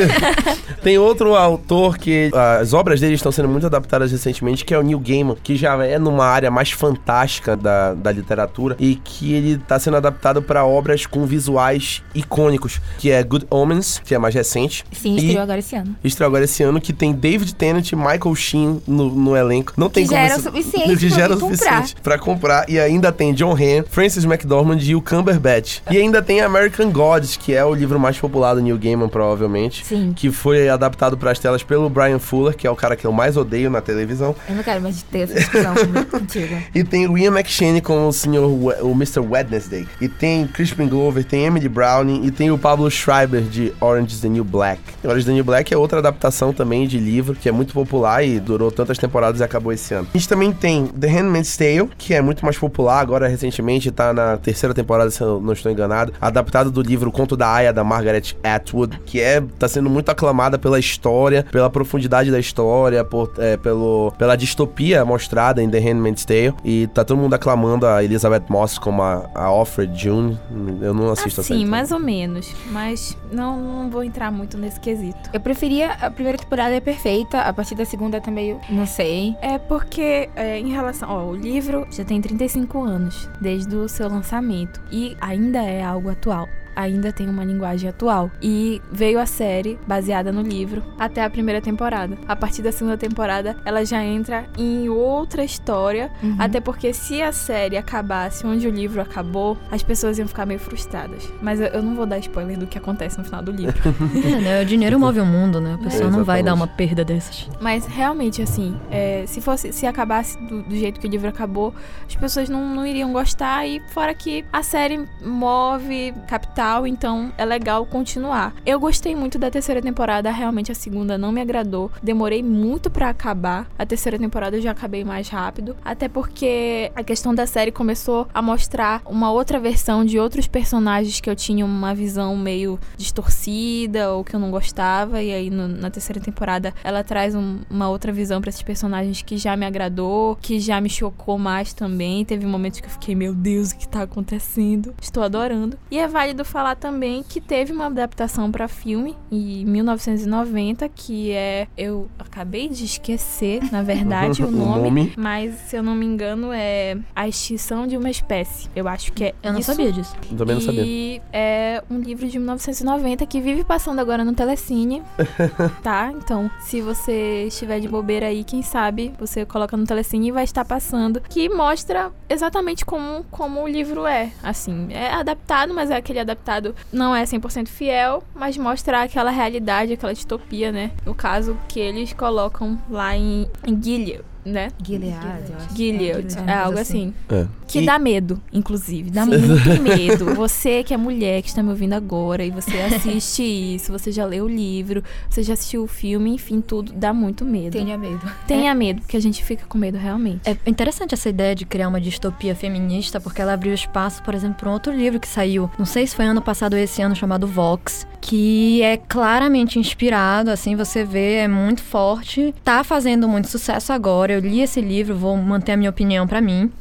[0.84, 4.84] tem outro autor que as obras dele estão sendo muito adaptadas recentemente, que é o
[4.84, 9.54] Neil Gaiman, que já é numa área mais fantástica da, da literatura e que ele
[9.54, 14.34] está sendo adaptado para obras com visuais icônicos, que é Good Omens, que é mais
[14.34, 14.84] recente.
[14.92, 15.96] Sim, e estreou agora esse ano.
[16.26, 19.74] Agora esse ano, que tem David Tennant e Michael Sheen no, no elenco.
[19.78, 21.58] Não tem Que como já era você- o suficiente que pra já era o comprar.
[21.58, 22.70] suficiente pra comprar.
[22.70, 25.80] E ainda tem John Hamm, Francis McDormand e o Cumberbatch.
[25.90, 29.86] E ainda tem American Gods, que é o livro mais popular do Neil Gaiman, provavelmente.
[29.86, 30.14] Sim.
[30.16, 33.38] Que foi adaptado pras telas pelo Brian Fuller, que é o cara que eu mais
[33.38, 34.36] odeio na televisão.
[34.50, 35.74] Eu não quero mais ter essa discussão
[36.10, 36.56] contigo.
[36.74, 38.48] E tem o Ian McShane como o senhor,
[38.82, 39.20] o Mr.
[39.20, 39.88] Wednesday.
[40.02, 44.22] E tem Crispin Glover, tem Emily Browning e tem o Pablo Schreiber de Orange is
[44.22, 44.82] the New Black.
[45.04, 48.24] Orange is the New Black é outra adaptação também de livro, que é muito popular
[48.24, 50.08] e durou tantas temporadas e acabou esse ano.
[50.14, 54.14] A gente também tem The Handmaid's Tale, que é muito mais popular, agora recentemente tá
[54.14, 57.84] na terceira temporada, se eu não estou enganado, adaptado do livro Conto da Aya, da
[57.84, 63.32] Margaret Atwood, que é, tá sendo muito aclamada pela história, pela profundidade da história, por,
[63.38, 68.04] é, pelo, pela distopia mostrada em The Handmaid's Tale, e tá todo mundo aclamando a
[68.04, 70.38] Elizabeth Moss como a, a Offred June.
[70.82, 71.60] Eu não assisto a série.
[71.60, 71.72] Sim, toda.
[71.72, 72.54] mais ou menos.
[72.72, 75.18] Mas não, não vou entrar muito nesse quesito.
[75.34, 75.97] Eu preferia.
[76.00, 78.60] A primeira temporada é perfeita, a partir da segunda tá meio.
[78.70, 79.36] Não sei.
[79.42, 81.10] É porque, é, em relação.
[81.10, 84.82] Ó, o livro já tem 35 anos desde o seu lançamento.
[84.92, 86.48] E ainda é algo atual.
[86.78, 88.30] Ainda tem uma linguagem atual.
[88.42, 92.16] E veio a série baseada no livro até a primeira temporada.
[92.28, 96.12] A partir da segunda temporada, ela já entra em outra história.
[96.22, 96.36] Uhum.
[96.38, 100.60] Até porque se a série acabasse onde o livro acabou, as pessoas iam ficar meio
[100.60, 101.28] frustradas.
[101.42, 103.78] Mas eu, eu não vou dar spoiler do que acontece no final do livro.
[104.28, 104.62] É, né?
[104.62, 105.76] O dinheiro move o mundo, né?
[105.76, 107.48] A pessoa não vai dar uma perda dessas.
[107.60, 111.74] Mas realmente, assim, é, se fosse, se acabasse do, do jeito que o livro acabou,
[112.08, 113.66] as pessoas não, não iriam gostar.
[113.66, 118.54] E fora que a série move capital, então é legal continuar.
[118.66, 121.92] Eu gostei muito da terceira temporada, realmente a segunda não me agradou.
[122.04, 123.68] Demorei muito pra acabar.
[123.78, 125.76] A terceira temporada eu já acabei mais rápido.
[125.86, 131.20] Até porque a questão da série começou a mostrar uma outra versão de outros personagens
[131.22, 132.80] que eu tinha uma visão meio
[133.28, 135.22] distorcida ou que eu não gostava.
[135.22, 139.22] E aí no- na terceira temporada ela traz um- uma outra visão pra esses personagens
[139.22, 142.24] que já me agradou, que já me chocou mais também.
[142.26, 144.94] Teve momentos que eu fiquei, meu Deus, o que tá acontecendo?
[145.02, 145.78] Estou adorando.
[145.92, 151.68] E é válido falar também que teve uma adaptação pra filme em 1990, que é.
[151.78, 155.14] Eu acabei de esquecer, na verdade, o O nome, nome.
[155.16, 158.72] Mas se eu não me engano, é A Extinção de uma Espécie.
[158.76, 159.36] Eu acho que é.
[159.44, 159.72] Eu não isso.
[159.72, 160.16] sabia disso.
[160.32, 160.84] Eu também não sabia.
[160.84, 165.04] E é um livro de 1990 que vive passando agora no Telecine.
[165.84, 166.12] tá?
[166.12, 170.44] Então, se você estiver de bobeira aí, quem sabe você coloca no Telecine e vai
[170.44, 171.22] estar passando.
[171.22, 174.32] Que mostra exatamente como, como o livro é.
[174.42, 176.47] Assim, é adaptado, mas é aquele adaptado
[176.92, 180.92] não é 100% fiel, mas mostra aquela realidade, aquela distopia, né?
[181.06, 183.48] No caso que eles colocam lá em,
[183.82, 184.70] Gilead, né?
[184.84, 185.16] Gilead,
[185.50, 185.76] eu acho.
[185.76, 187.14] Gilead, é, algo assim.
[187.30, 187.46] É.
[187.68, 189.10] Que E- dá medo, inclusive.
[189.12, 189.44] Dá muito
[189.84, 190.34] medo.
[190.36, 194.26] Você que é mulher, que está me ouvindo agora, e você assiste isso, você já
[194.26, 197.74] leu o livro, você já assistiu o filme, enfim, tudo, dá muito medo.
[197.74, 198.22] Tenha medo.
[198.48, 200.42] Tenha medo, porque a gente fica com medo realmente.
[200.50, 204.58] É interessante essa ideia de criar uma distopia feminista, porque ela abriu espaço, por exemplo,
[204.58, 207.16] para um outro livro que saiu, não sei se foi ano passado ou esse ano,
[207.16, 213.48] chamado Vox, que é claramente inspirado, assim, você vê, é muito forte, tá fazendo muito
[213.50, 214.37] sucesso agora.
[214.38, 216.72] Eu li esse livro, vou manter a minha opinião pra mim.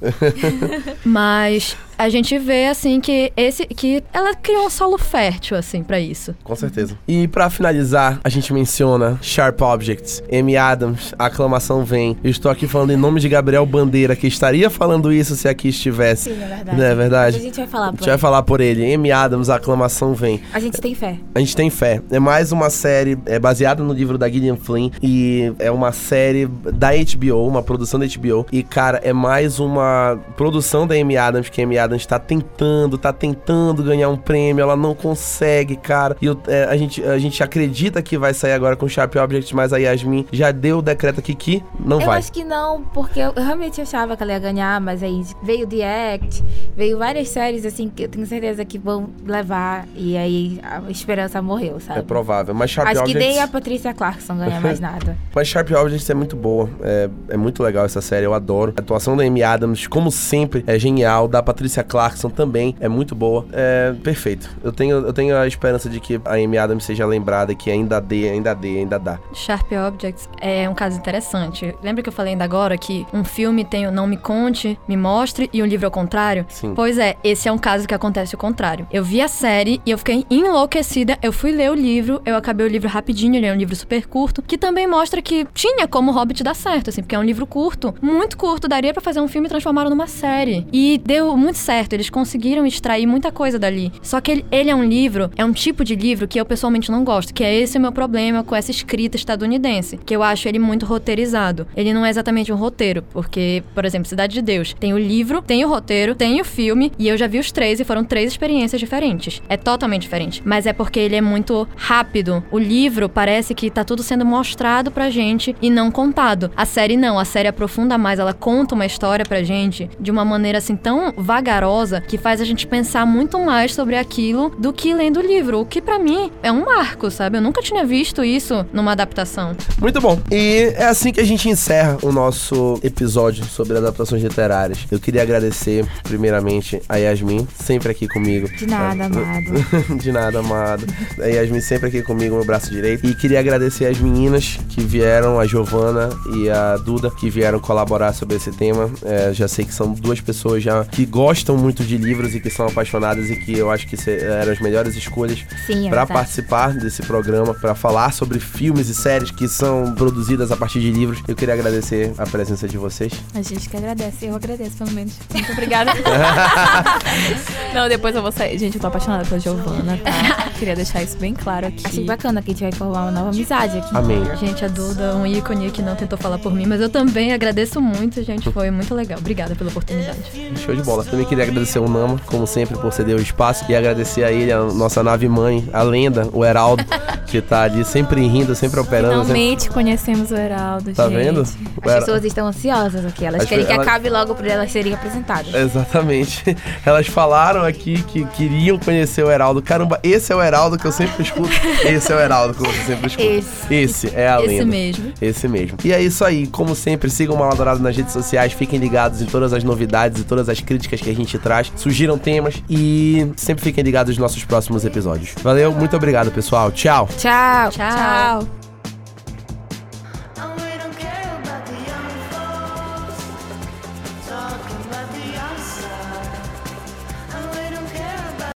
[1.03, 5.98] Mas a gente vê, assim, que esse que ela criou um solo fértil, assim, pra
[5.98, 6.35] isso.
[6.44, 6.97] Com certeza.
[7.06, 10.23] E pra finalizar, a gente menciona Sharp Objects.
[10.32, 12.16] Amy Adams, a aclamação vem.
[12.23, 15.68] Eu estou aqui falando em nome de Gabriel Bandeira, que estaria falando isso se aqui
[15.68, 16.31] estivesse.
[16.31, 16.77] Sim, é verdade.
[16.77, 17.36] Não é verdade?
[17.36, 18.94] Mas a gente vai falar A por gente vai falar por ele.
[18.94, 20.40] Amy Adams, a aclamação vem.
[20.52, 21.18] A gente tem fé.
[21.35, 22.02] A gente tem fé.
[22.10, 26.47] É mais uma série é baseada no livro da Gillian Flynn e é uma série
[26.47, 28.47] da HBO, uma produção da HBO.
[28.52, 32.98] E cara, é mais uma produção da Amy Adams que a Amy Adams tá tentando,
[32.98, 36.16] tá tentando ganhar um prêmio, ela não consegue, cara.
[36.20, 39.52] E eu- é, a, gente, a gente acredita que vai sair agora com Sharp Objects,
[39.52, 42.18] mas a Yasmin já deu o decreto aqui que não eu vai.
[42.18, 46.14] acho que não, porque eu realmente achava que ela ia ganhar, mas aí veio The
[46.14, 46.44] Act,
[46.76, 51.40] veio várias séries assim que eu tenho certeza que vão levar e aí a esperança
[51.40, 52.00] morreu, sabe?
[52.00, 52.54] É provável.
[52.54, 53.26] Mas Sharp Acho que Objects.
[53.28, 55.16] nem a Patrícia Clarkson ganha mais nada.
[55.34, 56.68] Mas Sharp Objects é muito boa.
[56.82, 58.72] É, é muito legal essa série, eu adoro.
[58.76, 61.28] A atuação da Amy Adams, como sempre, é genial.
[61.28, 61.42] Da
[61.77, 63.47] Patricia Clarkson também é muito boa.
[63.53, 64.48] É perfeito.
[64.62, 68.01] Eu tenho, eu tenho a esperança de que a Amy Adams seja lembrada que ainda
[68.01, 69.19] dê, ainda dê, ainda dá.
[69.35, 71.74] Sharp Objects é um caso interessante.
[71.82, 74.97] Lembra que eu falei ainda agora que um filme tem o Não Me Conte, Me
[74.97, 76.47] Mostre e um livro ao contrário?
[76.48, 76.73] Sim.
[76.74, 78.86] Pois é, esse é um caso que acontece o contrário.
[78.93, 81.19] Eu vi a série e eu fiquei enlouquecida.
[81.23, 84.07] Eu fui ler o livro, eu acabei o livro rapidinho, ele é um livro super
[84.07, 87.47] curto, que também mostra que tinha como Hobbit dar certo, assim, porque é um livro
[87.47, 90.66] curto, muito curto, daria pra fazer um filme e transformá-lo numa série.
[90.73, 93.93] E deu muito certo, eles conseguiram extrair muita coisa dali.
[94.01, 96.93] Só que ele, ele é um livro, é um tipo de livro que eu pessoalmente
[96.93, 100.48] não gosto, que é esse o meu problema com essa escrita estadunidense, que eu acho
[100.48, 101.66] ele muito roteirizado.
[101.76, 105.43] Ele não é exatamente um roteiro, porque, por exemplo, Cidade de Deus, tem o livro,
[105.43, 108.30] tem o roteiro, tem o filme, e eu já vi os três e foram três
[108.30, 109.43] experiências diferentes.
[109.48, 112.44] É totalmente diferente, mas é porque ele é muito rápido.
[112.52, 116.52] O livro parece que tá tudo sendo mostrado pra gente e não contado.
[116.56, 120.24] A série não, a série aprofunda mais, ela conta uma história pra gente de uma
[120.24, 121.12] maneira assim tão
[121.57, 125.61] vagarosa que faz a gente pensar muito mais sobre aquilo do que lendo o livro,
[125.61, 127.39] o que pra mim é um marco, sabe?
[127.39, 129.57] Eu nunca tinha visto isso numa adaptação.
[129.81, 130.20] Muito bom.
[130.31, 134.78] E é assim que a gente encerra o nosso episódio sobre adaptações literárias.
[134.91, 138.49] Eu queria agradecer, primeiramente, a Yasmin, sempre aqui comigo.
[138.49, 139.97] De nada, amado.
[139.99, 140.87] De nada, amado.
[141.20, 143.07] A Yasmin sempre aqui comigo, meu braço direito.
[143.07, 148.12] E queria agradecer as meninas que vieram, a Giovana e a Duda, que vieram colaborar
[148.12, 148.91] sobre esse tema.
[149.05, 152.48] É, já sei que são duas pessoas já que gostam muito de livros e que
[152.48, 157.02] são apaixonadas e que eu acho que eram as melhores escolhas é para participar desse
[157.02, 161.23] programa, para falar sobre filmes e séries que são produzidas a partir de livros.
[161.28, 163.12] Eu queria agradecer a presença de vocês.
[163.35, 164.27] A gente que agradece.
[164.27, 165.12] Eu agradeço, pelo menos.
[165.32, 165.93] Muito obrigada.
[167.74, 168.59] Não, depois eu vou sair.
[168.59, 170.51] Gente, eu tô apaixonada pela Giovana, tá?
[170.59, 171.86] Queria deixar isso bem claro aqui.
[171.86, 173.94] Achei bacana que a gente vai formar uma nova amizade aqui.
[173.94, 174.24] Amém.
[174.36, 177.81] Gente, a Duda, um ícone que não tentou falar por mim, mas eu também agradeço
[177.81, 178.51] muito, gente.
[178.51, 179.18] Foi muito legal.
[179.18, 180.18] Obrigada pela oportunidade.
[180.64, 181.05] Show de bola.
[181.05, 183.64] Também queria agradecer o Nama, como sempre, por ceder o espaço.
[183.68, 186.84] E agradecer a ele, a nossa nave mãe, a lenda, o Heraldo,
[187.26, 189.24] que tá ali sempre rindo, sempre operando.
[189.24, 189.32] Sempre...
[189.34, 191.16] Finalmente conhecemos o Heraldo, Tá gente.
[191.16, 191.40] vendo?
[191.40, 193.24] As Her- pessoas estão ansiosas aqui.
[193.24, 195.52] Elas Acho querem que acabe logo pra elas serem apresentadas.
[195.54, 196.56] Exatamente.
[196.84, 199.60] Elas falaram aqui que queriam conhecer o Heraldo.
[199.62, 201.50] Caramba, esse é o Heraldo que eu sempre escuto.
[201.84, 203.28] Esse é o Heraldo que você sempre escuta.
[203.28, 203.74] Esse.
[203.74, 204.64] Esse é a Esse lenda.
[204.66, 205.12] mesmo.
[205.20, 205.78] Esse mesmo.
[205.84, 206.46] E é isso aí.
[206.46, 208.52] Como sempre, sigam o Maladourado nas redes sociais.
[208.52, 211.73] Fiquem ligados em todas as novidades e todas as críticas que a gente traz.
[211.77, 215.35] Sugiram temas e sempre fiquem ligados nos nossos próximos episódios.
[215.43, 216.70] Valeu, muito obrigado, pessoal.
[216.70, 217.09] Tchau.
[217.19, 217.70] Tchau.
[217.70, 217.97] Tchau.
[217.97, 218.65] Tchau.